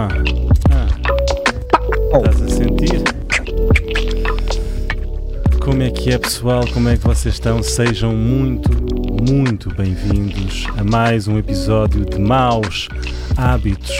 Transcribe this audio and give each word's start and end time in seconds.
Ah, 0.00 0.08
ah. 0.70 0.86
Estás 2.16 2.40
a 2.40 2.48
sentir? 2.48 3.02
Como 5.62 5.82
é 5.82 5.90
que 5.90 6.10
é, 6.10 6.16
pessoal? 6.16 6.64
Como 6.72 6.88
é 6.88 6.96
que 6.96 7.06
vocês 7.06 7.34
estão? 7.34 7.62
Sejam 7.62 8.16
muito, 8.16 8.70
muito 9.22 9.68
bem-vindos 9.74 10.64
a 10.78 10.82
mais 10.82 11.28
um 11.28 11.36
episódio 11.36 12.06
de 12.06 12.18
Maus 12.18 12.88
Hábitos, 13.36 13.94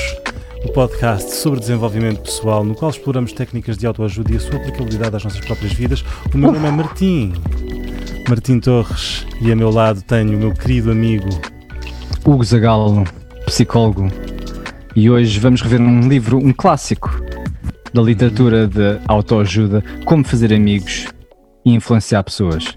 o 0.64 0.72
podcast 0.72 1.32
sobre 1.32 1.60
desenvolvimento 1.60 2.22
pessoal, 2.22 2.64
no 2.64 2.74
qual 2.74 2.90
exploramos 2.90 3.34
técnicas 3.34 3.76
de 3.76 3.86
autoajuda 3.86 4.32
e 4.32 4.36
a 4.36 4.40
sua 4.40 4.56
aplicabilidade 4.56 5.16
às 5.16 5.24
nossas 5.24 5.40
próprias 5.40 5.74
vidas. 5.74 6.02
O 6.34 6.38
meu 6.38 6.50
nome 6.50 6.66
é 6.66 6.70
Martim, 6.70 7.34
Martim 8.26 8.58
Torres, 8.58 9.26
e 9.42 9.52
a 9.52 9.54
meu 9.54 9.68
lado 9.68 10.00
tenho 10.00 10.34
o 10.34 10.38
meu 10.38 10.54
querido 10.54 10.90
amigo 10.90 11.28
Hugo 12.24 12.42
Zagalo, 12.42 13.04
psicólogo. 13.44 14.29
E 14.94 15.08
hoje 15.08 15.38
vamos 15.38 15.62
rever 15.62 15.80
um 15.80 16.08
livro, 16.08 16.38
um 16.38 16.52
clássico 16.52 17.10
da 17.92 18.02
literatura 18.02 18.66
de 18.66 18.98
autoajuda, 19.08 19.82
Como 20.04 20.24
Fazer 20.24 20.52
Amigos 20.52 21.06
e 21.64 21.72
Influenciar 21.74 22.22
Pessoas. 22.24 22.76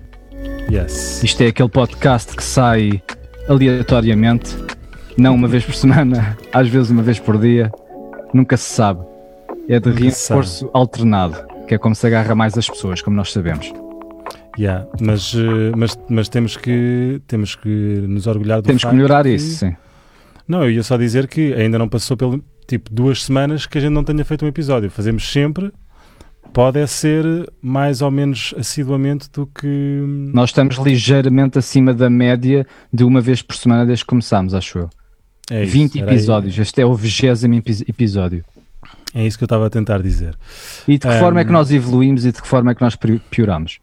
Yes. 0.71 1.23
Isto 1.23 1.41
é 1.43 1.47
aquele 1.47 1.69
podcast 1.69 2.35
que 2.35 2.43
sai 2.43 3.01
aleatoriamente, 3.47 4.55
não 5.17 5.35
uma 5.35 5.47
vez 5.47 5.65
por 5.65 5.75
semana, 5.75 6.37
às 6.53 6.67
vezes 6.67 6.89
uma 6.89 7.01
vez 7.01 7.19
por 7.19 7.37
dia, 7.37 7.71
nunca 8.33 8.57
se 8.57 8.69
sabe. 8.73 9.01
É 9.67 9.79
de 9.79 9.91
reforço 9.91 10.69
alternado, 10.73 11.37
que 11.67 11.73
é 11.75 11.77
como 11.77 11.95
se 11.95 12.05
agarra 12.05 12.35
mais 12.35 12.57
as 12.57 12.69
pessoas, 12.69 13.01
como 13.01 13.15
nós 13.15 13.31
sabemos. 13.31 13.71
Yeah, 14.59 14.85
mas, 15.01 15.33
eh, 15.35 15.71
mas, 15.75 15.97
mas 16.09 16.29
temos, 16.29 16.55
que, 16.57 17.19
temos 17.25 17.55
que 17.55 17.67
nos 18.07 18.27
orgulhar 18.27 18.61
do 18.61 18.67
Temos 18.67 18.83
que 18.83 18.93
melhorar 18.93 19.23
que- 19.23 19.31
isso, 19.31 19.57
sim. 19.57 19.75
Não, 20.47 20.63
eu 20.63 20.71
ia 20.71 20.83
só 20.83 20.97
dizer 20.97 21.27
que 21.27 21.53
ainda 21.53 21.77
não 21.79 21.87
passou 21.87 22.15
pelo 22.17 22.43
tipo 22.67 22.89
duas 22.93 23.23
semanas 23.23 23.65
que 23.65 23.77
a 23.77 23.81
gente 23.81 23.91
não 23.93 24.03
tenha 24.03 24.23
feito 24.25 24.43
um 24.45 24.47
episódio. 24.47 24.89
Fazemos 24.89 25.29
sempre. 25.31 25.71
Pode 26.51 26.79
é 26.79 26.85
ser 26.85 27.25
mais 27.61 28.01
ou 28.01 28.11
menos 28.11 28.53
assiduamente 28.57 29.29
do 29.31 29.47
que. 29.47 29.67
Nós 30.33 30.49
estamos 30.51 30.75
ligeiramente 30.77 31.57
acima 31.57 31.93
da 31.93 32.09
média 32.09 32.67
de 32.91 33.03
uma 33.03 33.21
vez 33.21 33.41
por 33.41 33.55
semana 33.55 33.85
desde 33.85 34.03
que 34.05 34.09
começámos, 34.09 34.53
acho 34.53 34.79
eu. 34.79 34.89
É 35.49 35.63
isso, 35.63 35.71
20 35.73 35.99
era 36.01 36.11
aí- 36.11 36.15
episódios, 36.17 36.57
este 36.59 36.79
é 36.81 36.85
o 36.85 36.93
vigésimo 36.93 37.55
epi- 37.55 37.83
episódio. 37.87 38.45
É 39.15 39.25
isso 39.25 39.37
que 39.37 39.43
eu 39.43 39.47
estava 39.47 39.65
a 39.67 39.69
tentar 39.69 40.01
dizer. 40.01 40.35
E 40.87 40.93
de 40.93 40.99
que 40.99 41.07
Um, 41.07 41.19
forma 41.19 41.39
é 41.39 41.45
que 41.45 41.51
nós 41.51 41.71
evoluímos 41.71 42.25
e 42.25 42.31
de 42.31 42.41
que 42.41 42.47
forma 42.47 42.71
é 42.71 42.75
que 42.75 42.81
nós 42.81 42.95
pi- 42.95 43.21
pioramos? 43.31 43.79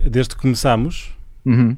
Desde 0.00 0.34
que 0.34 0.40
começámos. 0.42 1.12
Uhum. 1.44 1.76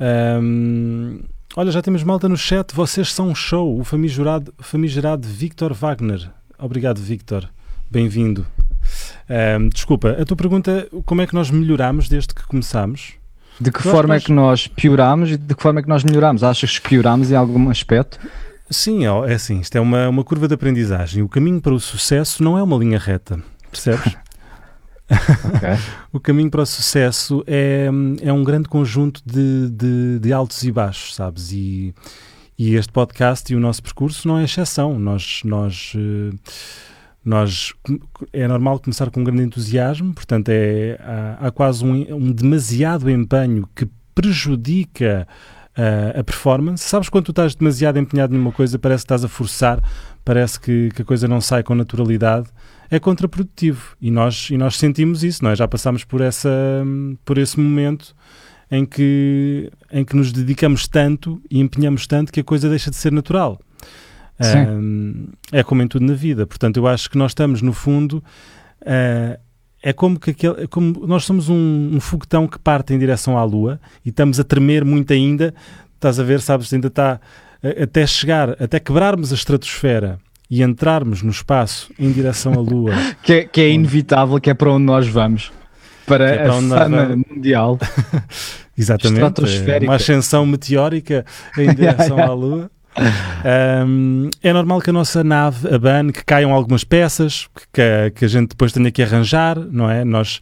hum, 0.00 1.20
olha, 1.56 1.70
já 1.70 1.82
temos 1.82 2.02
malta 2.02 2.28
no 2.28 2.36
chat. 2.36 2.74
Vocês 2.74 3.12
são 3.12 3.28
um 3.28 3.34
show. 3.34 3.78
O 3.78 3.84
famigerado, 3.84 4.52
famigerado 4.58 5.26
Victor 5.26 5.72
Wagner. 5.72 6.30
Obrigado, 6.58 6.98
Victor. 7.00 7.48
Bem-vindo. 7.90 8.46
Hum, 9.58 9.68
desculpa, 9.68 10.10
a 10.10 10.24
tua 10.24 10.36
pergunta: 10.36 10.88
como 11.04 11.22
é 11.22 11.26
que 11.26 11.34
nós 11.34 11.50
melhoramos 11.50 12.08
desde 12.08 12.34
que 12.34 12.46
começámos? 12.46 13.14
De 13.60 13.70
que 13.70 13.78
Eu 13.78 13.82
acho 13.82 13.90
forma 13.90 14.18
que 14.18 14.24
é 14.24 14.26
que 14.26 14.32
nós 14.32 14.66
pioramos 14.66 15.30
e 15.30 15.36
de 15.36 15.54
que 15.54 15.62
forma 15.62 15.80
é 15.80 15.82
que 15.82 15.88
nós 15.88 16.02
melhoramos? 16.02 16.42
Achas 16.42 16.78
que 16.78 16.88
pioramos 16.88 17.30
em 17.30 17.36
algum 17.36 17.70
aspecto? 17.70 18.18
Sim, 18.68 19.04
é 19.06 19.34
assim, 19.34 19.60
isto 19.60 19.76
é 19.76 19.80
uma, 19.80 20.08
uma 20.08 20.24
curva 20.24 20.48
de 20.48 20.54
aprendizagem. 20.54 21.22
O 21.22 21.28
caminho 21.28 21.60
para 21.60 21.72
o 21.72 21.78
sucesso 21.78 22.42
não 22.42 22.58
é 22.58 22.62
uma 22.62 22.76
linha 22.76 22.98
reta, 22.98 23.38
percebes? 23.70 24.16
Ok. 25.10 25.68
o 26.12 26.20
caminho 26.20 26.50
para 26.50 26.62
o 26.62 26.66
sucesso 26.66 27.44
é, 27.46 27.88
é 28.22 28.32
um 28.32 28.42
grande 28.42 28.68
conjunto 28.68 29.20
de, 29.24 29.68
de, 29.70 30.18
de 30.18 30.32
altos 30.32 30.62
e 30.62 30.72
baixos, 30.72 31.14
sabes? 31.14 31.52
E, 31.52 31.94
e 32.58 32.74
este 32.74 32.92
podcast 32.92 33.52
e 33.52 33.56
o 33.56 33.60
nosso 33.60 33.82
percurso 33.82 34.26
não 34.28 34.38
é 34.38 34.44
exceção. 34.44 34.98
Nós, 34.98 35.42
nós, 35.44 35.92
eh, 35.96 36.34
nós 37.24 37.74
é 38.32 38.46
normal 38.46 38.78
começar 38.78 39.10
com 39.10 39.20
um 39.20 39.24
grande 39.24 39.42
entusiasmo, 39.42 40.14
portanto 40.14 40.48
é, 40.50 40.98
há, 41.00 41.48
há 41.48 41.50
quase 41.50 41.84
um, 41.84 42.14
um 42.14 42.32
demasiado 42.32 43.10
empenho 43.10 43.68
que 43.74 43.88
prejudica 44.14 45.26
uh, 45.76 46.20
a 46.20 46.24
performance. 46.24 46.84
Sabes 46.84 47.08
quando 47.08 47.26
tu 47.26 47.32
estás 47.32 47.54
demasiado 47.54 47.98
empenhado 47.98 48.34
numa 48.34 48.52
coisa, 48.52 48.78
parece 48.78 49.02
que 49.02 49.06
estás 49.06 49.24
a 49.24 49.28
forçar, 49.28 49.82
parece 50.24 50.58
que, 50.60 50.90
que 50.94 51.02
a 51.02 51.04
coisa 51.04 51.26
não 51.28 51.40
sai 51.40 51.62
com 51.62 51.74
naturalidade. 51.74 52.48
É 52.94 53.00
contraprodutivo 53.00 53.96
e 54.00 54.08
nós, 54.08 54.50
e 54.50 54.56
nós 54.56 54.76
sentimos 54.76 55.24
isso, 55.24 55.42
nós 55.42 55.58
já 55.58 55.66
passámos 55.66 56.04
por, 56.04 56.20
essa, 56.20 56.48
por 57.24 57.38
esse 57.38 57.58
momento 57.58 58.14
em 58.70 58.86
que, 58.86 59.68
em 59.90 60.04
que 60.04 60.14
nos 60.14 60.30
dedicamos 60.30 60.86
tanto 60.86 61.42
e 61.50 61.58
empenhamos 61.58 62.06
tanto 62.06 62.32
que 62.32 62.38
a 62.38 62.44
coisa 62.44 62.68
deixa 62.68 62.90
de 62.90 62.96
ser 62.96 63.10
natural. 63.10 63.58
Sim. 64.38 65.26
É 65.50 65.64
como 65.64 65.82
em 65.82 65.88
tudo 65.88 66.06
na 66.06 66.14
vida. 66.14 66.46
Portanto, 66.46 66.76
eu 66.76 66.86
acho 66.86 67.10
que 67.10 67.18
nós 67.18 67.32
estamos, 67.32 67.62
no 67.62 67.72
fundo, 67.72 68.22
uh, 68.82 69.40
é 69.82 69.92
como 69.92 70.16
que 70.16 70.30
aquele, 70.30 70.62
é 70.62 70.66
como 70.68 71.04
nós 71.04 71.24
somos 71.24 71.48
um, 71.48 71.90
um 71.94 71.98
foguetão 71.98 72.46
que 72.46 72.60
parte 72.60 72.94
em 72.94 72.98
direção 73.00 73.36
à 73.36 73.42
Lua 73.42 73.80
e 74.04 74.10
estamos 74.10 74.38
a 74.38 74.44
tremer 74.44 74.84
muito 74.84 75.12
ainda. 75.12 75.52
Estás 75.96 76.20
a 76.20 76.22
ver, 76.22 76.40
sabes, 76.40 76.72
ainda 76.72 76.86
está 76.86 77.20
até 77.82 78.06
chegar, 78.06 78.50
até 78.62 78.78
quebrarmos 78.78 79.32
a 79.32 79.34
estratosfera 79.34 80.20
e 80.50 80.62
entrarmos 80.62 81.22
no 81.22 81.30
espaço 81.30 81.90
em 81.98 82.10
direção 82.12 82.52
à 82.52 82.60
Lua. 82.60 82.92
Que, 83.22 83.32
é, 83.32 83.44
que 83.44 83.60
é 83.60 83.70
inevitável, 83.70 84.38
que 84.38 84.50
é 84.50 84.54
para 84.54 84.70
onde 84.70 84.84
nós 84.84 85.08
vamos. 85.08 85.50
Para, 86.06 86.28
é 86.28 86.36
para 86.38 86.50
a 86.50 86.54
fama 86.54 86.88
vamos. 86.88 87.26
mundial. 87.30 87.78
Exatamente. 88.76 89.84
Uma 89.84 89.94
ascensão 89.94 90.44
meteórica 90.44 91.24
em 91.56 91.74
direção 91.74 92.18
à 92.18 92.32
Lua. 92.32 92.70
Um, 93.86 94.30
é 94.42 94.52
normal 94.52 94.80
que 94.80 94.90
a 94.90 94.92
nossa 94.92 95.24
nave 95.24 95.72
abane, 95.72 96.12
que 96.12 96.24
caiam 96.24 96.52
algumas 96.52 96.84
peças, 96.84 97.48
que, 97.72 98.12
que 98.14 98.24
a 98.24 98.28
gente 98.28 98.50
depois 98.50 98.72
tenha 98.72 98.90
que 98.90 99.02
arranjar, 99.02 99.58
não 99.58 99.90
é? 99.90 100.04
Nós 100.04 100.40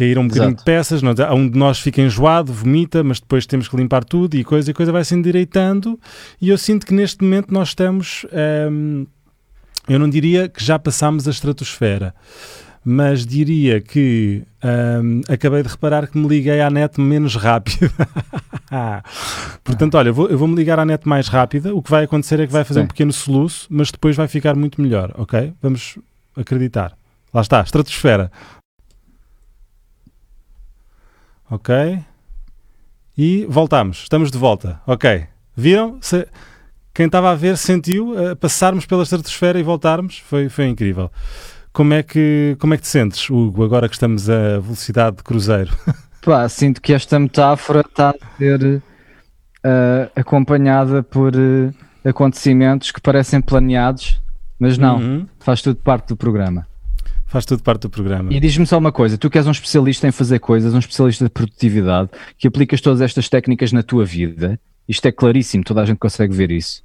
caíram 0.00 0.22
um 0.22 0.28
bocadinho 0.28 0.52
Exato. 0.52 0.58
de 0.60 0.64
peças, 0.64 1.02
nós, 1.02 1.18
um 1.30 1.46
de 1.46 1.58
nós 1.58 1.78
fica 1.78 2.00
enjoado, 2.00 2.50
vomita, 2.50 3.04
mas 3.04 3.20
depois 3.20 3.44
temos 3.44 3.68
que 3.68 3.76
limpar 3.76 4.02
tudo 4.02 4.34
e 4.34 4.42
coisa, 4.42 4.70
e 4.70 4.74
coisa 4.74 4.90
vai 4.90 5.04
se 5.04 5.14
endireitando. 5.14 6.00
E 6.40 6.48
eu 6.48 6.56
sinto 6.56 6.86
que 6.86 6.94
neste 6.94 7.22
momento 7.22 7.52
nós 7.52 7.68
estamos. 7.68 8.24
um, 8.70 9.06
eu 9.86 9.98
não 9.98 10.08
diria 10.08 10.48
que 10.48 10.64
já 10.64 10.78
passámos 10.78 11.28
a 11.28 11.30
estratosfera, 11.30 12.14
mas 12.82 13.26
diria 13.26 13.78
que 13.78 14.42
um, 15.02 15.20
acabei 15.28 15.62
de 15.62 15.68
reparar 15.68 16.06
que 16.06 16.16
me 16.16 16.26
liguei 16.26 16.62
à 16.62 16.70
net 16.70 16.98
menos 16.98 17.36
rápido. 17.36 17.90
Portanto, 19.62 19.96
olha, 19.96 20.08
eu 20.08 20.14
vou, 20.14 20.28
eu 20.28 20.38
vou 20.38 20.48
me 20.48 20.54
ligar 20.54 20.78
à 20.78 20.84
net 20.86 21.06
mais 21.06 21.28
rápida. 21.28 21.74
O 21.74 21.82
que 21.82 21.90
vai 21.90 22.04
acontecer 22.04 22.40
é 22.40 22.46
que 22.46 22.52
vai 22.52 22.64
fazer 22.64 22.80
Sim. 22.80 22.84
um 22.84 22.88
pequeno 22.88 23.12
soluço, 23.12 23.66
mas 23.68 23.90
depois 23.90 24.16
vai 24.16 24.28
ficar 24.28 24.56
muito 24.56 24.80
melhor, 24.80 25.12
ok? 25.18 25.52
Vamos 25.60 25.98
acreditar. 26.34 26.96
Lá 27.34 27.42
está, 27.42 27.60
estratosfera. 27.60 28.30
Ok. 31.50 31.98
E 33.16 33.44
voltamos, 33.48 34.02
estamos 34.02 34.30
de 34.30 34.38
volta. 34.38 34.80
Ok. 34.86 35.26
Viram? 35.56 35.98
Se- 36.00 36.28
quem 36.94 37.06
estava 37.06 37.30
a 37.30 37.34
ver 37.34 37.56
sentiu 37.56 38.18
eh, 38.18 38.34
passarmos 38.34 38.86
pela 38.86 39.02
estratosfera 39.02 39.58
e 39.58 39.62
voltarmos. 39.62 40.18
Foi, 40.18 40.48
foi 40.48 40.66
incrível. 40.68 41.10
Como 41.72 41.94
é, 41.94 42.02
que, 42.02 42.56
como 42.58 42.74
é 42.74 42.76
que 42.76 42.82
te 42.82 42.88
sentes, 42.88 43.28
Hugo, 43.30 43.64
agora 43.64 43.88
que 43.88 43.94
estamos 43.94 44.28
a 44.28 44.58
velocidade 44.58 45.18
de 45.18 45.22
cruzeiro? 45.22 45.70
Pá, 46.24 46.48
sinto 46.48 46.80
que 46.82 46.92
esta 46.92 47.18
metáfora 47.18 47.80
está 47.80 48.10
a 48.10 48.36
ser 48.38 48.82
ah, 49.64 50.10
acompanhada 50.16 51.02
por 51.02 51.32
ah, 51.36 52.08
acontecimentos 52.08 52.90
que 52.90 53.00
parecem 53.00 53.40
planeados, 53.40 54.20
mas 54.58 54.76
não, 54.78 54.98
Uhum. 54.98 55.26
faz 55.38 55.62
tudo 55.62 55.76
parte 55.76 56.08
do 56.08 56.16
programa. 56.16 56.66
Faz 57.30 57.46
tudo 57.46 57.62
parte 57.62 57.82
do 57.82 57.90
programa. 57.90 58.32
E 58.32 58.40
diz-me 58.40 58.66
só 58.66 58.76
uma 58.76 58.90
coisa: 58.92 59.16
tu 59.16 59.30
que 59.30 59.38
és 59.38 59.46
um 59.46 59.52
especialista 59.52 60.06
em 60.06 60.12
fazer 60.12 60.38
coisas, 60.40 60.74
um 60.74 60.78
especialista 60.78 61.24
de 61.24 61.30
produtividade, 61.30 62.10
que 62.36 62.48
aplicas 62.48 62.80
todas 62.80 63.00
estas 63.00 63.28
técnicas 63.28 63.70
na 63.72 63.82
tua 63.82 64.04
vida, 64.04 64.58
isto 64.88 65.06
é 65.06 65.12
claríssimo, 65.12 65.62
toda 65.62 65.80
a 65.80 65.84
gente 65.86 65.98
consegue 65.98 66.34
ver 66.34 66.50
isso. 66.50 66.82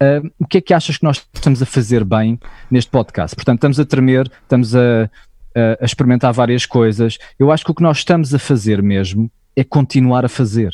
Ah, 0.00 0.20
o 0.38 0.46
que 0.46 0.58
é 0.58 0.60
que 0.60 0.74
achas 0.74 0.98
que 0.98 1.04
nós 1.04 1.24
estamos 1.32 1.62
a 1.62 1.66
fazer 1.66 2.04
bem 2.04 2.38
neste 2.70 2.90
podcast? 2.90 3.34
Portanto, 3.36 3.58
estamos 3.58 3.78
a 3.80 3.84
tremer, 3.84 4.30
estamos 4.42 4.74
a, 4.74 5.04
a- 5.04 5.78
a 5.80 5.84
experimentar 5.84 6.32
várias 6.32 6.66
coisas. 6.66 7.16
Eu 7.38 7.50
acho 7.52 7.64
que 7.64 7.70
o 7.70 7.74
que 7.74 7.82
nós 7.82 7.98
estamos 7.98 8.34
a 8.34 8.38
fazer 8.38 8.82
mesmo 8.82 9.30
é 9.56 9.62
continuar 9.64 10.24
a 10.24 10.28
fazer. 10.28 10.72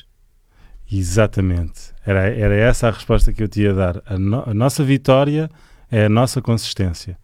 Exatamente. 0.90 1.92
Era, 2.06 2.28
era 2.28 2.54
essa 2.54 2.88
a 2.88 2.90
resposta 2.90 3.32
que 3.32 3.42
eu 3.42 3.48
te 3.48 3.62
ia 3.62 3.72
dar. 3.74 4.02
A, 4.06 4.18
no- 4.18 4.44
a 4.48 4.54
nossa 4.54 4.84
vitória 4.84 5.50
é 5.90 6.04
a 6.06 6.08
nossa 6.08 6.40
consistência. 6.42 7.16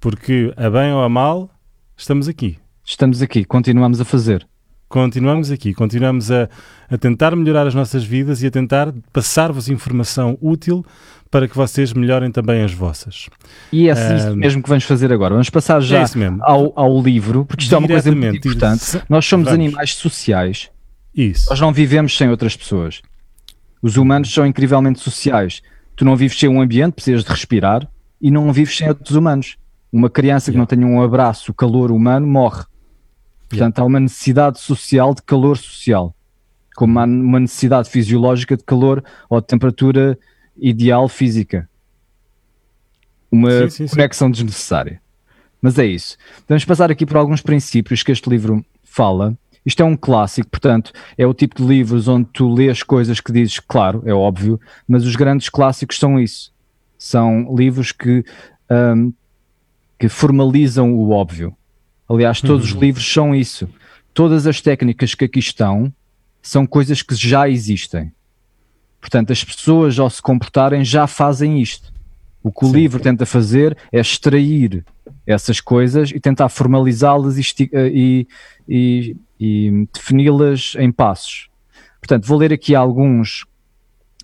Porque, 0.00 0.52
a 0.56 0.70
bem 0.70 0.92
ou 0.92 1.02
a 1.02 1.08
mal, 1.08 1.50
estamos 1.96 2.26
aqui. 2.28 2.58
Estamos 2.84 3.20
aqui, 3.22 3.44
continuamos 3.44 4.00
a 4.00 4.04
fazer. 4.04 4.46
Continuamos 4.88 5.52
aqui, 5.52 5.72
continuamos 5.72 6.32
a, 6.32 6.48
a 6.90 6.98
tentar 6.98 7.36
melhorar 7.36 7.64
as 7.66 7.74
nossas 7.74 8.02
vidas 8.02 8.42
e 8.42 8.46
a 8.48 8.50
tentar 8.50 8.92
passar-vos 9.12 9.68
informação 9.68 10.36
útil 10.40 10.84
para 11.30 11.46
que 11.46 11.54
vocês 11.56 11.92
melhorem 11.92 12.32
também 12.32 12.62
as 12.64 12.72
vossas. 12.72 13.28
E 13.70 13.88
é 13.88 13.92
assim 13.92 14.30
Ah, 14.30 14.34
mesmo 14.34 14.60
que 14.60 14.68
vamos 14.68 14.82
fazer 14.82 15.12
agora. 15.12 15.34
Vamos 15.34 15.48
passar 15.48 15.78
é 15.78 15.82
já 15.82 16.04
mesmo. 16.16 16.38
ao, 16.42 16.72
ao 16.74 17.00
livro, 17.00 17.44
porque 17.44 17.62
isto 17.62 17.74
é 17.74 17.78
uma 17.78 17.86
coisa 17.86 18.10
muito 18.10 18.36
importante. 18.36 19.00
Nós 19.08 19.24
somos 19.26 19.44
Vamos. 19.44 19.64
animais 19.64 19.94
sociais. 19.94 20.70
Isso. 21.14 21.48
Nós 21.50 21.60
não 21.60 21.72
vivemos 21.72 22.16
sem 22.16 22.28
outras 22.28 22.56
pessoas. 22.56 23.00
Os 23.80 23.96
humanos 23.96 24.32
são 24.32 24.44
incrivelmente 24.44 24.98
sociais. 24.98 25.62
Tu 25.94 26.04
não 26.04 26.16
vives 26.16 26.36
sem 26.36 26.48
um 26.48 26.60
ambiente, 26.60 26.94
precisas 26.94 27.22
de 27.22 27.30
respirar 27.30 27.86
e 28.20 28.28
não 28.28 28.52
vives 28.52 28.76
sem 28.76 28.88
outros 28.88 29.14
humanos. 29.14 29.56
Uma 29.92 30.08
criança 30.08 30.52
que 30.52 30.58
não 30.58 30.66
tenha 30.66 30.86
um 30.86 31.02
abraço, 31.02 31.52
calor 31.52 31.90
humano, 31.90 32.26
morre. 32.26 32.64
Portanto, 33.48 33.80
há 33.80 33.84
uma 33.84 33.98
necessidade 33.98 34.60
social 34.60 35.12
de 35.14 35.22
calor 35.22 35.56
social, 35.58 36.14
como 36.76 36.98
há 37.00 37.04
uma 37.04 37.40
necessidade 37.40 37.90
fisiológica 37.90 38.56
de 38.56 38.62
calor 38.62 39.02
ou 39.28 39.40
de 39.40 39.46
temperatura 39.48 40.16
ideal 40.56 41.08
física. 41.08 41.68
Uma 43.30 43.68
sim, 43.68 43.88
sim, 43.88 43.96
conexão 43.96 44.28
sim. 44.28 44.32
desnecessária. 44.32 45.00
Mas 45.60 45.78
é 45.78 45.86
isso. 45.86 46.16
Vamos 46.48 46.64
passar 46.64 46.90
aqui 46.90 47.04
por 47.04 47.16
alguns 47.16 47.42
princípios 47.42 48.02
que 48.02 48.12
este 48.12 48.30
livro 48.30 48.64
fala. 48.84 49.36
Isto 49.64 49.82
é 49.82 49.84
um 49.84 49.96
clássico, 49.96 50.48
portanto, 50.48 50.92
é 51.18 51.26
o 51.26 51.34
tipo 51.34 51.56
de 51.56 51.68
livros 51.68 52.08
onde 52.08 52.28
tu 52.32 52.52
lês 52.52 52.82
coisas 52.82 53.20
que 53.20 53.30
dizes, 53.30 53.58
claro, 53.60 54.02
é 54.06 54.12
óbvio, 54.12 54.58
mas 54.88 55.04
os 55.04 55.16
grandes 55.16 55.48
clássicos 55.48 55.98
são 55.98 56.18
isso. 56.18 56.52
São 56.96 57.54
livros 57.54 57.92
que, 57.92 58.24
um, 58.70 59.12
que 60.00 60.08
formalizam 60.08 60.94
o 60.94 61.10
óbvio. 61.10 61.54
Aliás, 62.08 62.40
todos 62.40 62.70
uhum. 62.70 62.76
os 62.76 62.82
livros 62.82 63.12
são 63.12 63.34
isso. 63.34 63.68
Todas 64.14 64.46
as 64.46 64.58
técnicas 64.62 65.14
que 65.14 65.26
aqui 65.26 65.38
estão 65.38 65.92
são 66.40 66.66
coisas 66.66 67.02
que 67.02 67.14
já 67.14 67.46
existem. 67.46 68.10
Portanto, 68.98 69.30
as 69.30 69.44
pessoas 69.44 69.98
ao 69.98 70.08
se 70.08 70.22
comportarem 70.22 70.82
já 70.82 71.06
fazem 71.06 71.60
isto. 71.60 71.92
O 72.42 72.50
que 72.50 72.64
o 72.64 72.68
Sim. 72.68 72.76
livro 72.76 72.98
tenta 72.98 73.26
fazer 73.26 73.76
é 73.92 74.00
extrair 74.00 74.86
essas 75.26 75.60
coisas 75.60 76.10
e 76.10 76.18
tentar 76.18 76.48
formalizá-las 76.48 77.36
e, 77.36 77.68
e, 77.74 78.26
e, 78.66 79.16
e 79.38 79.88
defini-las 79.92 80.76
em 80.78 80.90
passos. 80.90 81.50
Portanto, 82.00 82.26
vou 82.26 82.38
ler 82.38 82.54
aqui 82.54 82.74
alguns, 82.74 83.44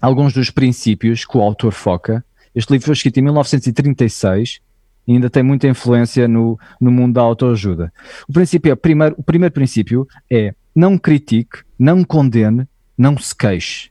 alguns 0.00 0.32
dos 0.32 0.48
princípios 0.48 1.26
que 1.26 1.36
o 1.36 1.42
autor 1.42 1.72
foca. 1.72 2.24
Este 2.54 2.72
livro 2.72 2.86
foi 2.86 2.94
escrito 2.94 3.18
em 3.18 3.22
1936 3.22 4.64
e 5.06 5.12
ainda 5.12 5.30
tem 5.30 5.42
muita 5.42 5.68
influência 5.68 6.26
no, 6.26 6.58
no 6.80 6.90
mundo 6.90 7.14
da 7.14 7.20
autoajuda. 7.20 7.92
O 8.28 8.32
princípio 8.32 8.72
é, 8.72 8.74
primeiro, 8.74 9.14
o 9.18 9.22
primeiro 9.22 9.52
princípio 9.52 10.06
é 10.30 10.54
não 10.74 10.98
critique, 10.98 11.58
não 11.78 12.02
condene, 12.02 12.66
não 12.98 13.16
se 13.16 13.34
queixe. 13.34 13.90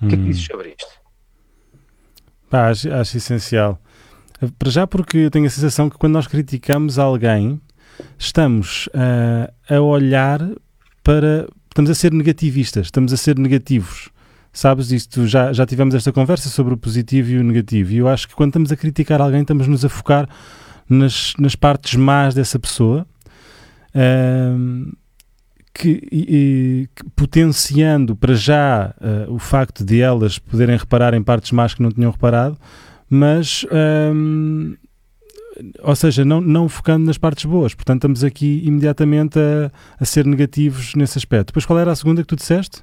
O 0.00 0.08
que 0.08 0.14
é 0.14 0.18
que 0.18 0.24
dizes 0.24 0.44
sobre 0.44 0.70
isto? 0.70 1.00
Pá, 2.50 2.70
acho, 2.70 2.92
acho 2.92 3.16
essencial. 3.16 3.80
Para 4.58 4.70
já 4.70 4.86
porque 4.86 5.18
eu 5.18 5.30
tenho 5.30 5.46
a 5.46 5.50
sensação 5.50 5.88
que 5.88 5.96
quando 5.96 6.14
nós 6.14 6.26
criticamos 6.26 6.98
alguém, 6.98 7.60
estamos 8.18 8.88
uh, 8.88 9.52
a 9.72 9.80
olhar 9.80 10.40
para... 11.04 11.48
Estamos 11.68 11.90
a 11.90 11.94
ser 11.94 12.12
negativistas, 12.12 12.88
estamos 12.88 13.12
a 13.12 13.16
ser 13.16 13.38
negativos. 13.38 14.10
Sabes 14.52 14.92
isto? 14.92 15.26
Já, 15.26 15.52
já 15.52 15.64
tivemos 15.64 15.94
esta 15.94 16.12
conversa 16.12 16.48
sobre 16.48 16.74
o 16.74 16.76
positivo 16.76 17.30
e 17.30 17.38
o 17.38 17.44
negativo. 17.44 17.92
E 17.92 17.98
eu 17.98 18.08
acho 18.08 18.28
que 18.28 18.34
quando 18.34 18.50
estamos 18.50 18.70
a 18.70 18.76
criticar 18.76 19.20
alguém, 19.20 19.40
estamos-nos 19.40 19.84
a 19.84 19.88
focar 19.88 20.28
nas, 20.88 21.32
nas 21.38 21.56
partes 21.56 21.94
más 21.94 22.34
dessa 22.34 22.58
pessoa. 22.58 23.06
Uh, 23.94 24.94
que, 25.74 26.06
e, 26.12 26.88
que, 26.94 27.04
potenciando 27.16 28.14
para 28.14 28.34
já 28.34 28.94
uh, 29.00 29.32
o 29.32 29.38
facto 29.38 29.82
de 29.82 30.02
elas 30.02 30.38
poderem 30.38 30.76
reparar 30.76 31.14
em 31.14 31.22
partes 31.22 31.50
más 31.50 31.72
que 31.72 31.82
não 31.82 31.90
tinham 31.90 32.10
reparado, 32.10 32.58
mas 33.08 33.64
ou 35.82 35.94
seja, 35.94 36.24
não, 36.24 36.40
não 36.40 36.68
focando 36.68 37.06
nas 37.06 37.18
partes 37.18 37.44
boas. 37.44 37.74
Portanto, 37.74 37.98
estamos 37.98 38.24
aqui 38.24 38.62
imediatamente 38.64 39.38
a, 39.38 39.70
a 39.98 40.04
ser 40.04 40.26
negativos 40.26 40.94
nesse 40.94 41.18
aspecto. 41.18 41.48
Depois, 41.48 41.66
qual 41.66 41.78
era 41.78 41.92
a 41.92 41.96
segunda 41.96 42.22
que 42.22 42.28
tu 42.28 42.36
disseste? 42.36 42.82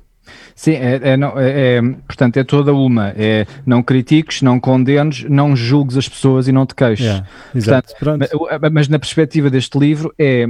Sim, 0.56 0.74
é, 0.74 0.96
é, 0.96 1.14
é, 1.14 1.78
é, 1.78 1.82
portanto, 2.06 2.38
é 2.38 2.44
toda 2.44 2.74
uma. 2.74 3.14
É 3.16 3.46
não 3.66 3.82
critiques, 3.82 4.42
não 4.42 4.60
condenes, 4.60 5.24
não 5.24 5.56
julgues 5.56 5.98
as 5.98 6.08
pessoas 6.08 6.48
e 6.48 6.52
não 6.52 6.66
te 6.66 6.76
queixes. 6.76 7.06
Yeah, 7.06 7.28
portanto, 7.54 7.94
mas, 8.62 8.72
mas, 8.72 8.88
na 8.88 9.00
perspectiva 9.00 9.50
deste 9.50 9.78
livro 9.78 10.14
é, 10.18 10.48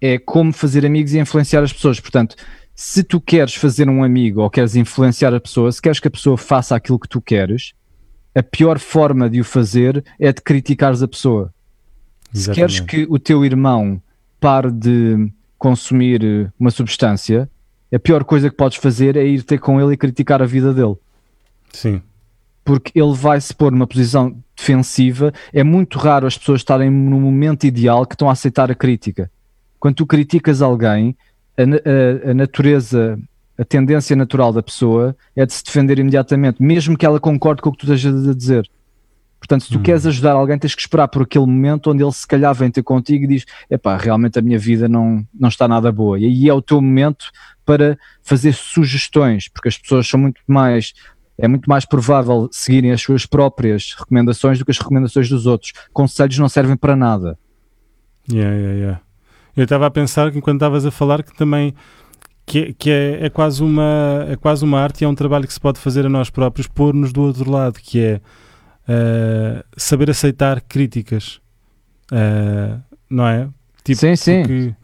é 0.00 0.18
como 0.18 0.52
fazer 0.52 0.84
amigos 0.84 1.14
e 1.14 1.18
influenciar 1.18 1.62
as 1.62 1.72
pessoas. 1.72 2.00
Portanto, 2.00 2.34
se 2.74 3.02
tu 3.02 3.20
queres 3.20 3.54
fazer 3.54 3.88
um 3.88 4.02
amigo 4.02 4.40
ou 4.40 4.50
queres 4.50 4.74
influenciar 4.74 5.34
a 5.34 5.40
pessoa, 5.40 5.70
se 5.70 5.82
queres 5.82 6.00
que 6.00 6.08
a 6.08 6.10
pessoa 6.10 6.36
faça 6.38 6.74
aquilo 6.74 6.98
que 6.98 7.08
tu 7.08 7.20
queres, 7.20 7.72
a 8.34 8.42
pior 8.42 8.78
forma 8.78 9.28
de 9.28 9.40
o 9.40 9.44
fazer 9.44 10.04
é 10.18 10.32
de 10.32 10.40
criticares 10.40 11.02
a 11.02 11.08
pessoa. 11.08 11.52
Exatamente. 12.34 12.72
Se 12.74 12.82
queres 12.82 13.06
que 13.06 13.12
o 13.12 13.18
teu 13.18 13.44
irmão 13.44 14.00
pare 14.40 14.70
de 14.70 15.30
consumir 15.58 16.50
uma 16.58 16.70
substância, 16.70 17.50
a 17.92 17.98
pior 17.98 18.24
coisa 18.24 18.50
que 18.50 18.56
podes 18.56 18.78
fazer 18.78 19.16
é 19.16 19.24
ir 19.24 19.42
ter 19.42 19.58
com 19.58 19.80
ele 19.80 19.94
e 19.94 19.96
criticar 19.96 20.42
a 20.42 20.46
vida 20.46 20.72
dele. 20.72 20.96
Sim. 21.72 22.00
Porque 22.64 22.98
ele 22.98 23.14
vai 23.14 23.40
se 23.40 23.54
pôr 23.54 23.72
numa 23.72 23.86
posição 23.86 24.36
defensiva. 24.56 25.32
É 25.52 25.64
muito 25.64 25.98
raro 25.98 26.26
as 26.26 26.36
pessoas 26.36 26.60
estarem 26.60 26.90
no 26.90 27.20
momento 27.20 27.64
ideal 27.64 28.06
que 28.06 28.14
estão 28.14 28.28
a 28.28 28.32
aceitar 28.32 28.70
a 28.70 28.74
crítica. 28.74 29.30
Quando 29.78 29.96
tu 29.96 30.06
criticas 30.06 30.62
alguém, 30.62 31.16
a, 31.56 31.62
a, 31.62 32.30
a 32.30 32.34
natureza 32.34 33.18
a 33.60 33.64
tendência 33.64 34.16
natural 34.16 34.54
da 34.54 34.62
pessoa 34.62 35.14
é 35.36 35.44
de 35.44 35.52
se 35.52 35.62
defender 35.62 35.98
imediatamente, 35.98 36.62
mesmo 36.62 36.96
que 36.96 37.04
ela 37.04 37.20
concorde 37.20 37.60
com 37.60 37.68
o 37.68 37.72
que 37.72 37.78
tu 37.78 37.92
estejas 37.92 38.26
a 38.26 38.34
dizer. 38.34 38.66
Portanto, 39.40 39.64
se 39.64 39.70
tu 39.70 39.78
hum. 39.78 39.82
queres 39.82 40.04
ajudar 40.04 40.32
alguém, 40.32 40.58
tens 40.58 40.74
que 40.74 40.82
esperar 40.82 41.08
por 41.08 41.22
aquele 41.22 41.46
momento 41.46 41.90
onde 41.90 42.04
ele 42.04 42.12
se 42.12 42.26
calhar 42.26 42.54
vem 42.54 42.70
ter 42.70 42.82
contigo 42.82 43.24
e 43.24 43.26
diz: 43.26 43.46
Epá, 43.70 43.96
realmente 43.96 44.38
a 44.38 44.42
minha 44.42 44.58
vida 44.58 44.86
não, 44.86 45.26
não 45.34 45.48
está 45.48 45.66
nada 45.66 45.90
boa. 45.90 46.18
E 46.18 46.26
aí 46.26 46.48
é 46.48 46.52
o 46.52 46.60
teu 46.60 46.80
momento 46.80 47.30
para 47.64 47.98
fazer 48.22 48.52
sugestões, 48.52 49.48
porque 49.48 49.68
as 49.68 49.78
pessoas 49.78 50.06
são 50.06 50.20
muito 50.20 50.40
mais. 50.46 50.92
É 51.38 51.48
muito 51.48 51.70
mais 51.70 51.86
provável 51.86 52.50
seguirem 52.52 52.92
as 52.92 53.00
suas 53.00 53.24
próprias 53.24 53.94
recomendações 53.98 54.58
do 54.58 54.64
que 54.64 54.72
as 54.72 54.78
recomendações 54.78 55.26
dos 55.26 55.46
outros. 55.46 55.72
Conselhos 55.90 56.36
não 56.38 56.50
servem 56.50 56.76
para 56.76 56.94
nada. 56.94 57.38
Yeah, 58.30 58.54
yeah, 58.54 58.78
yeah. 58.78 59.00
Eu 59.56 59.64
estava 59.64 59.86
a 59.86 59.90
pensar 59.90 60.30
que 60.30 60.36
enquanto 60.36 60.56
estavas 60.56 60.84
a 60.84 60.90
falar 60.90 61.22
que 61.22 61.34
também 61.34 61.74
que, 62.44 62.74
que 62.74 62.90
é, 62.90 63.26
é, 63.26 63.30
quase 63.30 63.62
uma, 63.62 64.26
é 64.28 64.36
quase 64.36 64.64
uma 64.64 64.80
arte 64.80 65.00
e 65.00 65.04
é 65.04 65.08
um 65.08 65.14
trabalho 65.14 65.46
que 65.46 65.52
se 65.52 65.60
pode 65.60 65.78
fazer 65.78 66.04
a 66.04 66.08
nós 66.08 66.28
próprios, 66.28 66.66
pôr-nos 66.66 67.12
do 67.12 67.22
outro 67.22 67.50
lado, 67.50 67.78
que 67.80 68.00
é 68.00 68.20
uh, 68.90 69.64
saber 69.76 70.10
aceitar 70.10 70.60
críticas, 70.60 71.40
uh, 72.12 72.80
não 73.08 73.26
é? 73.26 73.48
Tipo, 73.84 74.00
sim, 74.00 74.16
sim. 74.16 74.74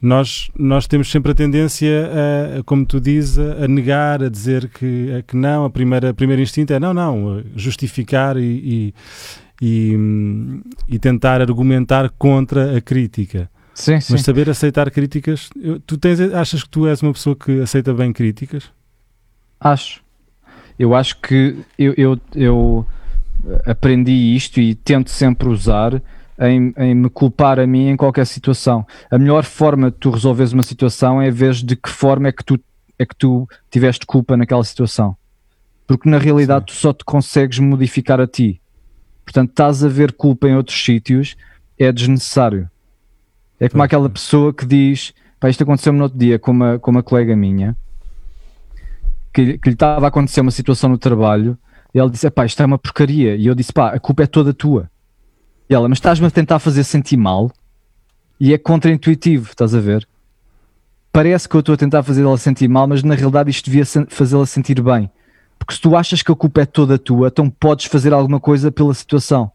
Nós, 0.00 0.50
nós 0.58 0.86
temos 0.86 1.10
sempre 1.10 1.32
a 1.32 1.34
tendência, 1.34 2.10
a, 2.58 2.62
como 2.64 2.84
tu 2.84 3.00
dizes, 3.00 3.38
a, 3.38 3.64
a 3.64 3.68
negar, 3.68 4.22
a 4.22 4.28
dizer 4.28 4.68
que, 4.68 5.10
a 5.14 5.22
que 5.22 5.34
não, 5.34 5.64
a 5.64 5.70
primeira, 5.70 6.10
a 6.10 6.14
primeira 6.14 6.42
instinto 6.42 6.74
é 6.74 6.78
não, 6.78 6.92
não, 6.92 7.42
justificar 7.56 8.36
e, 8.36 8.42
e, 8.42 8.94
e, 9.62 9.98
e 10.88 10.98
tentar 10.98 11.40
argumentar 11.40 12.10
contra 12.10 12.76
a 12.76 12.82
crítica. 12.82 13.50
Sim, 13.72 13.98
sim. 13.98 14.12
Mas 14.12 14.22
saber 14.22 14.50
aceitar 14.50 14.90
críticas, 14.90 15.48
tu 15.86 15.96
tens, 15.96 16.20
achas 16.20 16.62
que 16.62 16.68
tu 16.68 16.86
és 16.86 17.00
uma 17.02 17.12
pessoa 17.12 17.34
que 17.34 17.60
aceita 17.60 17.94
bem 17.94 18.12
críticas? 18.12 18.70
Acho. 19.58 20.02
Eu 20.78 20.94
acho 20.94 21.18
que 21.20 21.56
eu, 21.78 21.94
eu, 21.96 22.20
eu 22.34 22.86
aprendi 23.66 24.34
isto 24.34 24.60
e 24.60 24.74
tento 24.74 25.10
sempre 25.10 25.48
usar 25.48 26.00
em, 26.38 26.74
em, 26.76 26.94
me 26.94 27.08
culpar 27.08 27.60
a 27.60 27.66
mim 27.66 27.88
em 27.88 27.96
qualquer 27.96 28.26
situação. 28.26 28.86
A 29.10 29.18
melhor 29.18 29.44
forma 29.44 29.90
de 29.90 29.96
tu 29.96 30.10
resolveres 30.10 30.52
uma 30.52 30.62
situação 30.62 31.20
é 31.20 31.30
ver 31.30 31.54
de 31.54 31.76
que 31.76 31.88
forma 31.88 32.28
é 32.28 32.32
que 32.32 32.44
tu, 32.44 32.58
é 32.98 33.06
que 33.06 33.14
tu 33.14 33.48
tiveste 33.70 34.06
culpa 34.06 34.36
naquela 34.36 34.64
situação. 34.64 35.16
Porque 35.86 36.08
na 36.08 36.18
realidade 36.18 36.72
Sim. 36.72 36.76
tu 36.76 36.80
só 36.80 36.92
te 36.92 37.04
consegues 37.04 37.58
modificar 37.58 38.20
a 38.20 38.26
ti. 38.26 38.60
Portanto, 39.24 39.50
estás 39.50 39.84
a 39.84 39.88
ver 39.88 40.12
culpa 40.12 40.48
em 40.48 40.56
outros 40.56 40.82
sítios, 40.82 41.36
é 41.78 41.90
desnecessário. 41.92 42.68
É 43.60 43.68
como 43.68 43.82
aquela 43.82 44.08
pessoa 44.10 44.52
que 44.52 44.66
diz: 44.66 45.14
pá, 45.38 45.48
isto 45.48 45.62
aconteceu-me 45.62 45.98
no 45.98 46.04
outro 46.04 46.18
dia 46.18 46.38
com 46.38 46.50
uma, 46.50 46.78
com 46.78 46.90
uma 46.90 47.02
colega 47.02 47.36
minha 47.36 47.76
que, 49.34 49.58
que 49.58 49.68
lhe 49.68 49.74
estava 49.74 50.06
a 50.06 50.08
acontecer 50.08 50.40
uma 50.40 50.52
situação 50.52 50.88
no 50.88 50.96
trabalho 50.96 51.58
e 51.94 51.98
ela 51.98 52.10
disse: 52.10 52.28
pá, 52.30 52.44
isto 52.44 52.60
é 52.62 52.66
uma 52.66 52.78
porcaria. 52.78 53.36
E 53.36 53.46
eu 53.46 53.54
disse: 53.54 53.72
pá, 53.72 53.90
a 53.90 54.00
culpa 54.00 54.24
é 54.24 54.26
toda 54.26 54.52
tua. 54.52 54.90
E 55.70 55.74
ela, 55.74 55.88
mas 55.88 55.98
estás-me 55.98 56.26
a 56.26 56.30
tentar 56.30 56.58
fazer 56.58 56.84
sentir 56.84 57.16
mal 57.16 57.50
e 58.38 58.52
é 58.52 58.58
contraintuitivo, 58.58 59.50
estás 59.50 59.74
a 59.74 59.80
ver? 59.80 60.06
Parece 61.12 61.48
que 61.48 61.54
eu 61.54 61.60
estou 61.60 61.74
a 61.74 61.78
tentar 61.78 62.02
fazer 62.02 62.22
ela 62.22 62.36
sentir 62.36 62.68
mal, 62.68 62.86
mas 62.86 63.02
na 63.02 63.14
realidade 63.14 63.48
isto 63.48 63.66
devia 63.66 63.84
fazê-la 64.08 64.44
sentir 64.44 64.82
bem. 64.82 65.08
Porque 65.58 65.74
se 65.74 65.80
tu 65.80 65.96
achas 65.96 66.20
que 66.20 66.32
a 66.32 66.34
culpa 66.34 66.62
é 66.62 66.66
toda 66.66 66.98
tua, 66.98 67.28
então 67.28 67.48
podes 67.48 67.86
fazer 67.86 68.12
alguma 68.12 68.40
coisa 68.40 68.72
pela 68.72 68.92
situação. 68.92 69.50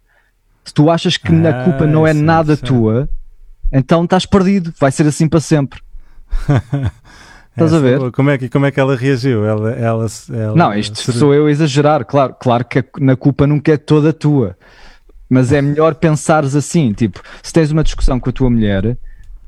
Se 0.63 0.73
tu 0.73 0.89
achas 0.89 1.17
que 1.17 1.31
ah, 1.45 1.49
a 1.49 1.63
culpa 1.65 1.85
não 1.85 2.07
é 2.07 2.13
sim, 2.13 2.21
nada 2.21 2.55
sim. 2.55 2.63
tua, 2.63 3.09
então 3.71 4.05
estás 4.05 4.25
perdido, 4.25 4.73
vai 4.79 4.91
ser 4.91 5.05
assim 5.05 5.27
para 5.27 5.41
sempre. 5.41 5.81
Estás 7.65 7.73
a 7.73 7.79
ver? 7.79 8.11
Como 8.11 8.29
é, 8.29 8.37
que, 8.37 8.49
como 8.49 8.65
é 8.65 8.71
que 8.71 8.79
ela 8.79 8.95
reagiu? 8.95 9.45
Ela, 9.45 9.71
ela, 9.71 10.07
ela 10.29 10.55
não, 10.55 10.73
isto 10.73 11.11
sou 11.11 11.33
eu 11.33 11.47
a 11.47 11.51
exagerar, 11.51 12.05
claro, 12.05 12.35
claro 12.39 12.65
que 12.65 12.83
na 12.99 13.15
culpa 13.15 13.45
nunca 13.45 13.73
é 13.73 13.77
toda 13.77 14.13
tua. 14.13 14.57
Mas 15.29 15.51
é 15.51 15.61
melhor 15.61 15.93
pensares 15.95 16.55
assim, 16.55 16.91
tipo, 16.91 17.21
se 17.43 17.53
tens 17.53 17.71
uma 17.71 17.83
discussão 17.83 18.19
com 18.19 18.29
a 18.29 18.33
tua 18.33 18.49
mulher, 18.49 18.97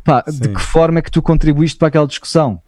pá, 0.03 0.23
de 0.27 0.49
que 0.49 0.61
forma 0.61 0.99
é 0.99 1.01
que 1.01 1.09
tu 1.09 1.21
contribuíste 1.21 1.77
para 1.77 1.87
aquela 1.87 2.05
discussão? 2.05 2.61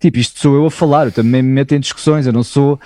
Tipo, 0.00 0.18
isto 0.18 0.40
sou 0.40 0.54
eu 0.56 0.66
a 0.66 0.70
falar, 0.70 1.06
eu 1.06 1.12
também 1.12 1.42
me 1.42 1.52
meto 1.52 1.74
em 1.74 1.80
discussões, 1.80 2.26
eu 2.26 2.32
não 2.32 2.42
sou 2.42 2.80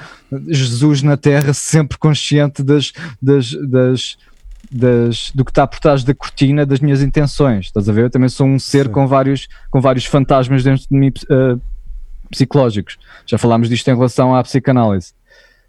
Jesus 0.49 1.03
na 1.03 1.17
Terra 1.17 1.55
sempre 1.55 1.97
consciente 1.97 2.63
das, 2.63 2.93
das, 3.23 3.53
das, 3.53 4.19
das 4.71 5.31
do 5.33 5.45
que 5.45 5.53
está 5.53 5.65
por 5.67 5.79
trás 5.79 6.03
da 6.03 6.13
cortina 6.13 6.67
das 6.67 6.81
minhas 6.81 7.01
intenções, 7.01 7.67
estás 7.67 7.89
a 7.89 7.93
ver? 7.93 8.07
Eu 8.07 8.11
também 8.11 8.29
sou 8.29 8.47
um 8.47 8.59
ser 8.59 8.89
com 8.89 9.07
vários, 9.07 9.49
com 9.71 9.81
vários 9.81 10.05
fantasmas 10.05 10.65
dentro 10.65 10.85
de 10.91 10.99
mim 10.99 11.13
uh, 11.31 11.61
psicológicos. 12.31 12.99
Já 13.27 13.39
falámos 13.39 13.69
disto 13.69 13.89
em 13.89 13.95
relação 13.95 14.35
à 14.35 14.43
psicanálise. 14.43 15.13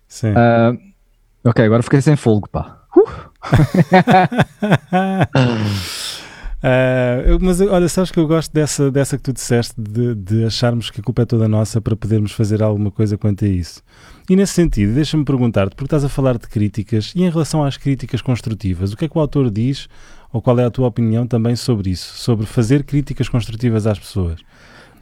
Sim. 0.07 0.31
Uh, 0.31 1.49
ok, 1.49 1.65
agora 1.65 1.83
fiquei 1.83 2.01
sem 2.01 2.15
folgo, 2.15 2.49
pá. 2.49 2.81
Uh! 2.95 3.05
Uh, 6.65 7.37
mas 7.41 7.61
olha, 7.61 7.87
sabes 7.87 8.09
que 8.09 8.19
eu 8.19 8.25
gosto 8.25 8.51
dessa, 8.51 8.89
dessa 8.89 9.17
que 9.17 9.23
tu 9.23 9.31
disseste 9.31 9.75
de, 9.77 10.15
de, 10.15 10.45
acharmos 10.45 10.89
que 10.89 10.99
a 10.99 11.03
culpa 11.03 11.21
é 11.21 11.25
toda 11.25 11.47
nossa 11.47 11.79
para 11.79 11.95
podermos 11.95 12.31
fazer 12.31 12.63
alguma 12.63 12.89
coisa 12.89 13.19
quanto 13.19 13.45
a 13.45 13.47
isso. 13.47 13.83
E 14.27 14.35
nesse 14.35 14.53
sentido, 14.53 14.95
deixa-me 14.95 15.23
perguntar-te, 15.23 15.75
porque 15.75 15.85
estás 15.85 16.03
a 16.03 16.09
falar 16.09 16.39
de 16.39 16.47
críticas, 16.47 17.13
e 17.15 17.23
em 17.23 17.29
relação 17.29 17.63
às 17.63 17.77
críticas 17.77 18.19
construtivas, 18.19 18.93
o 18.93 18.97
que 18.97 19.05
é 19.05 19.07
que 19.07 19.15
o 19.15 19.21
autor 19.21 19.51
diz, 19.51 19.87
ou 20.33 20.41
qual 20.41 20.59
é 20.59 20.65
a 20.65 20.71
tua 20.71 20.87
opinião 20.87 21.27
também 21.27 21.55
sobre 21.55 21.91
isso? 21.91 22.17
Sobre 22.17 22.47
fazer 22.47 22.83
críticas 22.83 23.29
construtivas 23.29 23.85
às 23.85 23.99
pessoas? 23.99 24.41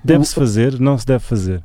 Deve-se 0.03 0.36
fazer, 0.36 0.79
não 0.79 0.98
se 0.98 1.05
deve 1.05 1.24
fazer? 1.24 1.63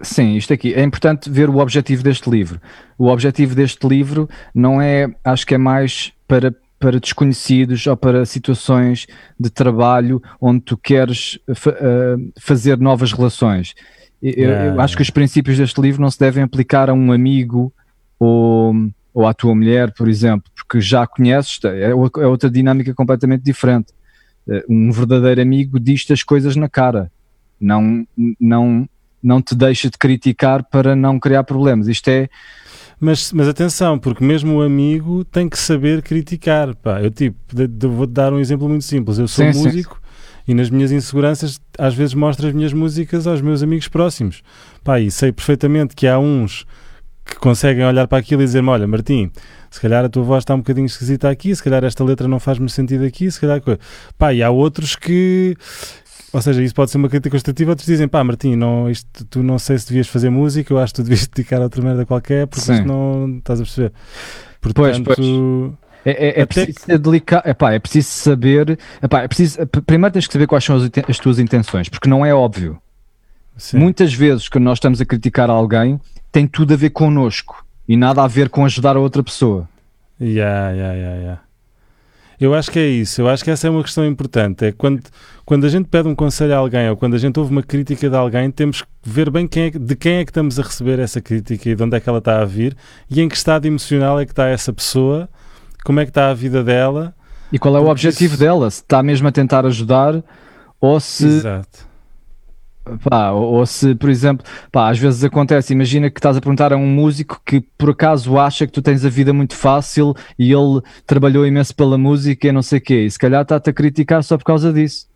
Sim, 0.00 0.36
isto 0.36 0.52
aqui. 0.52 0.72
É 0.72 0.82
importante 0.82 1.30
ver 1.30 1.48
o 1.48 1.58
objetivo 1.58 2.02
deste 2.02 2.30
livro. 2.30 2.60
O 2.98 3.08
objetivo 3.08 3.54
deste 3.54 3.86
livro 3.86 4.28
não 4.54 4.80
é, 4.80 5.08
acho 5.24 5.46
que 5.46 5.54
é 5.54 5.58
mais 5.58 6.12
para 6.26 6.54
para 6.84 7.00
desconhecidos 7.00 7.86
ou 7.86 7.96
para 7.96 8.26
situações 8.26 9.06
de 9.40 9.48
trabalho 9.48 10.22
onde 10.38 10.60
tu 10.60 10.76
queres 10.76 11.38
uh, 11.48 12.32
fazer 12.38 12.78
novas 12.78 13.10
relações. 13.10 13.74
Eu, 14.22 14.50
eu, 14.50 14.80
acho 14.80 14.94
que 14.94 15.00
os 15.00 15.08
princípios 15.08 15.56
deste 15.56 15.80
livro 15.80 16.02
não 16.02 16.10
se 16.10 16.18
devem 16.18 16.42
aplicar 16.42 16.90
a 16.90 16.92
um 16.92 17.10
amigo 17.10 17.72
ou, 18.18 18.74
ou 19.14 19.26
à 19.26 19.32
tua 19.32 19.54
mulher, 19.54 19.94
por 19.94 20.08
exemplo, 20.08 20.50
porque 20.54 20.78
já 20.78 21.06
conheces, 21.06 21.58
é, 21.64 21.90
é 21.90 21.94
outra 21.94 22.50
dinâmica 22.50 22.92
completamente 22.92 23.42
diferente. 23.42 23.94
Uh, 24.46 24.60
um 24.68 24.92
verdadeiro 24.92 25.40
amigo 25.40 25.80
diz-te 25.80 26.12
as 26.12 26.22
coisas 26.22 26.54
na 26.54 26.68
cara, 26.68 27.10
não, 27.60 28.06
não, 28.40 28.88
não 29.22 29.42
te 29.42 29.54
deixa 29.54 29.90
de 29.90 29.98
criticar 29.98 30.64
para 30.64 30.94
não 30.94 31.18
criar 31.18 31.44
problemas. 31.44 31.88
Isto 31.88 32.08
é 32.08 32.28
mas, 33.00 33.32
mas 33.32 33.48
atenção, 33.48 33.98
porque 33.98 34.24
mesmo 34.24 34.56
o 34.56 34.62
amigo 34.62 35.24
tem 35.24 35.48
que 35.48 35.58
saber 35.58 36.02
criticar. 36.02 36.74
Pá, 36.74 37.02
eu 37.02 37.10
tipo, 37.10 37.36
vou-te 37.88 38.12
dar 38.12 38.32
um 38.32 38.38
exemplo 38.38 38.68
muito 38.68 38.84
simples. 38.84 39.18
Eu 39.18 39.28
sou 39.28 39.52
sim, 39.52 39.58
músico 39.58 40.00
sim. 40.02 40.52
e 40.52 40.54
nas 40.54 40.70
minhas 40.70 40.92
inseguranças 40.92 41.60
às 41.78 41.94
vezes 41.94 42.14
mostro 42.14 42.46
as 42.46 42.54
minhas 42.54 42.72
músicas 42.72 43.26
aos 43.26 43.40
meus 43.40 43.62
amigos 43.62 43.88
próximos. 43.88 44.42
Pá, 44.82 45.00
e 45.00 45.10
sei 45.10 45.32
perfeitamente 45.32 45.94
que 45.94 46.06
há 46.06 46.18
uns 46.18 46.64
que 47.24 47.36
conseguem 47.36 47.84
olhar 47.84 48.06
para 48.06 48.18
aquilo 48.18 48.42
e 48.42 48.44
dizer-me: 48.44 48.68
Olha, 48.68 48.86
Martim, 48.86 49.30
se 49.70 49.80
calhar 49.80 50.04
a 50.04 50.08
tua 50.08 50.22
voz 50.22 50.42
está 50.42 50.54
um 50.54 50.58
bocadinho 50.58 50.86
esquisita 50.86 51.28
aqui, 51.28 51.54
se 51.54 51.62
calhar 51.62 51.82
esta 51.84 52.04
letra 52.04 52.28
não 52.28 52.38
faz-me 52.38 52.70
sentido 52.70 53.04
aqui, 53.04 53.30
se 53.30 53.40
calhar. 53.40 53.60
Pá, 54.16 54.32
e 54.32 54.42
há 54.42 54.50
outros 54.50 54.94
que 54.94 55.56
ou 56.34 56.42
seja, 56.42 56.62
isso 56.62 56.74
pode 56.74 56.90
ser 56.90 56.98
uma 56.98 57.08
crítica 57.08 57.30
construtiva. 57.30 57.70
Outros 57.70 57.86
dizem, 57.86 58.08
pá, 58.08 58.24
Martim, 58.24 58.56
não, 58.56 58.90
isto, 58.90 59.24
tu 59.26 59.40
não 59.40 59.56
sei 59.56 59.78
se 59.78 59.86
devias 59.86 60.08
fazer 60.08 60.30
música, 60.30 60.72
eu 60.72 60.78
acho 60.78 60.92
que 60.92 61.00
tu 61.00 61.04
devias 61.04 61.26
dedicar 61.32 61.58
a 61.58 61.64
outra 61.64 61.80
merda 61.80 62.04
qualquer, 62.04 62.48
porque 62.48 62.72
isto 62.72 62.84
não 62.84 63.38
estás 63.38 63.60
a 63.60 63.62
perceber. 63.62 63.92
Portanto, 64.60 65.04
pois, 65.04 65.16
pois. 65.16 65.74
É, 66.04 66.40
é, 66.40 66.40
é 66.40 66.46
preciso 66.46 66.80
ser 66.80 66.98
delicado, 66.98 67.48
epá, 67.48 67.72
é 67.72 67.78
preciso 67.78 68.08
saber, 68.08 68.78
epá, 69.02 69.22
é 69.22 69.28
preciso, 69.28 69.66
primeiro 69.86 70.12
tens 70.12 70.26
que 70.26 70.32
saber 70.32 70.46
quais 70.46 70.62
são 70.64 70.76
as, 70.76 70.90
as 71.08 71.18
tuas 71.18 71.38
intenções, 71.38 71.88
porque 71.88 72.08
não 72.08 72.26
é 72.26 72.34
óbvio. 72.34 72.78
Sim. 73.56 73.78
Muitas 73.78 74.12
vezes, 74.12 74.48
quando 74.48 74.64
nós 74.64 74.78
estamos 74.78 75.00
a 75.00 75.06
criticar 75.06 75.48
alguém, 75.48 76.00
tem 76.32 76.46
tudo 76.48 76.74
a 76.74 76.76
ver 76.76 76.90
connosco 76.90 77.64
e 77.88 77.96
nada 77.96 78.22
a 78.22 78.26
ver 78.26 78.48
com 78.48 78.64
ajudar 78.64 78.96
a 78.96 79.00
outra 79.00 79.22
pessoa. 79.22 79.68
Yeah, 80.20 80.72
yeah, 80.72 80.94
yeah, 80.94 81.20
yeah. 81.20 81.40
Eu 82.44 82.54
acho 82.54 82.70
que 82.70 82.78
é 82.78 82.86
isso, 82.86 83.22
eu 83.22 83.28
acho 83.28 83.42
que 83.42 83.50
essa 83.50 83.66
é 83.66 83.70
uma 83.70 83.82
questão 83.82 84.04
importante. 84.04 84.66
É 84.66 84.72
quando, 84.72 85.02
quando 85.46 85.64
a 85.64 85.68
gente 85.68 85.88
pede 85.88 86.08
um 86.08 86.14
conselho 86.14 86.54
a 86.54 86.58
alguém 86.58 86.90
ou 86.90 86.96
quando 86.96 87.14
a 87.14 87.18
gente 87.18 87.38
ouve 87.38 87.50
uma 87.50 87.62
crítica 87.62 88.10
de 88.10 88.16
alguém, 88.16 88.50
temos 88.50 88.82
que 88.82 88.88
ver 89.02 89.30
bem 89.30 89.48
quem 89.48 89.64
é, 89.64 89.70
de 89.70 89.96
quem 89.96 90.16
é 90.16 90.24
que 90.24 90.30
estamos 90.30 90.60
a 90.60 90.62
receber 90.62 90.98
essa 90.98 91.22
crítica 91.22 91.70
e 91.70 91.74
de 91.74 91.82
onde 91.82 91.96
é 91.96 92.00
que 92.00 92.08
ela 92.08 92.18
está 92.18 92.42
a 92.42 92.44
vir 92.44 92.76
e 93.10 93.22
em 93.22 93.28
que 93.28 93.34
estado 93.34 93.64
emocional 93.64 94.20
é 94.20 94.26
que 94.26 94.32
está 94.32 94.46
essa 94.46 94.72
pessoa, 94.74 95.26
como 95.84 96.00
é 96.00 96.04
que 96.04 96.10
está 96.10 96.28
a 96.28 96.34
vida 96.34 96.62
dela. 96.62 97.14
E 97.50 97.58
qual 97.58 97.74
é 97.76 97.80
o 97.80 97.88
objetivo 97.88 98.34
isso... 98.34 98.42
dela? 98.42 98.70
Se 98.70 98.82
está 98.82 99.02
mesmo 99.02 99.26
a 99.26 99.32
tentar 99.32 99.64
ajudar 99.64 100.22
ou 100.78 101.00
se. 101.00 101.26
Exato 101.26 101.93
Pá, 103.08 103.30
ou, 103.30 103.54
ou, 103.54 103.66
se, 103.66 103.94
por 103.94 104.10
exemplo, 104.10 104.44
pá, 104.70 104.90
às 104.90 104.98
vezes 104.98 105.24
acontece, 105.24 105.72
imagina 105.72 106.10
que 106.10 106.18
estás 106.18 106.36
a 106.36 106.40
perguntar 106.40 106.70
a 106.72 106.76
um 106.76 106.86
músico 106.86 107.40
que 107.44 107.60
por 107.78 107.90
acaso 107.90 108.38
acha 108.38 108.66
que 108.66 108.72
tu 108.72 108.82
tens 108.82 109.04
a 109.04 109.08
vida 109.08 109.32
muito 109.32 109.56
fácil 109.56 110.14
e 110.38 110.52
ele 110.52 110.82
trabalhou 111.06 111.46
imenso 111.46 111.74
pela 111.74 111.96
música 111.96 112.46
e 112.46 112.52
não 112.52 112.62
sei 112.62 112.78
o 112.78 112.82
quê, 112.82 113.06
e 113.06 113.10
se 113.10 113.18
calhar 113.18 113.42
está-te 113.42 113.70
a 113.70 113.72
criticar 113.72 114.22
só 114.22 114.36
por 114.36 114.44
causa 114.44 114.72
disso. 114.72 115.08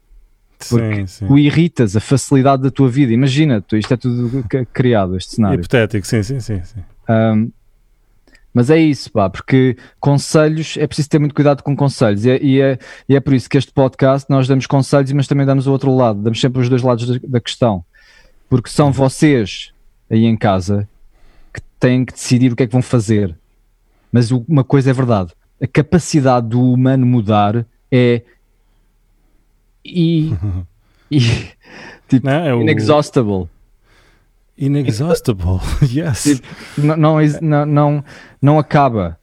Porque 0.68 1.06
sim, 1.06 1.26
sim. 1.26 1.26
o 1.28 1.38
irritas, 1.38 1.94
a 1.94 2.00
facilidade 2.00 2.62
da 2.62 2.70
tua 2.70 2.88
vida. 2.88 3.12
Imagina, 3.12 3.60
tu, 3.60 3.76
isto 3.76 3.94
é 3.94 3.96
tudo 3.96 4.44
criado, 4.72 5.16
este 5.16 5.36
cenário. 5.36 5.60
Hipotético, 5.60 6.06
sim, 6.06 6.22
sim, 6.22 6.40
sim. 6.40 6.60
sim. 6.64 6.80
Um, 7.08 7.52
mas 8.52 8.70
é 8.70 8.78
isso, 8.78 9.10
pá, 9.12 9.28
porque 9.28 9.76
conselhos, 10.00 10.76
é 10.78 10.86
preciso 10.86 11.08
ter 11.08 11.18
muito 11.18 11.34
cuidado 11.34 11.62
com 11.62 11.76
conselhos, 11.76 12.24
e 12.24 12.30
é, 12.30 12.42
e 12.42 12.60
é, 12.60 12.78
e 13.08 13.16
é 13.16 13.20
por 13.20 13.34
isso 13.34 13.48
que 13.48 13.58
este 13.58 13.72
podcast 13.72 14.28
nós 14.30 14.48
damos 14.48 14.66
conselhos, 14.66 15.12
mas 15.12 15.26
também 15.26 15.46
damos 15.46 15.66
o 15.66 15.72
outro 15.72 15.94
lado, 15.94 16.22
damos 16.22 16.40
sempre 16.40 16.60
os 16.60 16.68
dois 16.68 16.82
lados 16.82 17.06
da, 17.06 17.28
da 17.28 17.40
questão, 17.40 17.84
porque 18.48 18.70
são 18.70 18.92
vocês 18.92 19.72
aí 20.10 20.24
em 20.24 20.36
casa 20.36 20.88
que 21.52 21.60
têm 21.78 22.04
que 22.04 22.12
decidir 22.12 22.52
o 22.52 22.56
que 22.56 22.62
é 22.62 22.66
que 22.66 22.72
vão 22.72 22.82
fazer. 22.82 23.36
Mas 24.10 24.30
uma 24.30 24.64
coisa 24.64 24.90
é 24.90 24.92
verdade, 24.92 25.32
a 25.62 25.66
capacidade 25.66 26.48
do 26.48 26.62
humano 26.62 27.04
mudar 27.04 27.66
é 27.90 28.22
e, 29.84 30.32
e 31.10 31.20
tipo, 32.08 32.26
Não, 32.26 32.32
é 32.32 32.54
o... 32.54 32.60
inexhaustible. 32.62 33.48
Inexhaustible, 34.58 35.60
yes. 35.82 36.24
Tipo, 36.24 36.46
não, 36.76 36.96
não, 37.40 37.66
não, 37.66 38.04
não 38.42 38.58
acaba. 38.58 39.18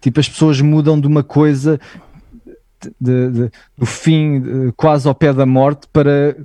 Tipo, 0.00 0.20
as 0.20 0.28
pessoas 0.28 0.60
mudam 0.60 0.98
de 0.98 1.06
uma 1.06 1.22
coisa 1.22 1.78
de, 3.00 3.30
de, 3.30 3.50
do 3.76 3.84
fim 3.84 4.40
de, 4.40 4.72
quase 4.72 5.06
ao 5.06 5.14
pé 5.14 5.32
da 5.32 5.44
morte 5.44 5.86
para 5.92 6.36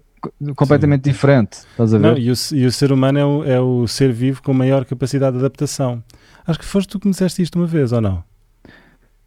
completamente 0.55 1.05
Sim. 1.05 1.11
diferente. 1.11 1.59
Estás 1.71 1.93
a 1.93 1.97
ver? 1.97 2.11
Não, 2.11 2.17
e, 2.17 2.31
o, 2.31 2.33
e 2.53 2.65
o 2.65 2.71
ser 2.71 2.91
humano 2.91 3.19
é 3.19 3.25
o, 3.25 3.43
é 3.43 3.59
o 3.59 3.87
ser 3.87 4.11
vivo 4.11 4.41
com 4.41 4.53
maior 4.53 4.85
capacidade 4.85 5.33
de 5.37 5.39
adaptação. 5.39 6.03
Acho 6.45 6.59
que 6.59 6.65
foste 6.65 6.89
tu 6.89 6.99
que 6.99 7.07
me 7.07 7.11
disseste 7.11 7.41
isto 7.41 7.57
uma 7.57 7.67
vez, 7.67 7.91
ou 7.91 8.01
não? 8.01 8.23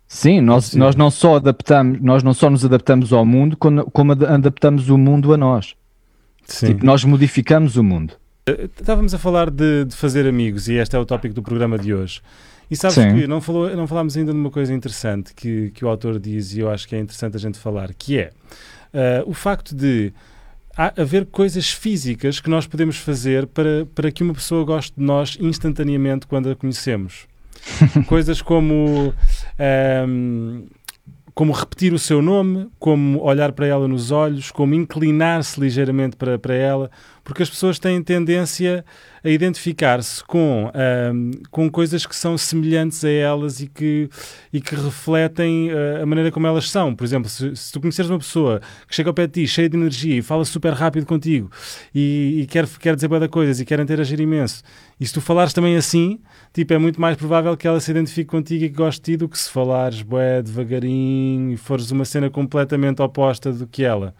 Sim, 0.09 0.41
nós, 0.41 0.67
Sim. 0.67 0.79
nós 0.79 0.95
não 0.95 1.11
só 1.11 1.37
adaptamos, 1.37 2.01
nós 2.01 2.23
não 2.23 2.33
só 2.33 2.49
nos 2.49 2.65
adaptamos 2.65 3.13
ao 3.13 3.25
mundo, 3.25 3.57
como, 3.57 3.91
como 3.91 4.13
adaptamos 4.13 4.89
o 4.89 4.97
mundo 4.97 5.33
a 5.33 5.37
nós. 5.37 5.75
Sim. 6.45 6.67
Tipo, 6.69 6.87
nós 6.87 7.05
modificamos 7.05 7.77
o 7.77 7.83
mundo. 7.83 8.15
Estávamos 8.49 9.13
a 9.13 9.19
falar 9.19 9.51
de, 9.51 9.87
de, 9.87 9.97
fazer 9.97 10.25
amigos 10.25 10.69
e 10.69 10.75
este 10.75 10.95
é 10.95 10.99
o 11.01 11.05
tópico 11.05 11.35
do 11.35 11.43
programa 11.43 11.77
de 11.77 11.93
hoje. 11.93 12.23
E 12.71 12.77
sabes 12.77 12.95
Sim. 12.95 13.13
que 13.13 13.27
não, 13.27 13.41
falou, 13.41 13.69
não 13.75 13.89
falámos 13.89 14.17
ainda 14.17 14.31
de 14.33 14.39
uma 14.39 14.53
coisa 14.53 14.73
interessante 14.73 15.35
que, 15.35 15.73
que 15.73 15.85
o 15.85 15.89
autor 15.89 16.17
diz 16.21 16.55
e 16.55 16.61
eu 16.61 16.71
acho 16.71 16.87
que 16.87 16.95
é 16.95 17.01
interessante 17.01 17.35
a 17.37 17.41
gente 17.41 17.59
falar, 17.59 17.93
que 17.93 18.21
é 18.21 18.31
uh, 18.95 19.29
o 19.29 19.35
facto 19.35 19.75
de 19.75 20.13
haver 20.77 21.27
coisas 21.27 21.73
físicas 21.73 22.39
que 22.39 22.49
nós 22.49 22.69
podemos 22.69 22.99
fazer 22.99 23.49
para, 23.49 23.85
para 23.93 24.13
que 24.13 24.23
uma 24.23 24.35
pessoa 24.35 24.65
goste 24.65 24.93
de 24.97 25.05
nós 25.05 25.37
instantaneamente 25.41 26.29
quando 26.29 26.49
a 26.49 26.55
conhecemos. 26.55 27.27
coisas 28.07 28.41
como 28.41 29.13
um, 30.09 30.67
como 31.37 31.53
repetir 31.53 31.93
o 31.93 31.99
seu 31.99 32.23
nome, 32.23 32.67
como 32.79 33.21
olhar 33.23 33.53
para 33.53 33.67
ela 33.67 33.87
nos 33.87 34.11
olhos, 34.11 34.51
como 34.51 34.73
inclinar-se 34.73 35.61
ligeiramente 35.61 36.17
para, 36.17 36.39
para 36.39 36.55
ela, 36.55 36.91
porque 37.27 37.43
as 37.43 37.51
pessoas 37.51 37.81
têm 37.81 38.01
tendência 38.05 38.85
a 39.25 39.29
identificar-se 39.29 40.23
com, 40.23 40.71
com 41.51 41.69
coisas 41.69 42.07
que 42.07 42.15
são 42.15 42.39
semelhantes 42.39 43.05
a 43.05 43.11
elas 43.11 43.61
e 43.61 43.67
que, 43.67 44.09
e 44.53 44.61
que 44.61 44.77
refletem 44.77 45.73
uh, 45.73 46.05
a 46.05 46.07
maneira 46.07 46.31
como 46.31 46.47
elas 46.47 46.71
são. 46.71 46.95
Por 46.95 47.03
exemplo, 47.03 47.29
se, 47.29 47.57
se, 47.57 47.73
tu 47.73 47.81
conheceres 47.81 48.09
uma 48.09 48.21
pessoa 48.21 48.61
que 48.87 48.95
chega 48.95 49.11
ao 49.11 49.15
pé 49.15 49.27
de 49.27 49.33
ti, 49.33 49.49
cheia 49.49 49.69
de 49.69 49.77
energia 49.77 50.15
e 50.15 50.23
fala 50.23 50.45
super 50.45 50.73
rápido 50.73 51.05
contigo 51.05 51.51
e, 51.93 52.43
e 52.43 52.47
quer, 52.47 52.65
quer 52.79 52.95
dizer 52.95 53.09
boa 53.09 53.29
coisas 53.29 53.59
e 53.59 53.65
quer 53.65 53.81
interagir 53.81 54.21
imenso, 54.21 54.63
e 55.01 55.05
se 55.05 55.13
tu 55.13 55.21
falares 55.21 55.53
também 55.53 55.77
assim, 55.77 56.21
tipo, 56.55 56.73
é 56.75 56.79
muito 56.79 57.01
mais 57.01 57.17
provável 57.17 57.57
que 57.57 57.67
ela 57.67 57.81
se 57.81 57.91
identifique 57.91 58.31
contigo 58.31 58.65
e 58.67 58.69
que 58.71 58.77
goste 58.77 59.01
de 59.01 59.13
ti 59.13 59.17
do 59.17 59.29
que 59.29 59.37
se 59.37 59.51
falares 59.51 60.01
bué, 60.01 60.43
devagarinho 60.43 61.51
e 61.51 61.57
fores 61.57 61.91
uma 61.91 62.05
cena 62.05 62.31
completamente 62.31 63.03
oposta 63.03 63.53
do 63.53 63.67
que 63.67 63.83
ela. 63.83 64.15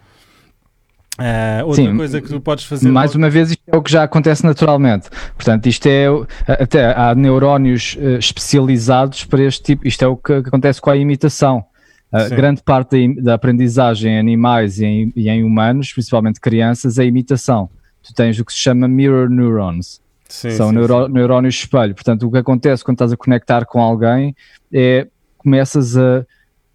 Uh, 1.19 1.65
outra 1.67 1.83
Sim, 1.83 1.97
coisa 1.97 2.21
que 2.21 2.29
tu 2.29 2.41
podes 2.41 2.65
fazer. 2.65 2.89
Mais 2.91 3.13
logo... 3.13 3.19
uma 3.19 3.31
vez, 3.31 3.51
isto 3.51 3.63
é 3.67 3.77
o 3.77 3.83
que 3.83 3.91
já 3.91 4.03
acontece 4.03 4.45
naturalmente. 4.45 5.09
Portanto, 5.35 5.67
isto 5.67 5.87
é. 5.87 6.07
Até 6.47 6.93
há 6.95 7.15
neurónios 7.15 7.97
uh, 7.99 8.19
especializados 8.19 9.25
para 9.25 9.43
este 9.43 9.63
tipo. 9.63 9.89
Isto 9.89 10.05
é 10.05 10.09
o 10.09 10.17
que 10.17 10.33
acontece 10.35 10.81
com 10.81 10.91
a 10.91 10.97
imitação. 10.97 11.65
Uh, 12.13 12.29
grande 12.35 12.63
parte 12.63 13.15
da, 13.15 13.23
da, 13.23 13.35
aprendizagem 13.35 14.13
em 14.13 14.19
animais 14.19 14.79
e 14.79 14.85
em, 14.85 15.13
e 15.17 15.29
em, 15.29 15.43
humanos, 15.43 15.93
principalmente 15.93 16.39
crianças, 16.39 16.99
é 16.99 17.05
imitação. 17.05 17.69
tu 18.03 18.15
tens 18.15 18.39
o 18.39 18.45
que 18.45 18.53
se 18.53 18.59
chama 18.59 18.87
mirror 18.87 19.31
neurons. 19.31 20.01
Sim, 20.29 20.51
São 20.51 20.71
sim, 20.71 20.75
sim. 20.87 21.13
neurónios 21.13 21.55
de 21.55 21.61
espelho. 21.61 21.95
Portanto, 21.95 22.27
o 22.27 22.31
que 22.31 22.39
acontece 22.39 22.85
quando 22.85 22.97
estás 22.97 23.13
a 23.13 23.17
conectar 23.17 23.65
com 23.65 23.81
alguém 23.81 24.37
é 24.73 25.07
começas 25.39 25.97
a, 25.97 26.19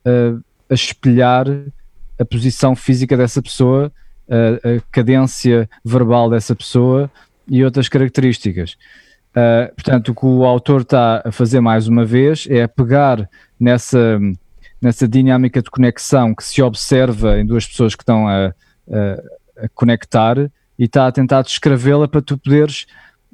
a- 0.06 0.40
a 0.70 0.74
espelhar 0.74 1.46
a 2.20 2.26
posição 2.26 2.76
física 2.76 3.18
dessa 3.18 3.42
pessoa, 3.42 3.92
a, 4.32 4.78
a 4.78 4.82
cadência 4.92 5.70
verbal 5.84 6.30
dessa 6.30 6.56
pessoa 6.56 7.12
e 7.48 7.64
outras 7.66 7.90
características. 7.90 8.78
Uh, 9.36 9.74
portanto, 9.76 10.10
o 10.10 10.16
que 10.16 10.26
o 10.26 10.46
autor 10.46 10.82
está 10.82 11.22
a 11.26 11.32
fazer 11.32 11.60
mais 11.60 11.88
uma 11.88 12.04
vez 12.06 12.48
é 12.50 12.66
pegar 12.68 13.30
nessa, 13.60 14.20
nessa 14.82 15.08
dinâmica 15.08 15.62
de 15.62 15.70
conexão 15.70 16.34
que 16.34 16.44
se 16.44 16.62
observa 16.62 17.40
em 17.40 17.46
duas 17.46 17.66
pessoas 17.68 17.96
que 17.96 18.04
estão 18.04 18.28
a, 18.28 18.48
a- 18.48 18.54
a 19.66 19.70
conectar 19.76 20.38
e 20.80 20.86
está 20.86 21.08
a 21.08 21.12
tentar 21.12 21.44
descrevê-la 21.44 22.08
para 22.08 22.22
tu 22.22 22.38
poderes 22.38 22.88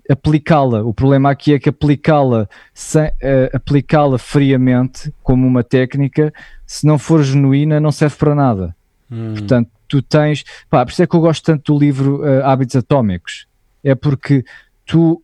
aplicá-la. 0.09 0.83
O 0.83 0.93
problema 0.93 1.29
aqui 1.31 1.53
é 1.53 1.59
que 1.59 1.69
aplicá-la 1.69 2.47
sem- 2.73 3.11
eh, 3.21 3.49
aplicá-la 3.53 4.17
friamente 4.17 5.13
como 5.23 5.45
uma 5.47 5.63
técnica, 5.63 6.33
se 6.65 6.85
não 6.85 6.97
for 6.99 7.23
genuína, 7.23 7.79
não 7.79 7.91
serve 7.91 8.15
para 8.17 8.35
nada. 8.35 8.75
Hum. 9.11 9.33
Portanto, 9.33 9.69
tu 9.87 10.01
tens. 10.01 10.43
Pá, 10.69 10.85
por 10.85 10.91
isso 10.91 11.03
é 11.03 11.07
que 11.07 11.15
eu 11.15 11.21
gosto 11.21 11.43
tanto 11.43 11.73
do 11.73 11.79
livro 11.79 12.25
eh, 12.25 12.41
Hábitos 12.43 12.75
Atómicos. 12.75 13.47
É 13.83 13.95
porque 13.95 14.43
tu. 14.85 15.21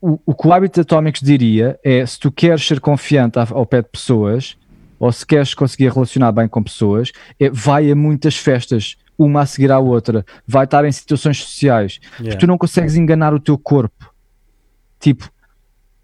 O, 0.00 0.20
o 0.26 0.34
que 0.34 0.46
o 0.46 0.52
Hábitos 0.52 0.80
Atómicos 0.80 1.20
diria 1.20 1.78
é: 1.84 2.04
se 2.04 2.18
tu 2.18 2.30
queres 2.30 2.66
ser 2.66 2.80
confiante 2.80 3.38
ao, 3.38 3.58
ao 3.58 3.66
pé 3.66 3.82
de 3.82 3.88
pessoas, 3.88 4.56
ou 4.98 5.10
se 5.12 5.26
queres 5.26 5.54
conseguir 5.54 5.92
relacionar 5.92 6.32
bem 6.32 6.48
com 6.48 6.62
pessoas, 6.62 7.12
é, 7.38 7.50
vai 7.50 7.90
a 7.90 7.94
muitas 7.94 8.36
festas, 8.36 8.96
uma 9.18 9.42
a 9.42 9.46
seguir 9.46 9.70
à 9.70 9.78
outra, 9.78 10.24
vai 10.46 10.64
estar 10.64 10.84
em 10.84 10.92
situações 10.92 11.38
sociais, 11.42 12.00
Yeah. 12.20 12.38
tu 12.38 12.46
não 12.46 12.58
consegues 12.58 12.96
enganar 12.96 13.34
o 13.34 13.40
teu 13.40 13.58
corpo. 13.58 14.12
Tipo, 15.00 15.30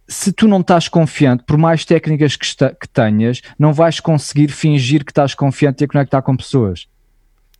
se 0.08 0.32
tu 0.32 0.46
não 0.46 0.60
estás 0.60 0.88
confiante, 0.88 1.44
por 1.44 1.56
mais 1.56 1.84
técnicas 1.84 2.36
que, 2.36 2.46
que 2.46 2.88
tenhas, 2.88 3.40
não 3.58 3.72
vais 3.72 4.00
conseguir 4.00 4.48
fingir 4.48 5.04
que 5.04 5.10
estás 5.10 5.34
confiante 5.34 5.82
e 5.82 5.84
a 5.84 5.88
conectar 5.88 6.22
com 6.22 6.36
pessoas. 6.36 6.86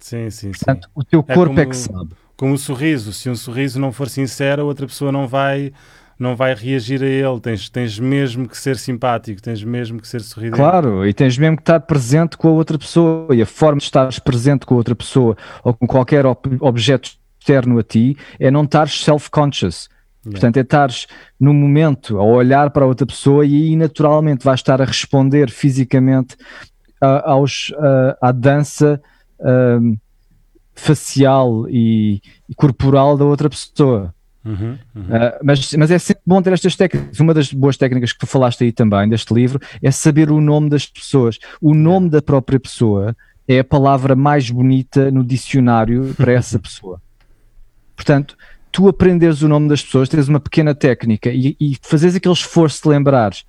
Sim, 0.02 0.28
sim, 0.30 0.52
sim. 0.52 0.64
Portanto, 0.64 0.88
o 0.94 1.04
teu 1.04 1.24
É 1.28 1.34
corpo 1.34 1.54
é 1.54 1.64
como- 1.64 1.70
que 1.70 1.76
sabe. 1.76 2.10
Como 2.36 2.54
o 2.54 2.58
sorriso, 2.58 3.12
se 3.12 3.30
um 3.30 3.36
sorriso 3.36 3.78
não 3.80 3.92
for 3.92 4.08
sincero, 4.08 4.62
a 4.62 4.64
outra 4.64 4.86
pessoa 4.86 5.12
não 5.12 5.28
vai, 5.28 5.72
não 6.18 6.34
vai 6.34 6.54
reagir 6.54 7.00
a 7.02 7.06
ele. 7.06 7.38
Tens, 7.40 7.68
tens 7.70 7.98
mesmo 8.00 8.48
que 8.48 8.56
ser 8.58 8.76
simpático, 8.76 9.40
tens 9.40 9.62
mesmo 9.62 10.00
que 10.00 10.08
ser 10.08 10.20
sorridente. 10.22 10.56
Claro, 10.56 11.06
e 11.06 11.12
tens 11.14 11.38
mesmo 11.38 11.56
que 11.56 11.62
estar 11.62 11.78
presente 11.80 12.36
com 12.36 12.48
a 12.48 12.52
outra 12.52 12.76
pessoa. 12.78 13.34
E 13.34 13.40
a 13.40 13.46
forma 13.46 13.78
de 13.78 13.84
estares 13.84 14.18
presente 14.18 14.66
com 14.66 14.74
a 14.74 14.78
outra 14.78 14.94
pessoa 14.96 15.36
ou 15.62 15.72
com 15.72 15.86
qualquer 15.86 16.26
ob- 16.26 16.58
objeto 16.60 17.10
externo 17.38 17.78
a 17.78 17.82
ti 17.82 18.16
é 18.40 18.50
não 18.50 18.64
estares 18.64 19.04
self-conscious. 19.04 19.88
Yeah. 20.24 20.30
Portanto, 20.40 20.56
é 20.56 20.60
estares 20.60 21.06
no 21.38 21.52
momento 21.54 22.18
a 22.18 22.24
olhar 22.24 22.70
para 22.70 22.84
a 22.84 22.88
outra 22.88 23.06
pessoa 23.06 23.44
e 23.46 23.54
aí 23.54 23.76
naturalmente 23.76 24.44
vais 24.44 24.58
estar 24.60 24.80
a 24.82 24.84
responder 24.84 25.48
fisicamente 25.50 26.36
a- 27.00 27.30
aos, 27.32 27.72
a- 27.78 28.28
à 28.28 28.32
dança 28.32 29.00
ahm, 29.42 29.94
facial 30.74 31.66
e, 31.68 32.20
e 32.48 32.54
corporal 32.54 33.16
da 33.16 33.24
outra 33.24 33.48
pessoa. 33.48 34.14
Uhum, 34.44 34.76
uhum. 34.94 35.02
Uh, 35.02 35.38
mas, 35.44 35.72
mas 35.74 35.90
é 35.90 35.98
sempre 35.98 36.22
bom 36.26 36.42
ter 36.42 36.52
estas 36.52 36.74
técnicas. 36.74 37.20
Uma 37.20 37.32
das 37.32 37.52
boas 37.52 37.76
técnicas 37.76 38.12
que 38.12 38.18
tu 38.18 38.26
falaste 38.26 38.64
aí 38.64 38.72
também, 38.72 39.08
deste 39.08 39.32
livro, 39.32 39.60
é 39.80 39.90
saber 39.90 40.30
o 40.30 40.40
nome 40.40 40.68
das 40.68 40.86
pessoas. 40.86 41.38
O 41.60 41.74
nome 41.74 42.08
da 42.08 42.20
própria 42.20 42.58
pessoa 42.58 43.16
é 43.46 43.60
a 43.60 43.64
palavra 43.64 44.16
mais 44.16 44.50
bonita 44.50 45.10
no 45.10 45.24
dicionário 45.24 46.14
para 46.16 46.32
essa 46.32 46.58
pessoa. 46.60 47.00
Portanto, 47.94 48.36
tu 48.72 48.88
aprenderes 48.88 49.42
o 49.42 49.48
nome 49.48 49.68
das 49.68 49.82
pessoas, 49.82 50.08
tens 50.08 50.28
uma 50.28 50.40
pequena 50.40 50.74
técnica 50.74 51.30
e, 51.30 51.56
e 51.60 51.76
fazes 51.80 52.16
aquele 52.16 52.34
esforço 52.34 52.82
de 52.82 52.88
lembrares. 52.88 53.44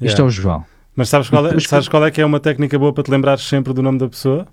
Este 0.00 0.16
Yeah. 0.16 0.22
é 0.22 0.24
o 0.24 0.30
João. 0.30 0.64
Mas 0.96 1.08
sabes 1.08 1.28
qual, 1.28 1.46
é, 1.46 1.60
sabes 1.60 1.88
qual 1.88 2.04
é 2.04 2.10
que 2.10 2.20
é 2.20 2.26
uma 2.26 2.40
técnica 2.40 2.78
boa 2.78 2.92
para 2.92 3.02
te 3.02 3.10
lembrares 3.10 3.42
sempre 3.42 3.72
do 3.72 3.82
nome 3.82 3.98
da 3.98 4.08
pessoa? 4.08 4.46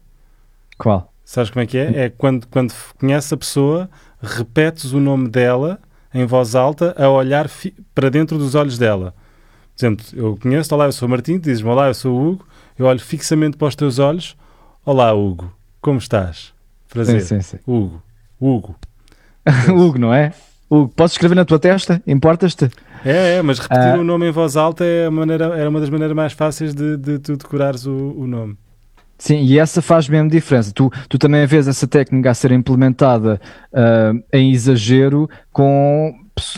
Qual? 0.81 1.13
Sabes 1.23 1.49
como 1.51 1.63
é 1.63 1.67
que 1.67 1.77
é? 1.77 2.05
É 2.05 2.09
quando, 2.09 2.47
quando 2.47 2.73
conheces 2.99 3.31
a 3.31 3.37
pessoa, 3.37 3.89
repetes 4.21 4.91
o 4.93 4.99
nome 4.99 5.29
dela 5.29 5.79
em 6.13 6.25
voz 6.25 6.55
alta 6.55 6.95
a 6.97 7.07
olhar 7.09 7.47
para 7.93 8.09
dentro 8.09 8.37
dos 8.37 8.55
olhos 8.55 8.77
dela. 8.77 9.13
Por 9.77 9.85
exemplo, 9.85 10.05
eu 10.13 10.37
conheço, 10.41 10.73
olá, 10.75 10.85
eu 10.85 10.91
sou 10.91 11.07
o 11.07 11.11
Martim, 11.11 11.37
dizes-me, 11.39 11.69
olá, 11.69 11.87
eu 11.87 11.93
sou 11.93 12.13
o 12.19 12.27
Hugo, 12.31 12.45
eu 12.77 12.85
olho 12.87 12.99
fixamente 12.99 13.57
para 13.57 13.67
os 13.67 13.75
teus 13.75 13.99
olhos, 13.99 14.35
olá, 14.85 15.13
Hugo, 15.13 15.53
como 15.79 15.99
estás? 15.99 16.51
Prazer. 16.89 17.21
Sim, 17.21 17.39
sim, 17.39 17.57
sim. 17.57 17.59
Hugo, 17.65 18.01
Hugo. 18.39 18.75
Hugo, 19.69 19.97
não 19.99 20.13
é? 20.13 20.33
Hugo, 20.69 20.89
podes 20.95 21.13
escrever 21.13 21.35
na 21.35 21.45
tua 21.45 21.59
testa? 21.59 22.01
Importas-te? 22.07 22.69
É, 23.05 23.35
é, 23.35 23.41
mas 23.41 23.59
repetir 23.59 23.93
Ah. 23.95 23.99
o 23.99 24.03
nome 24.03 24.27
em 24.27 24.31
voz 24.31 24.57
alta 24.57 24.83
é 24.83 25.05
a 25.05 25.11
maneira, 25.11 25.45
era 25.57 25.69
uma 25.69 25.79
das 25.79 25.89
maneiras 25.89 26.15
mais 26.15 26.33
fáceis 26.33 26.73
de, 26.73 26.97
de 26.97 27.19
tu 27.19 27.37
decorares 27.37 27.85
o, 27.85 28.15
o 28.17 28.27
nome. 28.27 28.57
Sim, 29.21 29.43
e 29.43 29.59
essa 29.59 29.83
faz 29.83 30.09
mesmo 30.09 30.27
diferença. 30.27 30.71
Tu, 30.73 30.91
tu 31.07 31.19
também 31.19 31.45
vês 31.45 31.67
essa 31.67 31.85
técnica 31.85 32.31
a 32.31 32.33
ser 32.33 32.51
implementada 32.51 33.39
ah, 33.71 34.13
em 34.33 34.51
exagero 34.51 35.29
com, 35.51 36.11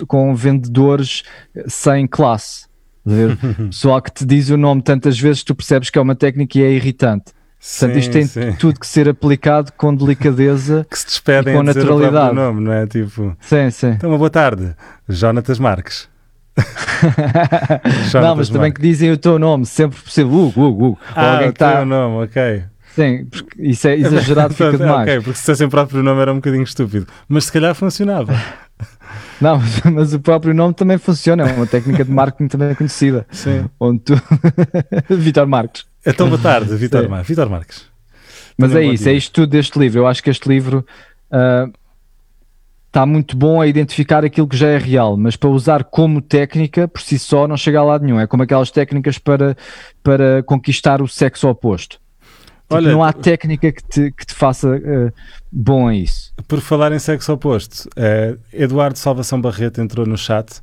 com 0.08 0.34
vendedores 0.34 1.24
sem 1.68 2.08
classe. 2.08 2.68
Ver? 3.06 3.36
Pessoal 3.70 4.02
que 4.02 4.14
te 4.14 4.26
diz 4.26 4.50
o 4.50 4.56
nome 4.56 4.82
tantas 4.82 5.20
vezes 5.20 5.42
que 5.42 5.48
tu 5.48 5.56
percebes 5.56 5.90
que 5.90 6.00
é 6.00 6.02
uma 6.02 6.16
técnica 6.16 6.58
e 6.58 6.64
é 6.64 6.72
irritante. 6.72 7.34
Portanto, 7.60 7.98
isto 8.00 8.12
tem 8.14 8.26
sim. 8.26 8.54
tudo 8.54 8.80
que 8.80 8.88
ser 8.88 9.10
aplicado 9.10 9.74
com 9.74 9.94
delicadeza. 9.94 10.88
Que 10.90 10.98
se 11.00 11.06
despedem 11.06 11.54
E 11.54 11.58
com 11.58 11.64
a 11.64 11.66
dizer 11.66 11.80
o 11.80 11.84
naturalidade. 11.84 12.34
nome, 12.34 12.62
não 12.62 12.72
é? 12.72 12.88
Tipo, 12.88 13.36
Sim, 13.42 13.70
sim. 13.72 13.88
então 13.90 14.10
uma 14.10 14.18
boa 14.18 14.30
tarde, 14.30 14.74
Jonatas 15.10 15.60
Marques. 15.60 16.08
Não, 18.22 18.36
mas 18.36 18.50
também 18.50 18.72
que 18.72 18.82
dizem 18.82 19.12
o 19.12 19.18
teu 19.18 19.38
nome, 19.40 19.66
sempre 19.66 20.00
possível. 20.00 20.32
Hugo, 20.32 20.62
Hugo, 20.62 20.86
Hugo. 20.86 20.86
Ou 20.86 20.98
Ah, 21.16 21.32
alguém 21.34 21.48
que 21.52 21.56
o 21.56 21.58
teu 21.58 21.68
está. 21.68 21.86
nome, 21.86 22.24
ok. 22.26 22.64
Sim, 22.96 23.26
porque 23.26 23.62
isso 23.62 23.88
é 23.88 23.98
exagerado, 23.98 24.54
fica 24.56 24.78
demais. 24.78 25.02
Ok, 25.02 25.16
porque 25.22 25.34
se 25.34 25.40
dissessem 25.42 25.68
o 25.68 25.70
próprio 25.70 26.04
nome 26.04 26.22
era 26.22 26.32
um 26.32 26.36
bocadinho 26.36 26.64
estúpido. 26.64 27.08
Mas 27.28 27.46
se 27.46 27.52
calhar 27.52 27.74
funcionava. 27.74 28.34
Não, 29.42 29.60
mas 29.92 30.14
o 30.14 30.20
próprio 30.20 30.54
nome 30.54 30.74
também 30.74 30.98
funciona, 30.98 31.44
é 31.44 31.54
uma 31.54 31.68
técnica 31.68 32.06
de 32.06 32.12
marketing 32.12 32.48
também 32.48 32.74
conhecida. 32.76 33.26
Sim. 33.32 33.66
Onde 33.80 34.00
tu. 34.00 34.14
Vitor 35.10 35.48
Marques. 35.48 35.86
Então 36.06 36.28
boa 36.30 36.40
tarde, 36.40 36.74
Vitor. 36.76 37.10
Marques. 37.10 37.28
Vitor 37.28 37.50
Marques. 37.50 37.86
Mas 38.58 38.72
é 38.76 38.84
bom 38.84 38.92
isso, 38.94 39.04
dia. 39.04 39.14
é 39.14 39.16
isto 39.16 39.32
tudo 39.34 39.50
deste 39.50 39.78
livro. 39.78 40.00
Eu 40.02 40.08
acho 40.08 40.22
que 40.24 40.30
este 40.30 40.48
livro 40.48 40.86
ah, 41.32 41.68
está 42.94 43.08
muito 43.08 43.36
bom 43.36 43.60
a 43.60 43.66
identificar 43.66 44.24
aquilo 44.24 44.48
que 44.48 44.56
já 44.56 44.68
é 44.68 44.78
real, 44.78 45.18
mas 45.18 45.36
para 45.36 45.50
usar 45.50 45.84
como 45.84 46.22
técnica 46.22 46.88
por 46.88 47.02
si 47.02 47.18
só 47.18 47.48
não 47.48 47.58
chega 47.58 47.80
a 47.80 47.84
lado 47.84 48.06
nenhum. 48.06 48.20
É 48.20 48.28
como 48.28 48.44
aquelas 48.44 48.70
técnicas 48.70 49.18
para, 49.18 49.58
para 50.04 50.44
conquistar 50.44 51.02
o 51.02 51.08
sexo 51.08 51.50
oposto. 51.50 52.00
Tipo, 52.62 52.76
Olha, 52.76 52.92
não 52.92 53.04
há 53.04 53.12
técnica 53.12 53.72
que 53.72 53.84
te, 53.84 54.12
que 54.12 54.28
te 54.28 54.36
faça 54.36 54.76
ah, 54.76 55.12
bom 55.52 55.88
a 55.88 55.96
isso. 55.96 56.32
Por 56.48 56.62
falar 56.62 56.92
em 56.92 57.00
sexo 57.00 57.34
oposto, 57.34 57.90
eh, 57.96 58.38
Eduardo 58.54 58.98
Salvação 58.98 59.42
Barreto 59.42 59.82
entrou 59.82 60.06
no 60.06 60.18
chat 60.18 60.62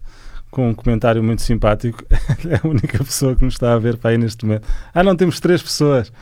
com 0.52 0.70
um 0.70 0.74
comentário 0.74 1.22
muito 1.24 1.42
simpático. 1.42 2.04
é 2.48 2.60
a 2.64 2.68
única 2.68 3.02
pessoa 3.02 3.34
que 3.34 3.44
nos 3.44 3.54
está 3.54 3.74
a 3.74 3.78
ver 3.78 3.96
para 3.96 4.10
aí 4.10 4.18
neste 4.18 4.44
momento. 4.44 4.68
Ah, 4.94 5.02
não, 5.02 5.16
temos 5.16 5.40
três 5.40 5.60
pessoas. 5.60 6.12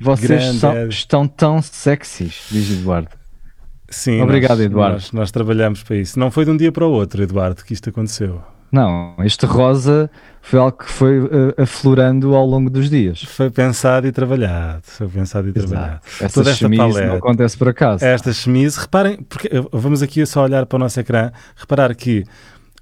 Vocês 0.00 0.56
são- 0.56 0.74
Ed. 0.74 0.94
estão 0.94 1.28
tão 1.28 1.60
sexys, 1.60 2.46
diz 2.50 2.70
Eduardo. 2.70 3.17
Sim, 3.88 4.20
Obrigado, 4.20 4.58
nós, 4.58 4.66
Eduardo. 4.66 4.94
Nós, 4.94 5.12
nós 5.12 5.30
trabalhamos 5.30 5.82
para 5.82 5.96
isso. 5.96 6.18
Não 6.18 6.30
foi 6.30 6.44
de 6.44 6.50
um 6.50 6.56
dia 6.56 6.70
para 6.70 6.86
o 6.86 6.90
outro, 6.90 7.22
Eduardo, 7.22 7.64
que 7.64 7.72
isto 7.72 7.88
aconteceu. 7.88 8.42
Não, 8.70 9.14
este 9.24 9.46
rosa 9.46 10.10
foi 10.42 10.58
algo 10.58 10.76
que 10.76 10.90
foi 10.90 11.18
ah, 11.56 11.62
aflorando 11.62 12.34
ao 12.34 12.44
longo 12.44 12.68
dos 12.68 12.90
dias. 12.90 13.22
Foi 13.22 13.50
pensado 13.50 14.06
e 14.06 14.12
trabalhado. 14.12 14.82
Foi 14.82 15.08
pensado 15.08 15.48
e 15.48 15.52
trabalhado. 15.52 16.00
Essa 16.20 16.34
Toda 16.34 16.50
esta 16.50 16.64
chemise 16.64 16.82
paleta. 16.82 17.06
não 17.06 17.16
acontece 17.16 17.56
por 17.56 17.68
acaso. 17.68 18.04
Esta 18.04 18.30
chemise, 18.32 18.78
reparem, 18.78 19.22
porque 19.22 19.48
vamos 19.72 20.02
aqui 20.02 20.24
só 20.26 20.44
olhar 20.44 20.66
para 20.66 20.76
o 20.76 20.78
nosso 20.78 21.00
ecrã, 21.00 21.32
reparar 21.56 21.94
que 21.94 22.24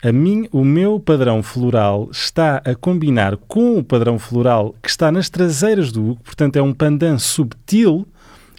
a 0.03 0.13
mim, 0.13 0.49
o 0.53 0.65
meu 0.65 1.01
padrão 1.01 1.43
floral 1.43 2.09
está 2.11 2.61
a 2.65 2.75
combinar 2.75 3.37
com 3.49 3.79
o 3.79 3.85
padrão 3.85 4.19
floral 4.19 4.75
que 4.83 4.91
está 4.91 5.11
nas 5.11 5.31
traseiras 5.31 5.91
do 5.91 6.11
Hugo, 6.11 6.23
portanto 6.23 6.57
é 6.57 6.63
um 6.63 6.73
pandan 6.75 7.17
subtil 7.19 8.07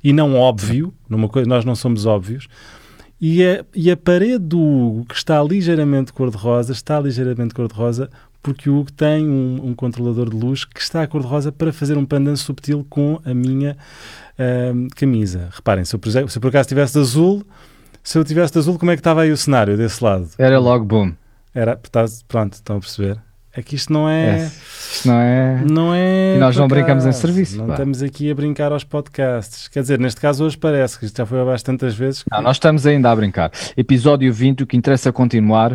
e 0.04 0.12
não 0.12 0.36
óbvio, 0.36 0.94
numa 1.10 1.28
coisa, 1.30 1.48
nós 1.48 1.64
não 1.66 1.76
somos 1.76 2.06
óbvios, 2.06 2.48
e 3.20 3.44
a, 3.44 3.66
e 3.74 3.90
a 3.90 3.98
parede 3.98 4.40
do 4.40 4.60
Hugo, 4.60 5.06
que 5.06 5.16
está 5.16 5.42
ligeiramente 5.44 6.14
cor-de-rosa, 6.14 6.72
está 6.72 7.00
ligeiramente 7.00 7.54
cor-de-rosa, 7.54 8.10
porque 8.44 8.70
o 8.70 8.78
Hugo 8.78 8.92
tem 8.92 9.28
um, 9.28 9.60
um 9.70 9.74
controlador 9.74 10.30
de 10.30 10.36
luz 10.36 10.64
que 10.64 10.80
está 10.80 11.02
a 11.02 11.08
cor-de-rosa 11.08 11.52
para 11.52 11.74
fazer 11.74 11.98
um 11.98 12.06
pandan 12.06 12.36
subtil 12.36 12.86
com 12.90 13.20
a 13.26 13.34
minha 13.34 13.76
ahm, 14.38 14.88
camisa. 14.96 15.50
Reparem, 15.52 15.84
se 15.84 15.96
eu, 15.96 16.00
por 16.00 16.12
se 16.12 16.20
eu 16.20 16.42
por 16.42 16.48
acaso 16.50 16.70
tivesse 16.70 16.94
de 16.94 17.00
azul, 17.00 17.44
se 18.04 18.18
eu 18.18 18.24
tivesse 18.24 18.54
de 18.54 18.60
azul, 18.60 18.78
como 18.78 18.92
é 18.92 18.96
que 18.96 19.02
estava 19.02 19.24
aí 19.24 19.32
o 19.32 19.38
cenário 19.38 19.76
desse 19.76 20.02
lado? 20.04 20.30
Era 20.38 20.60
logo 20.60 20.86
boom. 20.86 21.14
Era, 21.54 21.78
estás- 21.84 22.24
pronto, 22.28 22.54
estão 22.54 22.78
a 22.78 22.80
perceber? 22.80 23.18
Aqui 23.58 23.76
isto 23.76 23.92
não 23.92 24.08
é. 24.08 24.40
É, 24.42 24.52
isto 24.94 25.08
não 25.08 25.20
é. 25.20 25.64
Não 25.68 25.94
é. 25.94 26.36
E 26.36 26.40
nós 26.40 26.56
não 26.56 26.68
brincamos 26.68 27.06
em 27.08 27.12
serviço, 27.12 27.58
Não 27.58 27.66
pá. 27.66 27.74
estamos 27.74 28.04
aqui 28.04 28.30
a 28.30 28.36
brincar 28.36 28.72
aos 28.72 28.84
podcasts. 28.84 29.68
Quer 29.68 29.82
dizer, 29.82 30.00
neste 30.00 30.22
caso 30.22 30.46
hoje 30.46 30.56
parece 30.58 31.00
que 31.00 31.06
isto 31.06 31.18
já 31.18 31.26
foi 31.26 31.42
há 31.42 31.46
bastantes 31.46 31.96
vezes. 31.96 32.22
que- 32.24 32.30
Não, 32.32 32.42
nós 32.42 32.58
estamos 32.58 32.86
ainda 32.86 33.10
a 33.10 33.16
brincar. 33.16 33.52
Episódio 33.76 34.32
20, 34.32 34.62
o 34.64 34.68
que 34.68 34.78
interessa 34.78 35.10
é 35.10 35.12
continuar, 35.12 35.74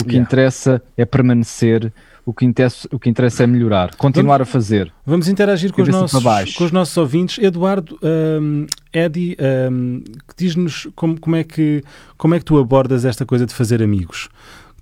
o 0.00 0.04
que 0.04 0.10
Yeah. 0.12 0.22
interessa 0.26 0.80
é 0.96 1.04
permanecer, 1.04 1.92
o 2.24 2.32
que 2.32 2.44
interessa, 2.44 2.88
o 2.92 2.98
que 3.00 3.10
interessa 3.10 3.42
é 3.42 3.46
melhorar, 3.48 3.94
continuar 3.96 4.40
a 4.40 4.44
fazer. 4.44 4.92
Vamos 5.04 5.26
interagir 5.28 5.72
com 5.72 5.82
os, 5.82 5.88
nossos, 5.88 6.54
com 6.54 6.64
os 6.64 6.70
nossos 6.72 6.96
ouvintes. 6.96 7.38
Eduardo, 7.42 7.98
hum, 8.40 8.66
Eddie, 8.92 9.36
hum, 9.70 10.04
diz-nos 10.36 10.86
como, 10.94 11.18
como, 11.20 11.34
é 11.36 11.42
que, 11.42 11.82
como 12.16 12.34
é 12.34 12.38
que 12.38 12.44
tu 12.44 12.58
abordas 12.58 13.04
esta 13.04 13.26
coisa 13.26 13.44
de 13.44 13.52
fazer 13.52 13.82
amigos. 13.82 14.28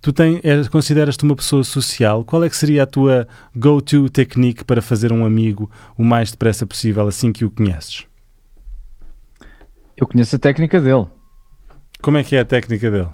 Tu 0.02 0.12
é, 0.42 0.68
consideras-te 0.68 1.22
uma 1.22 1.36
pessoa 1.36 1.62
social. 1.62 2.24
Qual 2.24 2.42
é 2.42 2.50
que 2.50 2.56
seria 2.56 2.82
a 2.82 2.86
tua 2.86 3.28
go-to 3.54 4.10
technique 4.10 4.64
para 4.64 4.82
fazer 4.82 5.12
um 5.12 5.24
amigo 5.24 5.70
o 5.96 6.02
mais 6.02 6.32
depressa 6.32 6.66
possível 6.66 7.06
assim 7.06 7.32
que 7.32 7.44
o 7.44 7.50
conheces? 7.50 8.04
Eu 9.96 10.08
conheço 10.08 10.34
a 10.34 10.38
técnica 10.40 10.80
dele. 10.80 11.06
Como 12.02 12.16
é 12.16 12.24
que 12.24 12.34
é 12.34 12.40
a 12.40 12.44
técnica 12.44 12.90
dele? 12.90 13.08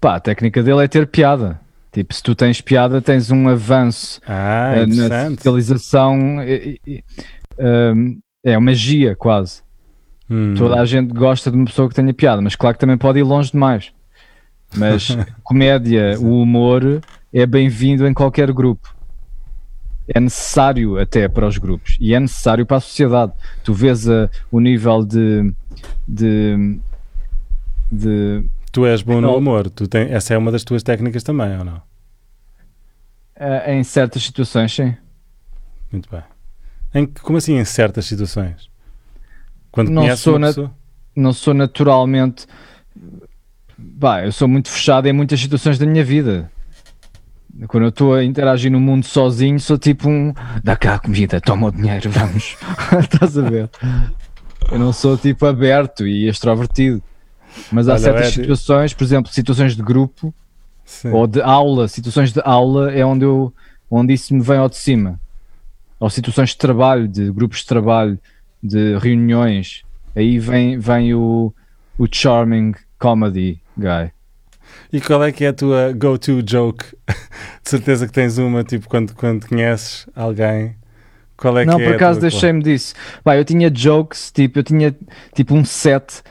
Pá, 0.00 0.16
a 0.16 0.20
técnica 0.20 0.62
dele 0.62 0.82
é 0.82 0.88
ter 0.88 1.06
piada. 1.06 1.60
Tipo, 1.92 2.14
se 2.14 2.22
tu 2.22 2.34
tens 2.34 2.62
piada, 2.62 3.02
tens 3.02 3.30
um 3.30 3.46
avanço 3.50 4.18
Ah, 4.26 4.72
eh, 4.74 4.86
na 4.86 5.28
socialização. 5.28 6.40
eh, 6.40 6.78
eh, 6.88 7.02
eh, 7.58 7.92
é 8.44 8.56
uma 8.56 8.70
magia, 8.70 9.14
quase. 9.14 9.62
Hum. 10.30 10.54
Toda 10.56 10.80
a 10.80 10.86
gente 10.86 11.12
gosta 11.12 11.50
de 11.50 11.56
uma 11.58 11.66
pessoa 11.66 11.86
que 11.90 11.94
tenha 11.94 12.14
piada, 12.14 12.40
mas 12.40 12.56
claro 12.56 12.74
que 12.76 12.80
também 12.80 12.96
pode 12.96 13.18
ir 13.18 13.22
longe 13.24 13.52
demais. 13.52 13.92
Mas 14.76 15.08
comédia, 15.42 16.18
o 16.20 16.42
humor 16.42 17.02
é 17.32 17.46
bem-vindo 17.46 18.06
em 18.06 18.14
qualquer 18.14 18.52
grupo. 18.52 18.94
É 20.08 20.18
necessário 20.18 20.98
até 20.98 21.28
para 21.28 21.46
os 21.46 21.58
grupos 21.58 21.96
e 22.00 22.12
é 22.14 22.18
necessário 22.20 22.66
para 22.66 22.78
a 22.78 22.80
sociedade. 22.80 23.32
Tu 23.62 23.72
vês 23.72 24.08
a- 24.08 24.28
o 24.50 24.58
nível 24.60 25.04
de, 25.04 25.52
de, 26.08 26.78
de 27.90 28.44
Tu 28.72 28.84
és 28.86 29.02
bom 29.02 29.20
no 29.20 29.36
humor. 29.36 29.70
Tu 29.70 29.86
tem, 29.86 30.10
essa 30.12 30.34
é 30.34 30.38
uma 30.38 30.50
das 30.50 30.64
tuas 30.64 30.82
técnicas 30.82 31.22
também, 31.22 31.56
ou 31.58 31.64
não? 31.64 31.80
eh, 33.36 33.74
em 33.74 33.82
certas 33.84 34.22
situações, 34.22 34.72
sim. 34.74 34.94
Muito 35.90 36.08
bem. 36.10 36.22
Em, 36.94 37.06
como 37.06 37.38
assim 37.38 37.56
em 37.58 37.64
certas 37.64 38.04
situações? 38.06 38.68
Quando 39.70 39.90
Não 39.90 40.16
sou 40.16 40.38
na-? 40.38 40.52
Não 41.14 41.32
sou 41.32 41.54
naturalmente. 41.54 42.46
Bah, 43.82 44.24
eu 44.24 44.32
sou 44.32 44.46
muito 44.48 44.68
fechado 44.70 45.06
em 45.08 45.12
muitas 45.12 45.40
situações 45.40 45.78
da 45.78 45.86
minha 45.86 46.04
vida. 46.04 46.50
Quando 47.68 47.84
eu 47.84 47.88
estou 47.90 48.14
a 48.14 48.24
interagir 48.24 48.70
no 48.70 48.80
mundo 48.80 49.04
sozinho, 49.04 49.60
sou 49.60 49.76
tipo 49.76 50.08
um. 50.08 50.32
Dá 50.64 50.74
cá 50.76 50.94
a 50.94 50.98
comida, 50.98 51.40
toma 51.40 51.66
o 51.68 51.70
dinheiro, 51.72 52.10
vamos. 52.10 52.56
Estás 52.98 53.36
a 53.36 53.42
ver? 53.42 53.68
Eu 54.70 54.78
não 54.78 54.92
sou 54.92 55.18
tipo 55.18 55.44
aberto 55.44 56.06
e 56.06 56.28
extrovertido. 56.28 57.02
Mas 57.70 57.88
há 57.88 57.92
Olha, 57.92 58.00
certas 58.00 58.28
Ed- 58.28 58.34
situações, 58.40 58.94
por 58.94 59.04
exemplo, 59.04 59.30
situações 59.30 59.76
de 59.76 59.82
grupo 59.82 60.32
Sim. 60.84 61.10
ou 61.10 61.26
de 61.26 61.42
aula, 61.42 61.86
situações 61.88 62.32
de 62.32 62.40
aula 62.44 62.90
é 62.90 63.04
onde 63.04 63.24
eu 63.24 63.52
onde 63.90 64.14
isso 64.14 64.34
me 64.34 64.40
vem 64.42 64.56
ao 64.56 64.70
de 64.70 64.76
cima. 64.76 65.20
Ou 66.00 66.08
situações 66.08 66.50
de 66.50 66.56
trabalho, 66.56 67.06
de 67.06 67.30
grupos 67.30 67.58
de 67.58 67.66
trabalho, 67.66 68.18
de 68.62 68.96
reuniões, 68.96 69.82
aí 70.16 70.38
vem, 70.38 70.78
vem 70.78 71.12
o, 71.14 71.52
o 71.98 72.06
charming 72.10 72.74
comedy 72.98 73.60
guy. 73.82 74.12
E 74.92 75.00
qual 75.00 75.22
é 75.24 75.32
que 75.32 75.44
é 75.44 75.48
a 75.48 75.52
tua 75.52 75.92
go-to 75.92 76.42
joke? 76.46 76.84
De 77.62 77.70
certeza 77.70 78.06
que 78.06 78.12
tens 78.12 78.38
uma, 78.38 78.62
tipo, 78.62 78.88
quando, 78.88 79.14
quando 79.14 79.46
conheces 79.46 80.06
alguém. 80.14 80.76
Qual 81.36 81.58
é 81.58 81.64
não, 81.64 81.76
que 81.76 81.82
é 81.82 81.86
por 81.86 81.92
a 81.94 81.96
acaso 81.96 82.20
deixei-me 82.20 82.62
disso. 82.62 82.94
Pá, 83.24 83.36
eu 83.36 83.44
tinha 83.44 83.70
jokes, 83.70 84.30
tipo, 84.30 84.58
eu 84.58 84.62
tinha 84.62 84.94
tipo 85.34 85.54
um 85.54 85.64
set 85.64 86.22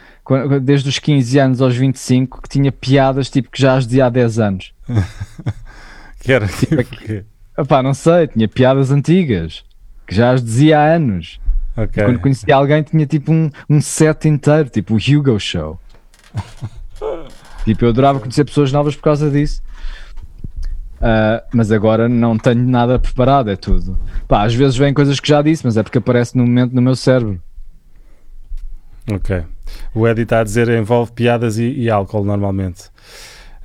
desde 0.61 0.87
os 0.87 0.99
15 0.99 1.39
anos 1.39 1.61
aos 1.61 1.75
25 1.75 2.43
que 2.43 2.49
tinha 2.49 2.71
piadas 2.71 3.29
tipo 3.29 3.49
que 3.49 3.61
já 3.61 3.75
as 3.75 3.85
dizia 3.85 4.05
há 4.05 4.09
10 4.09 4.39
anos. 4.39 4.73
Que 6.23 6.33
era 6.33 6.47
tipo 6.47 6.79
o 6.79 6.85
quê? 6.85 7.25
Epá, 7.57 7.81
não 7.81 7.95
sei, 7.95 8.27
tinha 8.27 8.47
piadas 8.47 8.91
antigas 8.91 9.63
que 10.05 10.13
já 10.13 10.31
as 10.31 10.43
dizia 10.43 10.77
há 10.79 10.93
anos. 10.93 11.39
Ok. 11.75 12.03
Quando 12.03 12.19
conhecia 12.19 12.55
alguém 12.55 12.83
tinha 12.83 13.07
tipo 13.07 13.31
um, 13.31 13.49
um 13.67 13.81
set 13.81 14.27
inteiro, 14.27 14.69
tipo 14.69 14.93
o 14.93 14.97
Hugo 14.97 15.39
Show. 15.39 15.79
tipo, 17.65 17.85
eu 17.85 17.89
adorava 17.89 18.19
conhecer 18.19 18.45
pessoas 18.45 18.71
novas 18.71 18.95
por 18.95 19.03
causa 19.03 19.29
disso. 19.29 19.61
Ah, 21.01 21.43
mas 21.51 21.71
agora 21.71 22.07
não 22.07 22.37
tenho 22.37 22.63
nada 22.63 22.99
preparado, 22.99 23.49
é 23.49 23.55
tudo. 23.55 23.97
Pá, 24.27 24.43
às 24.43 24.53
vezes 24.53 24.77
vêm 24.77 24.93
coisas 24.93 25.19
que 25.19 25.27
já 25.27 25.41
disse, 25.41 25.65
mas 25.65 25.75
é 25.75 25.83
porque 25.83 25.97
aparece 25.97 26.37
no 26.37 26.45
momento 26.45 26.73
no 26.73 26.81
meu 26.81 26.95
cérebro. 26.95 27.41
Ok. 29.11 29.43
O 29.95 30.07
Eddie 30.07 30.23
está 30.23 30.41
a 30.41 30.43
dizer 30.43 30.69
envolve 30.69 31.11
piadas 31.11 31.57
e, 31.57 31.63
e 31.63 31.89
álcool 31.89 32.23
normalmente. 32.23 32.83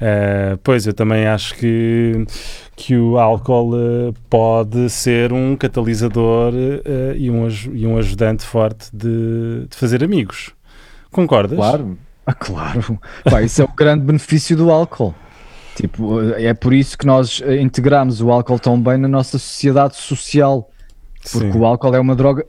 Eh, 0.00 0.58
pois, 0.62 0.86
eu 0.86 0.92
também 0.94 1.26
acho 1.26 1.54
que, 1.56 2.26
que 2.74 2.96
o 2.96 3.18
álcool 3.18 3.72
eh, 3.74 4.12
pode 4.28 4.90
ser 4.90 5.32
um 5.32 5.56
catalisador 5.56 6.52
eh, 6.54 7.14
e, 7.16 7.30
um, 7.30 7.48
e 7.72 7.86
um 7.86 7.96
ajudante 7.98 8.44
forte 8.44 8.94
de, 8.94 9.66
de 9.68 9.76
fazer 9.76 10.04
amigos. 10.04 10.52
Concordas? 11.10 11.56
Claro, 11.56 11.98
ah, 12.26 12.34
claro. 12.34 12.98
Pá, 13.24 13.42
isso 13.42 13.62
é 13.62 13.64
o 13.64 13.68
grande 13.68 14.04
benefício 14.04 14.56
do 14.56 14.70
álcool. 14.70 15.14
Tipo, 15.76 16.20
é 16.32 16.54
por 16.54 16.72
isso 16.72 16.96
que 16.96 17.04
nós 17.06 17.42
eh, 17.44 17.60
integramos 17.60 18.20
o 18.22 18.30
álcool 18.30 18.58
tão 18.58 18.80
bem 18.80 18.96
na 18.96 19.08
nossa 19.08 19.38
sociedade 19.38 19.96
social. 19.96 20.70
porque 21.30 21.52
Sim. 21.52 21.58
o 21.58 21.64
álcool 21.66 21.94
é 21.94 22.00
uma 22.00 22.16
droga 22.16 22.46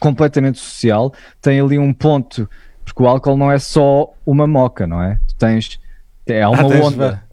completamente 0.00 0.58
social, 0.58 1.12
tem 1.40 1.60
ali 1.60 1.78
um 1.78 1.92
ponto, 1.94 2.48
porque 2.84 3.02
o 3.02 3.06
álcool 3.06 3.36
não 3.36 3.50
é 3.50 3.58
só 3.58 4.12
uma 4.26 4.46
moca, 4.46 4.86
não 4.86 5.00
é? 5.02 5.18
Tu 5.28 5.34
tens, 5.36 5.78
é 6.26 6.46
uma 6.48 6.60
Ah, 6.62 6.68
tens- 6.68 6.84
onda, 6.84 7.24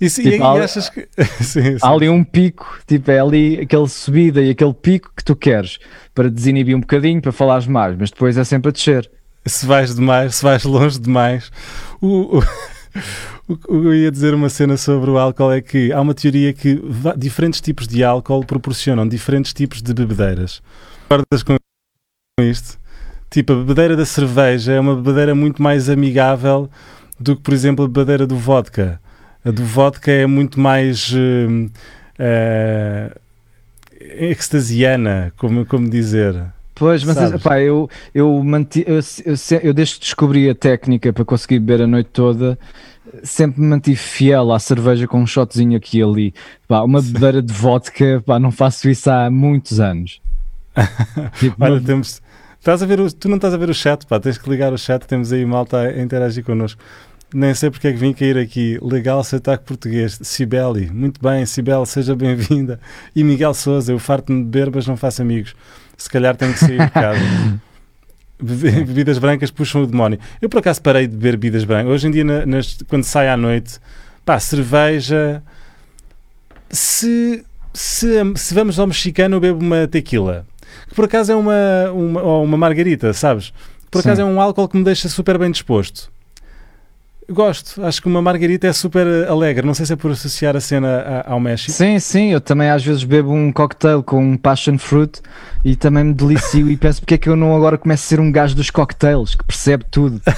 E, 0.00 0.10
se- 0.10 0.22
Tipo, 0.24 0.34
e- 0.34 0.38
e 0.38 0.42
há- 0.42 0.64
achas 0.64 0.88
que. 0.88 1.08
sim, 1.40 1.62
sim. 1.62 1.76
há 1.80 1.90
ali 1.90 2.08
um 2.08 2.24
pico, 2.24 2.78
tipo, 2.86 3.08
é 3.10 3.20
ali 3.20 3.60
aquele 3.60 3.88
subida 3.88 4.42
e 4.42 4.50
aquele 4.50 4.74
pico 4.74 5.12
que 5.16 5.22
tu 5.24 5.36
queres 5.36 5.78
para 6.12 6.28
desinibir 6.28 6.76
um 6.76 6.80
bocadinho, 6.80 7.22
para 7.22 7.30
falares 7.30 7.66
mais, 7.68 7.96
mas 7.96 8.10
depois 8.10 8.36
é 8.36 8.42
sempre 8.42 8.70
a 8.70 8.72
descer. 8.72 9.08
Se 9.46 9.66
vais 9.66 9.94
demais, 9.94 10.36
se 10.36 10.42
vais 10.42 10.64
longe 10.64 10.98
demais. 10.98 11.50
O, 12.00 12.38
o, 12.38 12.42
o 13.68 13.84
eu 13.84 13.94
ia 13.94 14.10
dizer 14.10 14.34
uma 14.34 14.48
cena 14.48 14.76
sobre 14.76 15.10
o 15.10 15.18
álcool 15.18 15.52
é 15.52 15.60
que 15.60 15.92
há 15.92 16.00
uma 16.00 16.14
teoria 16.14 16.52
que 16.52 16.80
diferentes 17.16 17.60
tipos 17.60 17.88
de 17.88 18.04
álcool 18.04 18.44
proporcionam 18.44 19.06
diferentes 19.06 19.52
tipos 19.52 19.82
de 19.82 19.92
bebedeiras. 19.92 20.62
Concordas 21.08 21.42
com 21.42 21.56
isto? 22.40 22.78
Tipo, 23.30 23.54
a 23.54 23.56
bebedeira 23.56 23.96
da 23.96 24.04
cerveja 24.04 24.72
é 24.72 24.80
uma 24.80 24.94
bebedeira 24.94 25.34
muito 25.34 25.62
mais 25.62 25.88
amigável 25.88 26.70
do 27.18 27.36
que, 27.36 27.42
por 27.42 27.54
exemplo, 27.54 27.84
a 27.84 27.88
bebedeira 27.88 28.26
do 28.26 28.36
vodka. 28.36 29.00
A 29.44 29.50
do 29.50 29.64
vodka 29.64 30.10
é 30.10 30.26
muito 30.26 30.60
mais 30.60 31.12
hum, 31.12 31.70
eh, 32.18 33.10
extasiana, 34.30 35.32
como, 35.36 35.64
como 35.64 35.88
dizer. 35.88 36.34
Pois, 36.74 37.04
mas 37.04 37.16
Sabes? 37.16 37.42
pá, 37.42 37.60
eu, 37.60 37.88
eu, 38.14 38.42
manti, 38.42 38.82
eu, 38.86 38.96
eu, 39.24 39.34
eu 39.62 39.74
desde 39.74 39.94
que 39.96 40.00
descobri 40.00 40.48
a 40.48 40.54
técnica 40.54 41.12
para 41.12 41.24
conseguir 41.24 41.58
beber 41.58 41.82
a 41.84 41.86
noite 41.86 42.10
toda, 42.12 42.58
sempre 43.22 43.60
me 43.60 43.66
mantive 43.68 43.96
fiel 43.98 44.50
à 44.52 44.58
cerveja 44.58 45.06
com 45.06 45.20
um 45.20 45.26
shotzinho 45.26 45.76
aqui 45.76 45.98
e 45.98 46.02
ali. 46.02 46.34
Pá, 46.66 46.80
uma 46.82 47.00
bebedeira 47.02 47.42
de 47.42 47.52
vodka, 47.52 48.22
pá, 48.24 48.38
não 48.38 48.50
faço 48.50 48.88
isso 48.88 49.10
há 49.10 49.30
muitos 49.30 49.80
anos. 49.80 50.20
Tipo, 51.38 51.56
Olha, 51.60 51.74
uma- 51.74 51.80
temos. 51.82 52.22
Estás 52.58 52.80
a 52.82 52.86
ver 52.86 53.00
o, 53.00 53.12
tu 53.12 53.28
não 53.28 53.36
estás 53.36 53.52
a 53.52 53.56
ver 53.56 53.68
o 53.68 53.74
chat, 53.74 54.06
pá, 54.06 54.20
tens 54.20 54.38
que 54.38 54.48
ligar 54.48 54.72
o 54.72 54.78
chat, 54.78 55.04
temos 55.06 55.32
aí 55.32 55.44
malta 55.44 55.78
a 55.80 56.00
interagir 56.00 56.44
connosco. 56.44 56.80
Nem 57.34 57.52
sei 57.54 57.70
porque 57.70 57.88
é 57.88 57.92
que 57.92 57.98
vim 57.98 58.12
cair 58.12 58.38
aqui. 58.38 58.78
Legal 58.80 59.24
sotaque 59.24 59.64
português. 59.64 60.18
Cibele, 60.22 60.88
muito 60.90 61.20
bem, 61.20 61.44
Cibele, 61.46 61.84
seja 61.86 62.14
bem-vinda. 62.14 62.78
E 63.16 63.24
Miguel 63.24 63.52
Souza, 63.54 63.90
eu 63.92 63.98
farto-me 63.98 64.44
de 64.44 64.48
beber, 64.50 64.70
mas 64.74 64.86
não 64.86 64.96
faço 64.96 65.22
amigos. 65.22 65.54
Se 66.02 66.10
calhar 66.10 66.36
tenho 66.36 66.52
que 66.52 66.58
sair 66.58 66.78
de 66.84 66.90
casa. 66.90 67.20
Bebidas 68.42 69.18
brancas 69.18 69.52
puxam 69.52 69.82
o 69.82 69.86
demónio. 69.86 70.18
Eu 70.40 70.48
por 70.48 70.58
acaso 70.58 70.82
parei 70.82 71.06
de 71.06 71.14
beber 71.16 71.36
bebidas 71.36 71.62
brancas. 71.62 71.92
Hoje 71.92 72.08
em 72.08 72.10
dia, 72.10 72.24
na- 72.24 72.44
nas- 72.44 72.76
quando 72.88 73.04
sai 73.04 73.28
à 73.28 73.36
noite, 73.36 73.78
pá, 74.24 74.40
cerveja. 74.40 75.40
Se, 76.68 77.44
se, 77.72 78.08
se 78.34 78.52
vamos 78.54 78.78
ao 78.80 78.86
mexicano, 78.88 79.36
eu 79.36 79.40
bebo 79.40 79.60
uma 79.60 79.86
tequila. 79.86 80.44
Que 80.88 80.94
por 80.94 81.04
acaso 81.04 81.30
é 81.30 81.36
uma, 81.36 81.54
uma, 81.94 82.20
ou 82.22 82.42
uma 82.44 82.56
margarita, 82.56 83.12
sabes? 83.12 83.52
Por 83.90 84.00
acaso 84.00 84.16
Sim. 84.22 84.28
é 84.28 84.30
um 84.30 84.40
álcool 84.40 84.68
que 84.68 84.76
me 84.76 84.82
deixa 84.84 85.08
super 85.08 85.38
bem 85.38 85.50
disposto. 85.52 86.10
Gosto, 87.32 87.82
acho 87.84 88.00
que 88.00 88.06
uma 88.08 88.20
margarita 88.22 88.66
é 88.66 88.72
super 88.72 89.06
alegre. 89.28 89.66
Não 89.66 89.74
sei 89.74 89.86
se 89.86 89.92
é 89.92 89.96
por 89.96 90.10
associar 90.10 90.54
a 90.56 90.60
cena 90.60 91.22
ao 91.26 91.40
México. 91.40 91.72
Sim, 91.72 91.98
sim, 91.98 92.32
eu 92.32 92.40
também 92.40 92.70
às 92.70 92.84
vezes 92.84 93.04
bebo 93.04 93.32
um 93.32 93.50
cocktail 93.52 94.02
com 94.02 94.22
um 94.22 94.36
passion 94.36 94.78
fruit 94.78 95.20
e 95.64 95.74
também 95.76 96.04
me 96.04 96.14
delicio 96.14 96.70
e 96.70 96.76
penso 96.76 97.00
porque 97.00 97.14
é 97.14 97.18
que 97.18 97.28
eu 97.28 97.36
não 97.36 97.56
agora 97.56 97.76
começo 97.78 98.04
a 98.04 98.08
ser 98.08 98.20
um 98.20 98.30
gajo 98.30 98.54
dos 98.54 98.70
cocktails 98.70 99.34
que 99.34 99.44
percebe 99.44 99.84
tudo. 99.90 100.20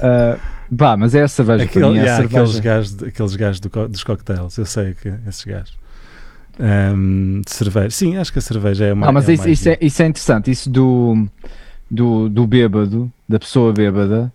Ah, 0.00 0.38
pá, 0.76 0.96
mas 0.96 1.12
é 1.12 1.22
a 1.22 1.26
cerveja 1.28 1.64
para 1.66 1.70
Aquele, 1.70 1.86
mim, 1.90 1.98
é 1.98 2.02
yeah, 2.02 2.24
aqueles 2.24 2.60
gajos, 2.60 3.02
aqueles 3.02 3.34
gajos 3.34 3.58
do 3.60 3.88
dos 3.88 4.04
cocktails, 4.04 4.56
eu 4.56 4.64
sei 4.64 4.94
que 4.94 5.12
esses 5.26 5.44
gajos. 5.44 5.76
um, 6.60 7.40
de 7.44 7.50
cerveja. 7.50 7.90
Sim, 7.90 8.16
acho 8.16 8.32
que 8.32 8.38
a 8.38 8.42
cerveja 8.42 8.84
é 8.84 8.92
uma. 8.92 9.08
Ah, 9.08 9.12
mas 9.12 9.28
é 9.28 9.32
isso, 9.32 9.48
isso, 9.48 9.68
é, 9.68 9.78
isso 9.80 10.00
é 10.00 10.06
interessante. 10.06 10.50
Isso 10.52 10.70
do, 10.70 11.26
do, 11.90 12.28
do 12.28 12.46
bêbado, 12.46 13.10
da 13.28 13.40
pessoa 13.40 13.72
bêbada. 13.72 14.32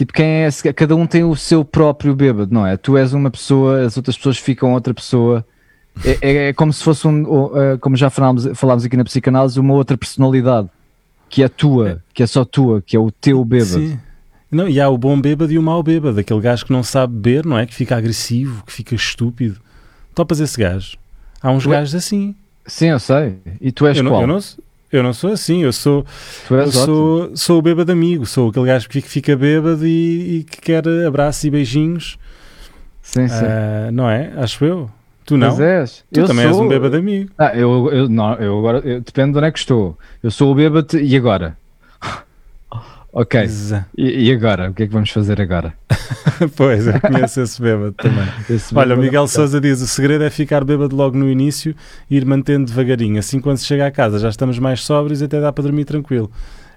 Tipo, 0.00 0.14
quem 0.14 0.24
é 0.24 0.46
esse? 0.48 0.72
Cada 0.72 0.96
um 0.96 1.06
tem 1.06 1.22
o 1.24 1.36
seu 1.36 1.62
próprio 1.62 2.16
bêbado, 2.16 2.54
não 2.54 2.66
é? 2.66 2.74
Tu 2.74 2.96
és 2.96 3.12
uma 3.12 3.30
pessoa, 3.30 3.82
as 3.82 3.98
outras 3.98 4.16
pessoas 4.16 4.38
ficam 4.38 4.72
outra 4.72 4.94
pessoa. 4.94 5.44
É, 6.02 6.18
é, 6.22 6.48
é 6.48 6.52
como 6.54 6.72
se 6.72 6.82
fosse 6.82 7.06
um, 7.06 7.22
uh, 7.24 7.78
como 7.78 7.96
já 7.96 8.08
falámos, 8.08 8.48
falámos 8.54 8.82
aqui 8.82 8.96
na 8.96 9.04
psicanálise, 9.04 9.60
uma 9.60 9.74
outra 9.74 9.98
personalidade 9.98 10.70
que 11.28 11.42
é 11.42 11.48
tua, 11.50 12.02
que 12.14 12.22
é 12.22 12.26
só 12.26 12.46
tua, 12.46 12.80
que 12.80 12.96
é 12.96 12.98
o 12.98 13.10
teu 13.10 13.44
bêbado. 13.44 13.72
Sim. 13.72 14.00
Não, 14.50 14.66
e 14.66 14.80
há 14.80 14.88
o 14.88 14.96
bom 14.96 15.20
bêbado 15.20 15.52
e 15.52 15.58
o 15.58 15.62
mau 15.62 15.82
bêbado, 15.82 16.18
aquele 16.18 16.40
gajo 16.40 16.64
que 16.64 16.72
não 16.72 16.82
sabe 16.82 17.12
beber, 17.12 17.44
não 17.44 17.58
é? 17.58 17.66
Que 17.66 17.74
fica 17.74 17.94
agressivo, 17.94 18.64
que 18.64 18.72
fica 18.72 18.94
estúpido. 18.94 19.60
Topas 20.14 20.40
esse 20.40 20.58
gajo. 20.58 20.96
Há 21.42 21.50
uns 21.50 21.64
Tu 21.64 21.74
é- 21.74 21.76
gajos 21.76 21.94
assim. 21.94 22.34
Sim, 22.64 22.86
eu 22.86 22.98
sei. 22.98 23.36
E 23.60 23.70
tu 23.70 23.86
és 23.86 23.98
Eu 23.98 24.04
não, 24.04 24.12
qual? 24.12 24.22
eu, 24.22 24.26
não, 24.26 24.38
eu 24.92 25.02
não 25.02 25.12
sou 25.12 25.32
assim, 25.32 25.62
eu 25.62 25.72
sou, 25.72 26.04
eu 26.50 26.72
sou, 26.72 27.36
sou 27.36 27.58
o 27.58 27.62
bêbado 27.62 27.92
amigo, 27.92 28.26
sou 28.26 28.50
aquele 28.50 28.66
gajo 28.66 28.88
que 28.88 29.00
fica, 29.00 29.36
bêbado 29.36 29.86
e, 29.86 30.38
e 30.38 30.44
que 30.44 30.60
quer 30.60 30.82
abraços 31.06 31.44
e 31.44 31.50
beijinhos, 31.50 32.18
Sim, 33.02 33.26
sim. 33.28 33.44
Ah, 33.44 33.90
não 33.92 34.08
é? 34.08 34.32
Acho 34.36 34.64
eu. 34.64 34.90
Tu 35.24 35.36
não? 35.36 35.48
Mas 35.48 35.60
és. 35.60 36.04
tu 36.12 36.20
eu 36.20 36.26
também 36.26 36.44
sou... 36.44 36.52
és 36.52 36.60
um 36.60 36.68
bêbado 36.68 36.96
amigo. 36.96 37.30
Ah, 37.36 37.54
eu, 37.56 37.90
eu, 37.92 38.08
não, 38.08 38.34
eu 38.34 38.58
agora, 38.58 38.78
eu- 38.78 39.00
depende 39.00 39.32
de 39.32 39.38
onde 39.38 39.46
é 39.48 39.50
que 39.52 39.58
estou. 39.58 39.98
Eu 40.22 40.30
sou 40.30 40.52
o 40.52 40.54
bêbado 40.54 40.98
e 40.98 41.16
agora? 41.16 41.56
Ok. 43.12 43.48
E, 43.96 44.28
e 44.28 44.32
agora? 44.32 44.70
O 44.70 44.74
que 44.74 44.84
é 44.84 44.86
que 44.86 44.92
vamos 44.92 45.10
fazer 45.10 45.40
agora? 45.40 45.72
pois, 46.56 46.86
eu 46.86 47.00
conheço 47.00 47.40
esse 47.40 47.60
bêbado 47.60 47.92
também. 47.92 48.26
Esse 48.48 48.74
Olha, 48.74 48.86
o 48.86 48.88
bêbado- 48.96 49.02
Miguel 49.02 49.26
Souza 49.28 49.60
diz: 49.60 49.80
o 49.80 49.86
segredo 49.86 50.24
é 50.24 50.30
ficar 50.30 50.64
bêbado 50.64 50.94
logo 50.96 51.16
no 51.16 51.28
início 51.28 51.74
e 52.10 52.16
ir 52.16 52.24
mantendo 52.24 52.66
devagarinho. 52.66 53.18
Assim, 53.18 53.40
quando 53.40 53.58
se 53.58 53.66
chega 53.66 53.86
à 53.86 53.90
casa, 53.90 54.18
já 54.18 54.28
estamos 54.28 54.58
mais 54.58 54.82
sóbrios 54.82 55.20
e 55.20 55.24
até 55.24 55.40
dá 55.40 55.52
para 55.52 55.62
dormir 55.64 55.84
tranquilo. 55.84 56.30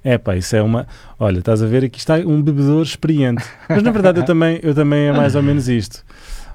É 0.03 0.17
pá, 0.17 0.35
isso 0.35 0.55
é 0.55 0.61
uma. 0.61 0.85
Olha, 1.17 1.39
estás 1.39 1.63
a 1.63 1.65
ver 1.65 1.85
aqui 1.85 1.97
está 1.97 2.15
um 2.15 2.41
bebedor 2.41 2.83
experiente. 2.83 3.43
Mas 3.69 3.81
na 3.81 3.91
verdade 3.91 4.19
eu 4.19 4.25
também, 4.25 4.59
eu 4.61 4.75
também 4.75 5.07
é 5.07 5.13
mais 5.13 5.33
ou 5.35 5.41
menos 5.41 5.69
isto. 5.69 6.03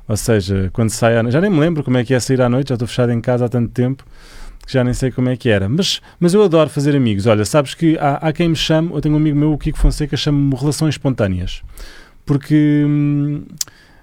Ou 0.07 0.17
seja, 0.17 0.71
quando 0.73 0.91
sai 0.91 1.17
à 1.17 1.23
noite, 1.23 1.33
já 1.35 1.41
nem 1.41 1.51
me 1.51 1.59
lembro 1.59 1.83
como 1.83 1.97
é 1.99 2.05
que 2.05 2.13
é 2.15 2.21
sair 2.21 2.41
à 2.43 2.49
noite, 2.49 2.69
já 2.71 2.75
estou 2.75 2.87
fechado 2.89 3.11
em 3.13 3.21
casa 3.21 3.45
há 3.47 3.49
tanto 3.49 3.71
tempo 3.71 4.05
que 4.69 4.75
já 4.75 4.85
nem 4.85 4.93
sei 4.93 5.11
como 5.11 5.31
é 5.31 5.37
que 5.37 5.49
era. 5.49 5.67
Mas, 5.67 6.01
mas 6.21 6.35
eu 6.35 6.43
adoro 6.43 6.69
fazer 6.69 6.95
amigos. 6.95 7.25
Olha, 7.27 7.43
sabes 7.47 7.73
que 7.75 7.97
há, 7.99 8.17
há 8.29 8.33
quem 8.35 8.51
me 8.51 8.55
chame, 8.57 8.93
eu 8.93 9.01
tenho 9.01 9.15
um 9.15 9.19
amigo 9.19 9.37
meu, 9.39 9.51
o 9.55 9.57
Kiko 9.59 9.79
Fonseca, 9.79 10.15
chama-me 10.15 10.55
relações 10.55 10.95
espontâneas. 10.95 11.63
Porque. 12.27 12.85
hum, 12.87 13.43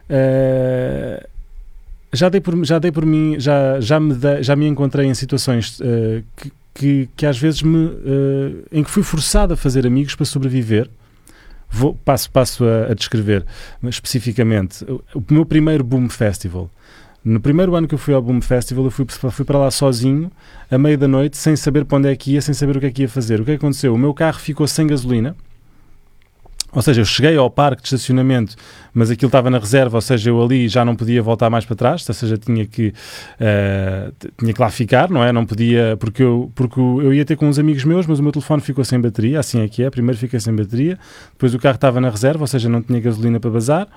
eh, 0.09 1.27
já 2.13 2.29
dei 2.29 2.41
por, 2.41 2.63
já 2.65 2.79
dei 2.79 2.91
por 2.91 3.05
mim, 3.05 3.35
já, 3.39 3.79
já, 3.79 3.99
me, 3.99 4.13
dei- 4.15 4.41
já 4.41 4.55
me 4.55 4.65
encontrei 4.67 5.05
em 5.05 5.13
situações 5.13 5.79
eh, 5.81 6.23
que, 6.35 6.51
que, 6.73 7.09
que 7.15 7.25
às 7.25 7.37
vezes 7.37 7.61
me, 7.61 7.87
eh, 7.87 8.51
em 8.79 8.83
que 8.83 8.89
fui 8.89 9.03
forçado 9.03 9.53
a 9.53 9.57
fazer 9.57 9.85
amigos 9.85 10.15
para 10.15 10.25
sobreviver. 10.25 10.89
Vou, 11.69 11.93
passo, 12.05 12.31
passo 12.31 12.63
a, 12.63 12.91
a 12.91 12.93
descrever 12.93 13.45
especificamente 13.83 14.85
o 15.13 15.21
meu 15.29 15.45
primeiro 15.45 15.83
Boom 15.83 16.07
Festival. 16.09 16.69
No 17.25 17.39
primeiro 17.39 17.75
ano 17.75 17.87
que 17.87 17.95
eu 17.95 17.97
fui 17.97 18.13
ao 18.13 18.21
Boom 18.21 18.39
Festival, 18.39 18.85
eu 18.85 18.91
fui, 18.91 19.03
fui 19.07 19.43
para 19.43 19.57
lá 19.57 19.71
sozinho, 19.71 20.31
a 20.69 20.77
meio 20.77 20.95
da 20.95 21.07
noite, 21.07 21.37
sem 21.37 21.55
saber 21.55 21.83
para 21.83 21.97
onde 21.97 22.07
é 22.07 22.15
que 22.15 22.33
ia, 22.33 22.41
sem 22.41 22.53
saber 22.53 22.77
o 22.77 22.79
que 22.79 22.85
é 22.85 22.91
que 22.91 23.01
ia 23.01 23.09
fazer. 23.09 23.41
O 23.41 23.43
que 23.43 23.49
é 23.49 23.55
aconteceu? 23.55 23.95
O 23.95 23.97
meu 23.97 24.13
carro 24.13 24.39
ficou 24.39 24.67
sem 24.67 24.85
gasolina. 24.85 25.35
Ou 26.71 26.81
seja, 26.81 27.01
eu 27.01 27.05
cheguei 27.05 27.35
ao 27.37 27.49
parque 27.49 27.81
de 27.81 27.87
estacionamento, 27.87 28.55
mas 28.93 29.09
aquilo 29.09 29.29
estava 29.29 29.49
na 29.49 29.57
reserva, 29.57 29.97
ou 29.97 30.01
seja, 30.01 30.29
eu 30.29 30.43
ali 30.43 30.67
já 30.67 30.83
não 30.83 30.93
podia 30.93 31.23
voltar 31.23 31.49
mais 31.49 31.63
para 31.63 31.75
trás, 31.75 32.07
ou 32.07 32.13
seja, 32.13 32.37
tinha 32.37 32.65
que, 32.65 32.91
t- 34.19 34.29
tinha 34.37 34.53
que 34.53 34.61
lá 34.61 34.69
ficar, 34.69 35.09
não 35.09 35.23
é? 35.23 35.31
Não 35.31 35.45
podia, 35.45 35.95
porque, 35.97 36.21
eu, 36.21 36.51
porque 36.53 36.77
eu 36.77 37.13
ia 37.13 37.23
ter 37.23 37.37
com 37.37 37.47
uns 37.47 37.57
amigos 37.57 37.85
meus, 37.85 38.05
mas 38.05 38.19
o 38.19 38.23
meu 38.23 38.31
telefone 38.33 38.61
ficou 38.61 38.83
sem 38.83 38.99
bateria, 38.99 39.39
assim 39.39 39.61
é 39.61 39.69
que 39.69 39.83
é. 39.83 39.89
Primeiro 39.89 40.19
fiquei 40.19 40.37
sem 40.37 40.53
bateria, 40.53 40.99
depois 41.31 41.55
o 41.55 41.59
carro 41.59 41.75
estava 41.75 42.01
na 42.01 42.09
reserva, 42.09 42.43
ou 42.43 42.47
seja, 42.47 42.67
não 42.67 42.81
tinha 42.81 42.99
gasolina 42.99 43.39
para 43.39 43.49
bazar. 43.49 43.87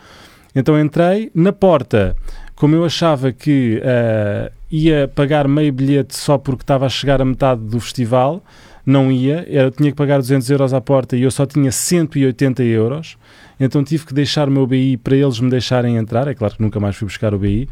Então 0.55 0.81
entrei 0.81 1.33
na 1.35 1.53
porta, 1.53 2.17
como 2.59 2.75
eu 2.75 2.85
achava 2.85 3.31
que 3.31 3.81
eh, 3.85 4.51
ia 4.69 5.07
pagar 5.15 5.47
meio 5.47 5.73
bilhete 5.73 6.17
só 6.17 6.37
porque 6.37 6.65
estava 6.65 6.87
a 6.87 6.89
chegar 6.89 7.23
a 7.23 7.25
metade 7.25 7.61
do 7.61 7.79
festival, 7.79 8.43
não 8.85 9.13
ia, 9.13 9.47
eu 9.49 9.71
tinha 9.71 9.93
que 9.93 9.97
pagar 9.97 10.19
200 10.19 10.51
euros 10.51 10.75
à 10.75 10.81
porta 10.81 11.17
e 11.17 11.23
eu 11.23 11.31
só 11.31 11.47
tinha 11.47 11.71
180 11.71 12.65
euros, 12.65 13.17
então 13.61 13.85
tive 13.85 14.07
que 14.07 14.13
deixar 14.13 14.49
o 14.49 14.51
meu 14.51 14.67
BI 14.67 14.97
para 14.97 15.15
eles 15.15 15.39
me 15.39 15.49
deixarem 15.49 15.97
entrar, 15.97 16.27
é 16.27 16.35
claro 16.35 16.57
que 16.57 16.61
nunca 16.61 16.81
mais 16.81 16.97
fui 16.97 17.07
buscar 17.07 17.33
o 17.33 17.39
BI, 17.39 17.69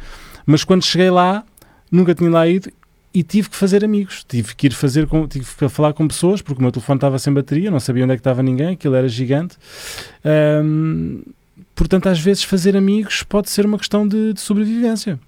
mas 0.46 0.62
quando 0.62 0.84
cheguei 0.84 1.10
lá, 1.10 1.42
nunca 1.90 2.14
tinha 2.14 2.30
lá 2.30 2.46
ido 2.46 2.70
e 3.12 3.24
tive 3.24 3.50
que 3.50 3.56
fazer 3.56 3.84
amigos, 3.84 4.22
tive 4.22 4.54
que 4.54 4.68
ir 4.68 4.72
fazer, 4.72 5.08
com, 5.08 5.26
tive 5.26 5.46
que 5.46 5.68
falar 5.68 5.94
com 5.94 6.06
pessoas, 6.06 6.40
porque 6.40 6.60
o 6.60 6.62
meu 6.62 6.70
telefone 6.70 6.98
estava 6.98 7.18
sem 7.18 7.34
bateria, 7.34 7.72
não 7.72 7.80
sabia 7.80 8.04
onde 8.04 8.12
é 8.12 8.16
que 8.16 8.20
estava 8.20 8.40
ninguém, 8.40 8.74
aquilo 8.74 8.94
era 8.94 9.08
gigante, 9.08 9.56
Ahm, 10.24 11.22
portanto 11.76 12.08
às 12.08 12.18
vezes 12.18 12.42
fazer 12.42 12.76
amigos 12.76 13.22
pode 13.22 13.48
ser 13.50 13.64
uma 13.64 13.78
questão 13.78 14.06
de, 14.08 14.32
de 14.32 14.40
sobrevivência. 14.40 15.20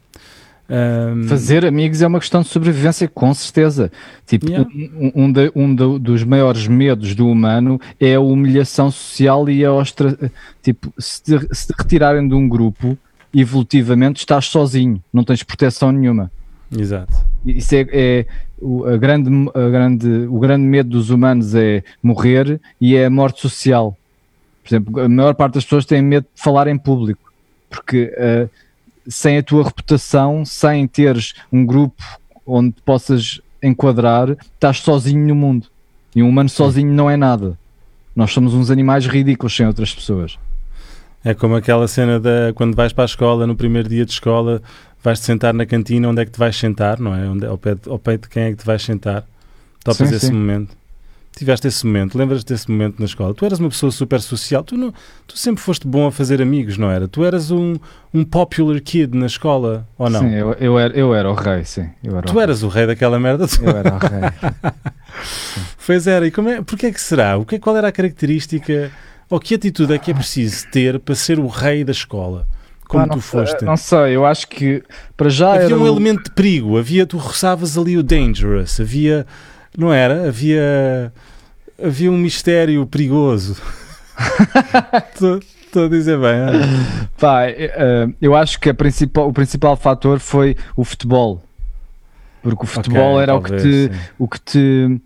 Ahm, 0.70 1.22
Fazer 1.28 1.64
amigos 1.64 2.02
é 2.02 2.06
uma 2.06 2.18
questão 2.20 2.42
de 2.42 2.48
sobrevivência, 2.48 3.08
com 3.08 3.32
certeza. 3.32 3.90
Tipo, 4.26 4.50
Yeah. 4.50 4.68
um, 4.98 5.12
um 5.24 5.32
da- 5.32 5.50
um 5.54 5.74
do- 5.74 5.98
dos 5.98 6.24
maiores 6.24 6.66
medos 6.66 7.14
do 7.14 7.26
humano 7.26 7.80
é 7.98 8.16
a 8.16 8.20
humilhação 8.20 8.90
social 8.90 9.48
e 9.48 9.64
a 9.64 9.72
ostra... 9.72 10.18
Tipo, 10.62 10.92
se 10.98 11.22
te, 11.22 11.38
se 11.54 11.68
te 11.68 11.74
retirarem 11.78 12.28
de 12.28 12.34
um 12.34 12.46
grupo, 12.46 12.98
evolutivamente 13.34 14.18
estás 14.20 14.44
sozinho, 14.46 15.02
não 15.10 15.24
tens 15.24 15.42
proteção 15.42 15.90
nenhuma. 15.90 16.30
Exato. 16.76 17.14
Isso 17.46 17.74
é, 17.74 17.86
é 17.90 18.26
o, 18.60 18.84
a 18.84 18.96
grande, 18.98 19.30
a 19.54 19.68
grande, 19.70 20.06
o 20.28 20.38
grande 20.38 20.64
medo 20.66 20.90
dos 20.90 21.08
humanos 21.08 21.54
é 21.54 21.82
morrer 22.02 22.60
e 22.78 22.94
é 22.94 23.06
a 23.06 23.10
morte 23.10 23.40
social. 23.40 23.96
Por 24.68 24.74
exemplo, 24.74 25.00
a 25.00 25.08
maior 25.08 25.34
parte 25.34 25.54
das 25.54 25.64
pessoas 25.64 25.86
tem 25.86 26.02
medo 26.02 26.26
de 26.34 26.42
falar 26.42 26.68
em 26.68 26.76
público, 26.76 27.32
porque 27.70 28.12
eh, 28.16 28.48
sem 29.08 29.38
a 29.38 29.42
tua 29.42 29.64
reputação, 29.64 30.44
sem 30.44 30.86
teres 30.86 31.32
um 31.50 31.64
grupo 31.64 32.02
onde 32.46 32.72
te 32.72 32.82
possas 32.82 33.40
enquadrar, 33.62 34.30
estás 34.30 34.80
sozinho 34.80 35.26
no 35.26 35.34
mundo. 35.34 35.68
E 36.14 36.22
um 36.22 36.28
humano 36.28 36.50
sozinho 36.50 36.92
não 36.92 37.08
é 37.08 37.16
nada. 37.16 37.58
Nós 38.14 38.32
somos 38.32 38.52
uns 38.52 38.70
animais 38.70 39.06
ridículos 39.06 39.56
sem 39.56 39.66
outras 39.66 39.94
pessoas. 39.94 40.38
É 41.24 41.32
como 41.32 41.56
aquela 41.56 41.88
cena 41.88 42.20
da 42.20 42.52
quando 42.54 42.74
vais 42.74 42.92
para 42.92 43.04
a 43.04 43.06
escola, 43.06 43.46
no 43.46 43.56
primeiro 43.56 43.88
dia 43.88 44.04
de 44.04 44.12
escola, 44.12 44.62
vais-te 45.02 45.24
sentar 45.24 45.54
na 45.54 45.64
cantina, 45.64 46.08
onde 46.08 46.22
é 46.22 46.24
que 46.24 46.30
te 46.30 46.38
vais 46.38 46.56
sentar, 46.56 47.00
não 47.00 47.14
é? 47.14 47.26
Onde, 47.26 47.46
ao, 47.46 47.56
pé 47.56 47.74
de, 47.74 47.88
ao 47.88 47.98
pé 47.98 48.18
de 48.18 48.28
quem 48.28 48.42
é 48.44 48.50
que 48.50 48.58
te 48.58 48.66
vais 48.66 48.82
sentar. 48.82 49.24
Topas 49.82 50.08
Sim, 50.08 50.14
esse 50.14 50.26
sim. 50.26 50.32
momento. 50.32 50.77
Tiveste 51.38 51.68
esse 51.68 51.86
momento, 51.86 52.18
lembras-te 52.18 52.52
desse 52.52 52.70
momento 52.70 52.98
na 52.98 53.04
escola? 53.06 53.32
Tu 53.32 53.44
eras 53.44 53.58
uma 53.60 53.68
pessoa 53.68 53.92
super 53.92 54.20
social, 54.20 54.62
tu, 54.64 54.76
não, 54.76 54.92
tu 55.26 55.38
sempre 55.38 55.62
foste 55.62 55.86
bom 55.86 56.06
a 56.08 56.12
fazer 56.12 56.42
amigos, 56.42 56.76
não 56.76 56.90
era? 56.90 57.06
Tu 57.06 57.24
eras 57.24 57.50
um, 57.50 57.76
um 58.12 58.24
popular 58.24 58.80
kid 58.80 59.16
na 59.16 59.26
escola, 59.26 59.86
ou 59.96 60.10
não? 60.10 60.20
Sim, 60.20 60.34
eu, 60.34 60.52
eu, 60.54 60.78
era, 60.78 60.94
eu 60.98 61.14
era 61.14 61.30
o 61.30 61.34
rei, 61.34 61.64
sim. 61.64 61.88
Eu 62.02 62.16
era, 62.18 62.26
Tu 62.26 62.36
o, 62.36 62.40
eras 62.40 62.62
o 62.62 62.68
rei 62.68 62.86
daquela 62.86 63.18
merda 63.20 63.46
toda. 63.46 63.62
eu 63.70 63.76
era 63.76 63.94
o 63.94 63.98
rei. 63.98 64.30
Pois 65.86 66.06
era, 66.06 66.26
e 66.26 66.30
como 66.30 66.48
é, 66.48 66.60
porque 66.62 66.86
é 66.86 66.92
que 66.92 67.00
será? 67.00 67.36
O 67.38 67.44
que, 67.46 67.54
é- 67.56 67.58
qual 67.58 67.76
era 67.76 67.88
a 67.88 67.92
característica, 67.92 68.90
ou 69.30 69.40
que 69.40 69.54
atitude 69.54 69.92
é 69.94 69.98
que 69.98 70.10
é 70.10 70.14
preciso 70.14 70.66
ter 70.68 70.98
para 71.00 71.14
ser 71.14 71.38
o 71.38 71.46
rei 71.46 71.82
da 71.84 71.92
escola? 71.92 72.46
Como 72.86 73.04
Ah, 73.04 73.08
tu 73.08 73.20
foste? 73.20 73.64
Não 73.64 73.76
sei, 73.76 74.16
eu 74.16 74.24
acho 74.24 74.48
que 74.48 74.82
para 75.16 75.28
já 75.28 75.52
havia 75.54 75.76
um 75.76 75.82
o- 75.82 75.86
elemento 75.86 76.24
de 76.24 76.30
perigo, 76.30 76.78
havia, 76.78 77.06
tu 77.06 77.16
roçavas 77.18 77.76
ali 77.78 77.96
o 77.98 78.02
dangerous, 78.02 78.80
havia, 78.80 79.26
não 79.76 79.92
era? 79.92 80.28
Havia, 80.28 81.12
havia 81.82 82.10
um 82.10 82.16
mistério 82.18 82.86
perigoso. 82.86 83.56
Estou 85.14 85.84
a 85.84 85.88
dizer 85.88 86.18
bem. 86.18 86.38
Pá, 87.18 87.44
eh, 87.46 87.72
eh, 87.76 88.08
eu 88.22 88.34
acho 88.34 88.58
que 88.58 88.72
principal, 88.72 89.28
o 89.28 89.32
principal 89.32 89.76
fator 89.76 90.18
foi 90.18 90.56
o 90.76 90.84
futebol. 90.84 91.42
Porque 92.42 92.64
o 92.64 92.66
futebol 92.66 93.14
Ok, 93.16 93.22
era 93.22 93.32
talvez, 93.32 93.52
o, 93.52 93.56
que 93.56 93.62
te, 93.62 93.94
sim. 93.94 94.00
o 94.18 94.28
que 94.28 94.40
te 94.40 95.00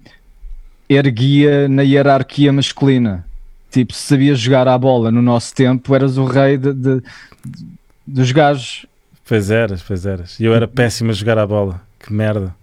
erguia 0.88 1.68
na 1.68 1.82
hierarquia 1.82 2.52
masculina. 2.52 3.24
Tipo, 3.70 3.92
se 3.94 4.02
sabias 4.06 4.38
jogar 4.38 4.68
à 4.68 4.76
bola 4.78 5.10
no 5.10 5.22
nosso 5.22 5.54
tempo, 5.54 5.94
eras 5.94 6.16
o 6.18 6.24
rei 6.26 6.56
de, 6.58 6.72
de- 6.72 7.00
de- 7.00 7.66
dos 8.06 8.30
gajos. 8.30 8.86
Pois 9.26 9.50
eras, 9.50 9.82
pois 9.82 10.04
eras. 10.04 10.38
E 10.38 10.44
eu 10.44 10.54
era 10.54 10.68
péssimo 10.68 11.10
a 11.10 11.14
jogar 11.14 11.38
a 11.38 11.46
bola. 11.46 11.80
Que 11.98 12.12
merda. 12.12 12.54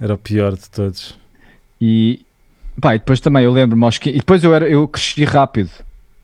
Era 0.00 0.14
o 0.14 0.18
pior 0.18 0.54
de 0.56 0.68
todos. 0.70 1.18
E, 1.80 2.24
pá, 2.80 2.94
e 2.94 2.98
depois 2.98 3.20
também 3.20 3.44
eu 3.44 3.52
lembro-me, 3.52 3.84
aos 3.84 3.98
e 4.04 4.12
depois 4.12 4.42
eu, 4.42 4.54
era, 4.54 4.68
eu 4.68 4.86
cresci 4.88 5.24
rápido. 5.24 5.70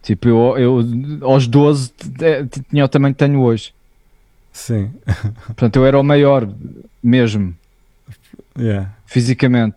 Tipo, 0.02 0.28
eu, 0.28 0.58
eu 0.58 0.84
aos 1.22 1.46
12 1.46 1.90
t- 1.92 2.24
eh, 2.24 2.46
tinha 2.70 2.84
o 2.84 2.88
tamanho 2.88 3.14
que 3.14 3.18
tenho 3.18 3.40
hoje. 3.40 3.72
Sim. 4.52 4.90
Portanto, 5.46 5.76
eu 5.76 5.86
era 5.86 5.98
o 5.98 6.02
maior 6.02 6.48
mesmo. 7.02 7.54
Yeah. 8.58 8.90
fisicamente. 9.06 9.76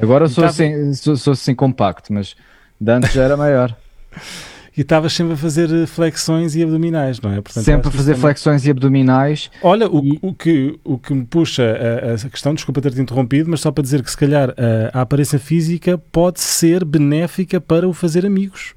Agora 0.00 0.28
sou, 0.28 0.44
tá- 0.44 0.50
assim, 0.50 0.92
sou, 0.94 1.16
sou 1.16 1.32
assim 1.32 1.54
compacto, 1.54 2.12
mas 2.12 2.36
de 2.80 2.92
antes 2.92 3.12
já 3.12 3.22
era 3.22 3.36
maior. 3.36 3.74
e 4.76 4.80
estavas 4.80 5.12
sempre 5.12 5.34
a 5.34 5.36
fazer 5.36 5.70
eh, 5.70 5.86
flexões 5.86 6.56
e 6.56 6.62
abdominais, 6.62 7.20
não 7.20 7.30
é? 7.32 7.40
Portanto, 7.40 7.64
sempre 7.64 7.88
a 7.88 7.90
fazer 7.90 8.12
também... 8.12 8.22
flexões 8.22 8.64
e 8.64 8.70
abdominais. 8.70 9.50
Olha, 9.62 9.88
o, 9.88 10.02
e... 10.02 10.18
o, 10.22 10.32
que, 10.32 10.78
o 10.82 10.98
que 10.98 11.12
me 11.12 11.24
puxa 11.24 11.62
a, 11.62 12.26
a 12.26 12.30
questão, 12.30 12.54
desculpa 12.54 12.80
ter-te 12.80 13.00
interrompido, 13.00 13.50
mas 13.50 13.60
só 13.60 13.70
para 13.70 13.82
dizer 13.82 14.02
que 14.02 14.10
se 14.10 14.16
calhar 14.16 14.50
a, 14.50 14.98
a 14.98 15.02
aparência 15.02 15.38
física 15.38 15.98
pode 16.10 16.40
ser 16.40 16.84
benéfica 16.84 17.60
para 17.60 17.86
o 17.86 17.92
fazer 17.92 18.24
amigos. 18.24 18.74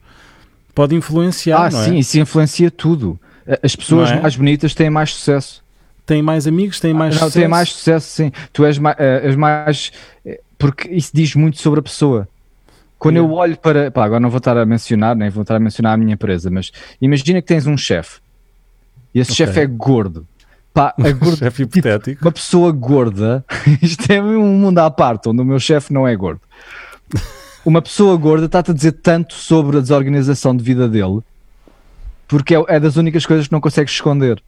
Pode 0.74 0.94
influenciar, 0.94 1.68
ah, 1.68 1.70
não 1.70 1.82
é? 1.82 1.86
sim, 1.86 1.98
isso 1.98 2.20
influencia 2.20 2.70
tudo. 2.70 3.18
As 3.64 3.76
pessoas 3.76 4.12
é? 4.12 4.20
mais 4.20 4.36
bonitas 4.36 4.74
têm 4.74 4.90
mais 4.90 5.14
sucesso. 5.14 5.64
Têm 6.06 6.22
mais 6.22 6.46
amigos, 6.46 6.80
têm 6.80 6.94
mais 6.94 7.16
ah, 7.16 7.22
não, 7.22 7.28
sucesso. 7.28 7.40
Têm 7.40 7.48
mais 7.48 7.70
sucesso, 7.70 8.08
sim. 8.10 8.32
Tu 8.52 8.66
és 8.66 8.78
mais, 8.78 8.96
eh, 9.00 9.22
és 9.24 9.36
mais. 9.36 9.92
Eh, 10.26 10.42
porque 10.58 10.90
isso 10.90 11.12
diz 11.14 11.34
muito 11.34 11.60
sobre 11.60 11.80
a 11.80 11.84
pessoa. 11.84 12.28
Quando 12.98 13.18
yeah. 13.18 13.34
eu 13.34 13.38
olho 13.38 13.58
para. 13.58 13.92
Pá, 13.92 14.06
agora 14.06 14.20
não 14.20 14.30
vou 14.30 14.38
estar 14.38 14.58
a 14.58 14.66
mencionar, 14.66 15.16
nem 15.16 15.30
vou 15.30 15.42
estar 15.42 15.56
a 15.56 15.60
mencionar 15.60 15.94
a 15.94 15.98
minha 15.98 16.14
empresa, 16.14 16.50
mas 16.50 16.72
imagina 17.02 17.42
que 17.42 17.48
tens 17.48 17.68
um 17.68 17.78
chefe 17.78 18.20
e 19.16 19.20
esse 19.20 19.32
okay. 19.32 19.46
chefe 19.46 19.62
é 19.62 19.66
gordo. 19.66 20.28
Pá, 20.74 20.94
a 21.00 21.12
gordo, 21.14 21.38
chefe 21.38 21.64
hipotético. 21.64 22.18
Tipo, 22.18 22.26
uma 22.26 22.32
pessoa 22.34 22.72
gorda, 22.74 23.46
isto 23.82 24.12
é 24.12 24.22
um 24.22 24.58
mundo 24.58 24.78
à 24.80 24.92
parte, 24.92 25.30
onde 25.30 25.42
o 25.42 25.46
meu 25.46 25.58
chefe 25.58 25.94
não 25.94 26.06
é 26.06 26.14
gordo. 26.14 26.42
Uma 27.66 27.82
pessoa 27.82 28.18
gorda 28.18 28.46
está-te 28.46 28.72
a 28.72 28.74
dizer 28.74 28.92
tanto 28.92 29.34
sobre 29.34 29.78
a 29.78 29.80
desorganização 29.80 30.56
de 30.56 30.62
vida 30.62 30.90
dele, 30.90 31.22
porque 32.28 32.54
é, 32.54 32.64
é 32.68 32.80
das 32.80 32.98
únicas 32.98 33.26
coisas 33.26 33.48
que 33.48 33.54
não 33.54 33.62
consegues 33.62 33.94
esconder. 33.94 34.44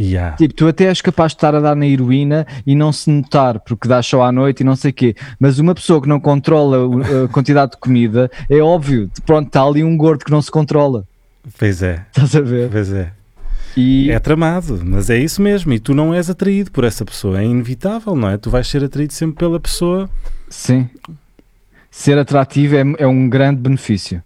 Yeah. 0.00 0.34
Tipo, 0.36 0.54
tu 0.54 0.66
até 0.66 0.86
és 0.86 1.02
capaz 1.02 1.32
de 1.32 1.36
estar 1.36 1.54
a 1.54 1.60
dar 1.60 1.76
na 1.76 1.86
heroína 1.86 2.46
e 2.66 2.74
não 2.74 2.90
se 2.90 3.10
notar, 3.10 3.60
porque 3.60 3.86
dá 3.86 4.02
só 4.02 4.22
à 4.22 4.32
noite 4.32 4.60
e 4.60 4.64
não 4.64 4.74
sei 4.74 4.92
o 4.92 4.94
quê. 4.94 5.14
Mas 5.38 5.58
uma 5.58 5.74
pessoa 5.74 6.00
que 6.00 6.08
não 6.08 6.18
controla 6.18 6.78
a 7.24 7.28
quantidade 7.28 7.72
de 7.72 7.76
comida, 7.76 8.30
é 8.48 8.58
óbvio, 8.60 9.10
pronto, 9.26 9.48
está 9.48 9.62
ali 9.62 9.84
um 9.84 9.94
gordo 9.98 10.24
que 10.24 10.30
não 10.30 10.40
se 10.40 10.50
controla. 10.50 11.04
Pois 11.58 11.82
é. 11.82 12.06
Estás 12.08 12.34
a 12.34 12.40
ver? 12.40 12.70
Pois 12.70 12.90
é. 12.90 13.12
E... 13.76 14.10
É 14.10 14.18
tramado, 14.18 14.80
mas 14.82 15.10
é 15.10 15.18
isso 15.18 15.42
mesmo. 15.42 15.70
E 15.72 15.78
tu 15.78 15.94
não 15.94 16.14
és 16.14 16.30
atraído 16.30 16.70
por 16.70 16.84
essa 16.84 17.04
pessoa, 17.04 17.38
é 17.38 17.44
inevitável, 17.44 18.16
não 18.16 18.30
é? 18.30 18.38
Tu 18.38 18.48
vais 18.48 18.66
ser 18.66 18.82
atraído 18.82 19.12
sempre 19.12 19.36
pela 19.36 19.60
pessoa. 19.60 20.08
Sim. 20.48 20.88
Ser 21.90 22.18
atrativo 22.18 22.74
é, 22.74 22.84
é 23.04 23.06
um 23.06 23.28
grande 23.28 23.60
benefício 23.60 24.22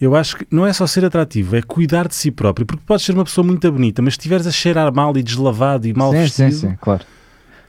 eu 0.00 0.14
acho 0.14 0.36
que 0.36 0.46
não 0.50 0.66
é 0.66 0.72
só 0.72 0.86
ser 0.86 1.04
atrativo, 1.04 1.56
é 1.56 1.62
cuidar 1.62 2.06
de 2.06 2.14
si 2.14 2.30
próprio, 2.30 2.66
porque 2.66 2.82
podes 2.84 3.04
ser 3.04 3.12
uma 3.12 3.24
pessoa 3.24 3.46
muito 3.46 3.70
bonita, 3.70 4.02
mas 4.02 4.14
se 4.14 4.18
estiveres 4.18 4.46
a 4.46 4.52
cheirar 4.52 4.92
mal 4.94 5.16
e 5.16 5.22
deslavado 5.22 5.86
e 5.86 5.94
mal 5.94 6.12
sim, 6.12 6.18
vestido, 6.18 6.52
sim, 6.52 6.68
sim, 6.70 6.78
claro. 6.80 7.04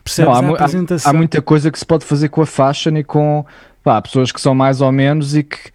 Percebes 0.04 0.34
não, 0.34 0.50
há, 0.50 0.50
a 0.50 0.54
apresentação. 0.54 1.10
Há, 1.10 1.16
há, 1.16 1.18
muita 1.18 1.42
coisa 1.42 1.72
que 1.72 1.80
se 1.80 1.86
pode 1.86 2.06
fazer 2.06 2.30
com 2.30 2.42
a 2.42 2.46
fashion 2.46 2.98
e 2.98 3.04
com 3.04 3.46
pá, 3.84 4.02
pessoas 4.02 4.32
que 4.32 4.42
são 4.42 4.54
mais 4.54 4.82
ou 4.82 4.92
menos 4.92 5.36
e 5.36 5.44
que, 5.44 5.72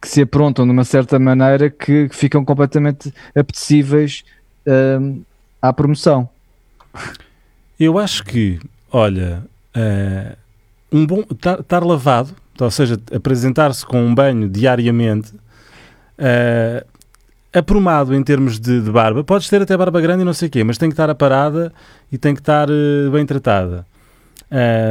que 0.00 0.08
se 0.08 0.22
aprontam 0.22 0.64
de 0.64 0.72
uma 0.72 0.84
certa 0.84 1.18
maneira 1.18 1.70
que, 1.70 2.08
que 2.08 2.16
ficam 2.16 2.44
completamente 2.44 3.12
apetecíveis 3.36 4.24
hum, 4.66 5.22
à 5.60 5.72
promoção. 5.72 6.28
Eu 7.78 7.98
acho 7.98 8.24
que, 8.24 8.60
olha, 8.90 9.44
uh, 9.76 10.36
um 10.92 11.06
bom 11.06 11.24
estar 11.30 11.84
lavado, 11.84 12.34
ou 12.60 12.70
seja, 12.70 13.00
apresentar-se 13.14 13.84
com 13.86 14.04
um 14.04 14.14
banho 14.14 14.48
diariamente 14.48 15.32
uh, 16.22 16.86
aprumado 17.52 18.14
em 18.14 18.22
termos 18.22 18.58
de, 18.58 18.80
de, 18.80 18.90
barba. 18.90 19.24
Podes 19.24 19.48
ter 19.48 19.60
até 19.60 19.76
barba 19.76 20.00
grande 20.00 20.22
e 20.22 20.24
não 20.24 20.32
sei 20.32 20.48
o 20.48 20.50
quê, 20.50 20.64
mas 20.64 20.78
tem 20.78 20.88
que 20.88 20.94
estar 20.94 21.10
aparada 21.10 21.72
e 22.10 22.16
tem 22.16 22.34
que 22.34 22.40
estar 22.40 22.70
uh, 22.70 23.10
bem 23.10 23.26
tratada. 23.26 23.84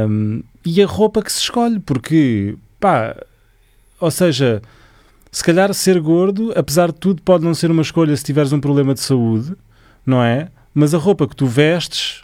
Um, 0.08 0.42
e 0.64 0.82
a 0.82 0.86
roupa 0.86 1.22
que 1.22 1.32
se 1.32 1.40
escolhe, 1.40 1.80
porque, 1.80 2.56
pá, 2.78 3.16
ou 3.98 4.10
seja, 4.10 4.62
se 5.30 5.42
calhar 5.42 5.72
ser 5.72 6.00
gordo, 6.00 6.52
apesar 6.56 6.92
de 6.92 6.98
tudo, 6.98 7.22
pode 7.22 7.44
não 7.44 7.54
ser 7.54 7.70
uma 7.70 7.82
escolha 7.82 8.16
se 8.16 8.24
tiveres 8.24 8.52
um 8.52 8.60
problema 8.60 8.94
de 8.94 9.00
saúde, 9.00 9.54
não 10.04 10.22
é? 10.22 10.48
Mas 10.74 10.94
a 10.94 10.98
roupa 10.98 11.26
que 11.26 11.36
tu 11.36 11.46
vestes, 11.46 12.22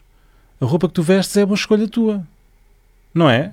a 0.61 0.65
roupa 0.65 0.89
que 0.89 0.95
tu 0.95 1.03
vestes 1.03 1.37
é 1.37 1.45
uma 1.45 1.55
escolha 1.55 1.89
tua, 1.89 2.23
não 3.15 3.29
é? 3.29 3.53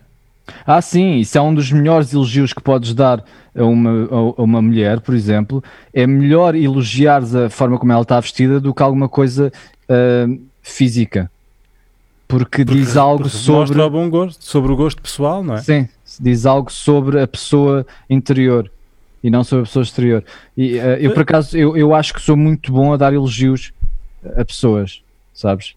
Ah, 0.65 0.81
sim, 0.81 1.17
isso 1.17 1.37
é 1.37 1.41
um 1.41 1.53
dos 1.53 1.71
melhores 1.71 2.13
elogios 2.13 2.53
que 2.53 2.61
podes 2.61 2.93
dar 2.93 3.23
a 3.55 3.63
uma, 3.63 4.07
a 4.37 4.41
uma 4.41 4.61
mulher, 4.61 4.99
por 4.99 5.15
exemplo. 5.15 5.63
É 5.93 6.05
melhor 6.05 6.55
elogiares 6.55 7.33
a 7.33 7.49
forma 7.49 7.77
como 7.77 7.91
ela 7.91 8.01
está 8.01 8.19
vestida 8.19 8.59
do 8.59 8.73
que 8.73 8.83
alguma 8.83 9.09
coisa 9.09 9.51
uh, 9.89 10.41
física. 10.61 11.31
Porque, 12.27 12.63
porque, 12.63 12.65
diz 12.65 12.97
algo 12.97 13.23
porque 13.23 13.37
sobre. 13.37 13.59
Mostra 13.59 13.85
o 13.85 13.89
bom 13.89 14.09
gosto, 14.09 14.43
sobre 14.43 14.71
o 14.71 14.75
gosto 14.75 15.01
pessoal, 15.01 15.43
não 15.43 15.55
é? 15.55 15.61
Sim, 15.61 15.87
diz 16.19 16.45
algo 16.45 16.71
sobre 16.71 17.21
a 17.21 17.27
pessoa 17.27 17.85
interior 18.09 18.71
e 19.23 19.29
não 19.29 19.43
sobre 19.43 19.63
a 19.63 19.65
pessoa 19.65 19.83
exterior. 19.83 20.23
E, 20.57 20.77
uh, 20.77 20.81
eu, 20.99 21.13
por 21.13 21.21
acaso, 21.21 21.57
eu, 21.57 21.77
eu 21.77 21.93
acho 21.93 22.13
que 22.13 22.21
sou 22.21 22.35
muito 22.35 22.71
bom 22.71 22.93
a 22.93 22.97
dar 22.97 23.13
elogios 23.13 23.71
a 24.35 24.43
pessoas, 24.43 25.01
sabes? 25.33 25.75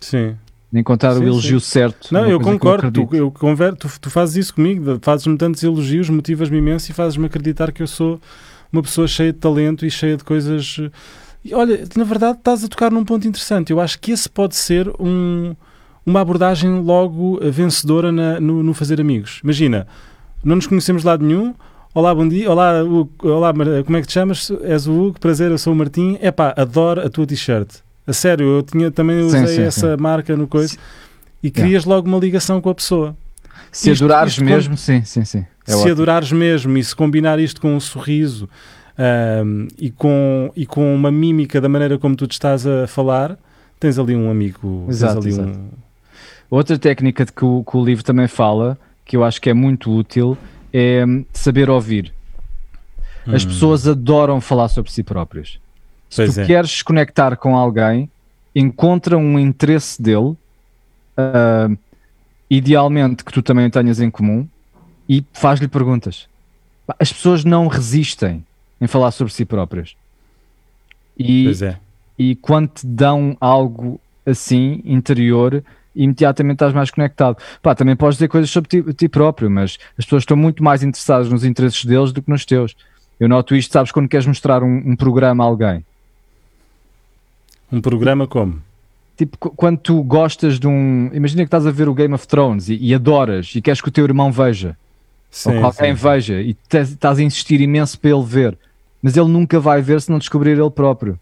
Sim 0.00 0.36
encontrar 0.72 1.14
sim, 1.14 1.20
o 1.20 1.28
elogio 1.28 1.60
sim. 1.60 1.66
certo. 1.66 2.12
Não, 2.12 2.26
eu 2.26 2.40
concordo, 2.40 2.90
tu, 2.90 3.08
eu 3.14 3.32
tu, 3.78 3.88
tu, 4.00 4.10
fazes 4.10 4.36
isso 4.36 4.54
comigo, 4.54 4.98
fazes-me 5.00 5.36
tantos 5.36 5.62
elogios, 5.62 6.08
motivas-me 6.10 6.58
imenso 6.58 6.90
e 6.90 6.94
fazes-me 6.94 7.26
acreditar 7.26 7.72
que 7.72 7.82
eu 7.82 7.86
sou 7.86 8.20
uma 8.72 8.82
pessoa 8.82 9.06
cheia 9.06 9.32
de 9.32 9.38
talento 9.38 9.86
e 9.86 9.90
cheia 9.90 10.16
de 10.16 10.24
coisas. 10.24 10.78
E, 11.44 11.54
olha, 11.54 11.84
na 11.96 12.04
verdade 12.04 12.38
estás 12.38 12.64
a 12.64 12.68
tocar 12.68 12.90
num 12.90 13.04
ponto 13.04 13.26
interessante. 13.26 13.70
Eu 13.70 13.80
acho 13.80 13.98
que 13.98 14.12
esse 14.12 14.28
pode 14.28 14.56
ser 14.56 14.88
um, 14.98 15.54
uma 16.04 16.20
abordagem 16.20 16.80
logo 16.80 17.38
vencedora 17.50 18.10
na, 18.10 18.40
no, 18.40 18.62
no 18.62 18.74
fazer 18.74 19.00
amigos. 19.00 19.40
Imagina, 19.42 19.86
não 20.44 20.56
nos 20.56 20.66
conhecemos 20.66 21.02
de 21.02 21.06
lado 21.06 21.24
nenhum, 21.24 21.54
Olá, 21.96 22.14
bom 22.14 22.28
dia. 22.28 22.50
Olá, 22.50 22.82
Hugo. 22.82 23.10
Olá, 23.22 23.54
como 23.54 23.96
é 23.96 24.02
que 24.02 24.06
te 24.06 24.12
chamas? 24.12 24.50
És 24.64 24.86
o 24.86 24.92
Hugo, 24.92 25.18
prazer, 25.18 25.50
eu 25.50 25.56
sou 25.56 25.72
o 25.72 25.76
Martim. 25.76 26.18
Epá, 26.20 26.52
adoro 26.54 27.00
a 27.00 27.08
tua 27.08 27.26
t-shirt. 27.26 27.85
A 28.06 28.12
sério, 28.12 28.46
eu 28.46 28.62
tinha, 28.62 28.90
também 28.90 29.20
usei 29.20 29.46
sim, 29.46 29.54
sim, 29.56 29.62
essa 29.62 29.96
sim. 29.96 30.02
marca 30.02 30.36
no 30.36 30.46
coisa 30.46 30.76
e 31.42 31.50
crias 31.50 31.84
yeah. 31.84 31.88
logo 31.88 32.08
uma 32.08 32.18
ligação 32.18 32.60
com 32.60 32.70
a 32.70 32.74
pessoa. 32.74 33.16
Se 33.72 33.90
isto, 33.90 34.04
adorares 34.04 34.32
isto 34.32 34.44
mesmo, 34.44 34.70
com... 34.70 34.76
sim, 34.76 35.02
sim, 35.04 35.24
sim. 35.24 35.44
É 35.66 35.72
se 35.72 35.76
ótimo. 35.78 35.92
adorares 35.92 36.32
mesmo 36.32 36.78
e 36.78 36.84
se 36.84 36.94
combinar 36.94 37.38
isto 37.38 37.60
com 37.60 37.74
um 37.74 37.80
sorriso 37.80 38.48
um, 39.44 39.68
e, 39.78 39.90
com, 39.90 40.52
e 40.56 40.64
com 40.64 40.94
uma 40.94 41.10
mímica 41.10 41.60
da 41.60 41.68
maneira 41.68 41.98
como 41.98 42.14
tu 42.16 42.26
te 42.26 42.32
estás 42.32 42.66
a 42.66 42.86
falar, 42.86 43.36
tens 43.78 43.98
ali 43.98 44.14
um 44.14 44.30
amigo. 44.30 44.86
Exato, 44.88 45.18
ali 45.18 45.28
exato. 45.28 45.48
Um... 45.48 45.68
Outra 46.48 46.78
técnica 46.78 47.26
que 47.26 47.44
o, 47.44 47.64
que 47.64 47.76
o 47.76 47.84
livro 47.84 48.04
também 48.04 48.28
fala, 48.28 48.78
que 49.04 49.16
eu 49.16 49.24
acho 49.24 49.40
que 49.40 49.50
é 49.50 49.54
muito 49.54 49.92
útil, 49.92 50.38
é 50.72 51.04
saber 51.32 51.68
ouvir. 51.68 52.12
As 53.26 53.44
hum. 53.44 53.48
pessoas 53.48 53.88
adoram 53.88 54.40
falar 54.40 54.68
sobre 54.68 54.92
si 54.92 55.02
próprias. 55.02 55.58
Se 56.08 56.16
pois 56.16 56.34
tu 56.34 56.40
é. 56.40 56.46
queres 56.46 56.82
conectar 56.82 57.36
com 57.36 57.56
alguém, 57.56 58.10
encontra 58.54 59.16
um 59.18 59.38
interesse 59.38 60.00
dele, 60.00 60.36
uh, 61.18 61.78
idealmente 62.48 63.24
que 63.24 63.32
tu 63.32 63.42
também 63.42 63.68
tenhas 63.68 64.00
em 64.00 64.10
comum, 64.10 64.48
e 65.08 65.24
faz-lhe 65.32 65.68
perguntas. 65.68 66.28
As 66.98 67.12
pessoas 67.12 67.44
não 67.44 67.66
resistem 67.66 68.44
em 68.80 68.86
falar 68.86 69.10
sobre 69.10 69.32
si 69.32 69.44
próprias. 69.44 69.96
E, 71.18 71.50
é. 71.62 71.76
e 72.18 72.36
quando 72.36 72.68
te 72.68 72.86
dão 72.86 73.36
algo 73.40 74.00
assim, 74.24 74.82
interior, 74.84 75.62
imediatamente 75.94 76.56
estás 76.56 76.74
mais 76.74 76.90
conectado. 76.90 77.38
Pá, 77.62 77.74
também 77.74 77.96
podes 77.96 78.16
dizer 78.16 78.28
coisas 78.28 78.50
sobre 78.50 78.68
ti, 78.68 78.94
ti, 78.94 79.08
próprio, 79.08 79.50
mas 79.50 79.78
as 79.98 80.04
pessoas 80.04 80.22
estão 80.22 80.36
muito 80.36 80.62
mais 80.62 80.82
interessadas 80.82 81.30
nos 81.30 81.44
interesses 81.44 81.84
deles 81.84 82.12
do 82.12 82.20
que 82.20 82.30
nos 82.30 82.44
teus. 82.44 82.76
Eu 83.18 83.28
noto 83.28 83.56
isto, 83.56 83.72
sabes, 83.72 83.90
quando 83.90 84.08
queres 84.08 84.26
mostrar 84.26 84.62
um, 84.62 84.82
um 84.84 84.96
programa 84.96 85.42
a 85.42 85.46
alguém. 85.46 85.84
Um 87.70 87.80
programa 87.80 88.26
como? 88.26 88.62
Tipo, 89.16 89.38
quando 89.50 89.78
tu 89.78 90.02
gostas 90.02 90.58
de 90.58 90.66
um. 90.66 91.10
Imagina 91.12 91.42
que 91.42 91.46
estás 91.46 91.66
a 91.66 91.70
ver 91.70 91.88
o 91.88 91.94
Game 91.94 92.12
of 92.14 92.26
Thrones 92.28 92.68
e, 92.68 92.76
e 92.76 92.94
adoras 92.94 93.52
e 93.54 93.62
queres 93.62 93.80
que 93.80 93.88
o 93.88 93.92
teu 93.92 94.04
irmão 94.04 94.30
veja. 94.30 94.76
Sim, 95.30 95.50
ou 95.50 95.56
que 95.56 95.64
alguém 95.64 95.96
sim. 95.96 96.02
veja 96.02 96.40
e 96.40 96.56
estás 96.72 97.18
a 97.18 97.22
insistir 97.22 97.60
imenso 97.60 97.98
para 97.98 98.10
ele 98.10 98.24
ver. 98.24 98.58
Mas 99.02 99.16
ele 99.16 99.28
nunca 99.28 99.58
vai 99.58 99.80
ver 99.80 100.00
se 100.00 100.10
não 100.10 100.18
descobrir 100.18 100.58
ele 100.58 100.70
próprio. 100.70 101.18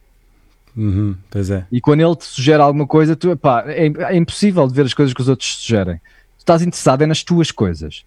Uhum, 0.77 1.15
pois 1.31 1.51
é. 1.51 1.67
E 1.71 1.81
quando 1.81 2.01
ele 2.01 2.17
te 2.17 2.25
sugere 2.25 2.61
alguma 2.61 2.87
coisa, 2.87 3.15
tu, 3.15 3.37
pá, 3.37 3.65
é, 3.67 3.87
é 3.87 4.17
impossível 4.17 4.67
de 4.67 4.75
ver 4.75 4.87
as 4.87 4.95
coisas 4.95 5.15
que 5.15 5.21
os 5.21 5.29
outros 5.29 5.57
sugerem. 5.57 5.97
Tu 5.97 6.41
estás 6.41 6.63
interessado 6.63 7.03
é 7.03 7.07
nas 7.07 7.23
tuas 7.23 7.51
coisas. 7.51 8.05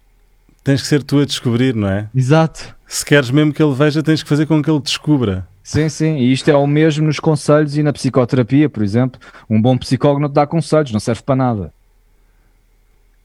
Tens 0.62 0.82
que 0.82 0.88
ser 0.88 1.02
tu 1.02 1.18
a 1.20 1.24
descobrir, 1.24 1.74
não 1.74 1.88
é? 1.88 2.08
Exato. 2.14 2.74
Se 2.86 3.04
queres 3.04 3.30
mesmo 3.30 3.52
que 3.52 3.62
ele 3.62 3.74
veja, 3.74 4.02
tens 4.02 4.22
que 4.22 4.28
fazer 4.28 4.46
com 4.46 4.62
que 4.62 4.70
ele 4.70 4.80
descubra. 4.80 5.46
Sim, 5.68 5.90
sim, 5.90 6.16
e 6.16 6.32
isto 6.32 6.50
é 6.50 6.56
o 6.56 6.66
mesmo 6.66 7.06
nos 7.06 7.20
conselhos 7.20 7.76
e 7.76 7.82
na 7.82 7.92
psicoterapia, 7.92 8.70
por 8.70 8.82
exemplo. 8.82 9.20
Um 9.50 9.60
bom 9.60 9.76
psicólogo 9.76 10.18
não 10.18 10.30
te 10.30 10.32
dá 10.32 10.46
conselhos, 10.46 10.92
não 10.92 10.98
serve 10.98 11.20
para 11.20 11.36
nada. 11.36 11.74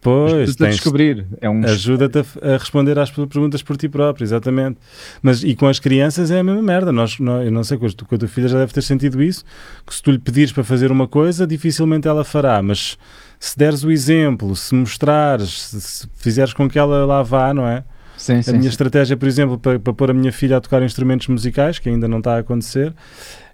Pois, 0.01 0.53
tens 0.57 0.67
a 0.67 0.69
descobrir. 0.71 1.25
É 1.39 1.49
um... 1.49 1.63
Ajuda-te 1.63 2.19
a, 2.19 2.55
a, 2.55 2.57
responder 2.57 2.99
às 2.99 3.09
perguntas 3.09 3.63
por 3.63 3.77
ti 3.77 3.87
próprio, 3.87 4.25
exatamente. 4.25 4.77
Mas 5.21 5.41
e 5.41 5.55
com 5.55 5.69
as 5.69 5.79
crianças 5.79 6.31
é 6.31 6.39
a 6.41 6.43
mesma 6.43 6.61
merda. 6.61 6.91
Nós, 6.91 7.17
nós 7.17 7.45
eu 7.45 7.51
não 7.51 7.63
sei, 7.63 7.77
com 7.77 7.85
a 7.85 8.17
tua 8.17 8.27
filha 8.27 8.49
já 8.49 8.57
deve 8.57 8.73
ter 8.73 8.81
sentido 8.81 9.23
isso, 9.23 9.45
que 9.87 9.95
se 9.95 10.03
tu 10.03 10.11
lhe 10.11 10.19
pedires 10.19 10.51
para 10.51 10.65
fazer 10.65 10.91
uma 10.91 11.07
coisa, 11.07 11.47
dificilmente 11.47 12.09
ela 12.09 12.25
fará, 12.25 12.61
mas 12.61 12.97
se 13.39 13.57
deres 13.57 13.85
o 13.85 13.89
exemplo, 13.89 14.53
se 14.53 14.75
mostrares, 14.75 15.61
se, 15.61 15.79
se 15.79 16.09
fizeres 16.17 16.51
com 16.51 16.69
que 16.69 16.77
ela 16.77 17.05
lá 17.05 17.23
vá, 17.23 17.53
não 17.53 17.65
é? 17.65 17.85
Sim, 18.23 18.35
a 18.37 18.43
sim, 18.43 18.51
minha 18.51 18.63
sim. 18.63 18.69
estratégia, 18.69 19.17
por 19.17 19.27
exemplo, 19.27 19.57
para, 19.59 19.77
para 19.77 19.93
pôr 19.93 20.09
a 20.11 20.13
minha 20.13 20.31
filha 20.31 20.55
a 20.55 20.61
tocar 20.61 20.81
instrumentos 20.81 21.27
musicais, 21.27 21.77
que 21.77 21.89
ainda 21.89 22.07
não 22.07 22.19
está 22.19 22.35
a 22.35 22.39
acontecer, 22.39 22.93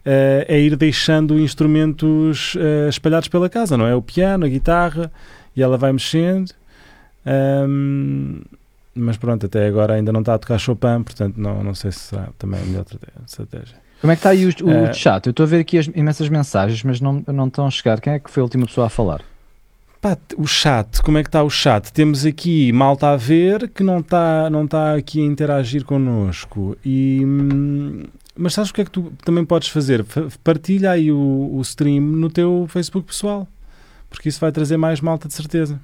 eh, 0.06 0.46
é 0.48 0.60
ir 0.60 0.76
deixando 0.76 1.40
instrumentos 1.40 2.56
eh, 2.60 2.88
espalhados 2.88 3.28
pela 3.30 3.50
casa, 3.50 3.76
não 3.76 3.88
é? 3.88 3.96
O 3.96 4.02
piano, 4.02 4.46
a 4.46 4.48
guitarra, 4.48 5.12
e 5.56 5.64
ela 5.64 5.76
vai 5.76 5.92
mexendo. 5.92 6.52
Ahm, 7.26 8.42
mas 8.94 9.18
pronto, 9.18 9.46
até 9.48 9.66
agora 9.68 9.94
ainda 9.96 10.12
não 10.12 10.20
está 10.20 10.36
a 10.36 10.38
tocar 10.38 10.58
Chopin, 10.60 11.02
portanto 11.04 11.36
não, 11.38 11.64
não 11.64 11.74
sei 11.74 11.92
se 11.92 12.00
será 12.00 12.30
também 12.38 12.62
a 12.62 12.66
melhor 12.66 12.86
estratégia. 13.26 13.76
Como 14.02 14.12
é 14.14 14.16
que 14.16 14.20
está 14.20 14.30
aí 14.30 14.46
o, 14.46 14.50
o 14.66 14.72
Eh, 14.72 14.94
chat? 14.94 15.26
Eu 15.26 15.32
estou 15.32 15.44
a 15.46 15.48
ver 15.48 15.60
aqui 15.62 15.78
as 15.78 15.88
imensas 15.88 16.30
mensagens, 16.30 16.84
mas 16.84 17.02
não, 17.02 17.24
não 17.28 17.48
estão 17.48 17.66
a 17.66 17.70
chegar. 17.72 18.00
Quem 18.00 18.14
é 18.14 18.20
que 18.20 18.30
foi 18.30 18.42
a 18.42 18.44
última 18.46 18.66
pessoa 18.66 18.88
a 18.88 18.90
falar? 18.90 19.22
Pá, 20.02 20.18
o 20.38 20.48
chat, 20.48 21.02
como 21.02 21.18
é 21.18 21.24
que 21.24 21.28
está 21.28 21.44
o 21.44 21.50
chat? 21.50 21.92
Temos 21.92 22.26
aqui 22.26 22.72
malta 22.72 23.10
a 23.10 23.18
ver 23.18 23.68
que 23.68 23.84
não 23.84 24.00
está 24.00 24.50
não 24.50 24.66
tá 24.66 24.96
aqui 24.96 25.20
a 25.20 25.26
interagir 25.26 25.84
connosco. 25.84 26.78
E, 26.86 27.22
hum, 27.26 28.04
mas 28.34 28.54
sabes 28.54 28.72
o 28.72 28.74
que 28.74 28.80
é 28.80 28.86
que 28.86 28.92
tu 28.92 29.12
também 29.26 29.44
podes 29.44 29.68
fazer? 29.68 30.06
Fa- 30.06 30.28
Partilha 30.42 30.92
aí 30.92 31.12
o, 31.12 31.50
o 31.54 31.60
stream 31.62 32.00
no 32.02 32.30
teu 32.30 32.66
Facebook 32.70 33.08
pessoal, 33.08 33.46
porque 34.10 34.30
isso 34.30 34.40
vai 34.40 34.54
trazer 34.54 34.78
mais 34.78 35.02
malta 35.02 35.28
de 35.28 35.34
certeza. 35.34 35.78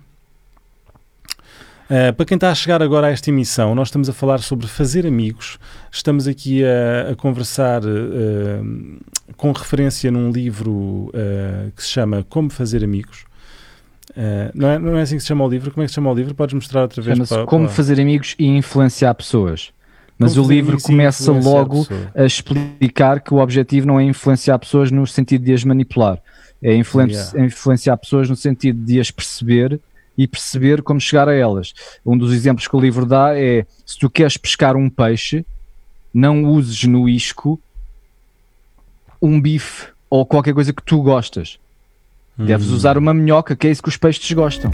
Uh, 1.88 2.14
para 2.16 2.26
quem 2.26 2.36
está 2.36 2.50
a 2.50 2.56
chegar 2.56 2.82
agora 2.82 3.08
a 3.08 3.12
esta 3.12 3.30
emissão, 3.30 3.76
nós 3.76 3.90
estamos 3.90 4.08
a 4.10 4.14
falar 4.14 4.40
sobre 4.40 4.66
fazer 4.66 5.06
amigos. 5.06 5.60
Estamos 5.92 6.26
aqui 6.26 6.64
a, 6.64 7.12
a 7.12 7.16
conversar 7.16 7.84
uh, 7.84 9.00
com 9.36 9.52
referência 9.52 10.10
num 10.10 10.32
livro 10.32 10.72
uh, 10.72 11.70
que 11.76 11.84
se 11.84 11.90
chama 11.90 12.26
Como 12.30 12.50
Fazer 12.50 12.82
Amigos. 12.82 13.25
Uh, 14.12 14.52
não, 14.54 14.70
é, 14.70 14.80
não 14.80 14.98
é 14.98 15.02
assim 15.02 15.16
que 15.16 15.22
se 15.22 15.28
chama 15.28 15.44
o 15.44 15.50
livro? 15.50 15.72
Como 15.72 15.84
é 15.84 15.86
que 15.86 15.90
se 15.90 15.96
chama 15.96 16.12
o 16.12 16.14
livro? 16.16 16.34
Podes 16.36 16.54
mostrar 16.54 16.84
outra 16.84 17.02
vez? 17.02 17.28
Para- 17.30 17.46
Como 17.46 17.66
para- 17.66 17.74
Fazer 17.76 18.00
Amigos 18.00 18.36
e 18.40 18.46
Influenciar 18.46 19.14
Pessoas. 19.16 19.72
Mas 20.18 20.34
Como 20.36 20.46
o 20.46 20.50
livro 20.50 20.78
começa 20.82 21.32
logo 21.34 21.80
Pessoas. 21.86 22.08
a 22.16 22.24
explicar 22.26 23.20
que 23.20 23.34
o 23.34 23.38
objetivo 23.38 23.86
não 23.86 24.00
é 24.00 24.04
influenciar 24.04 24.58
pessoas 24.60 24.90
no 24.90 25.06
sentido 25.06 25.44
de 25.44 25.54
as 25.54 25.64
manipular, 25.66 26.20
é 26.64 26.74
influen- 26.76 27.10
Yeah. 27.10 27.44
influenciar 27.46 27.98
pessoas 27.98 28.30
no 28.30 28.36
sentido 28.36 28.86
de 28.86 28.98
as 29.00 29.12
perceber 29.12 29.78
e 30.18 30.26
perceber 30.26 30.82
como 30.82 31.02
chegar 31.02 31.28
a 31.28 31.34
elas. 31.34 31.74
Um 32.06 32.18
dos 32.18 32.32
exemplos 32.32 32.66
que 32.66 32.76
o 32.76 32.80
livro 32.80 33.06
dá 33.06 33.38
é: 33.38 33.66
se 33.86 34.00
tu 34.00 34.10
queres 34.10 34.38
pescar 34.38 34.78
um 34.78 34.90
peixe, 34.90 35.46
não 36.14 36.46
uses 36.46 36.86
no 36.86 37.10
isco 37.10 37.60
um 39.22 39.42
bife 39.42 39.88
ou 40.10 40.26
qualquer 40.26 40.54
coisa 40.54 40.72
que 40.72 40.82
tu 40.84 41.02
gostas. 41.02 41.60
Deves 42.38 42.70
Hum. 42.70 42.76
usar 42.76 42.98
uma 42.98 43.14
minhoca, 43.14 43.56
que 43.56 43.68
é 43.68 43.72
isso 43.72 43.82
que 43.82 43.90
os 43.90 43.98
peixes 43.98 44.32
gostam. 44.34 44.72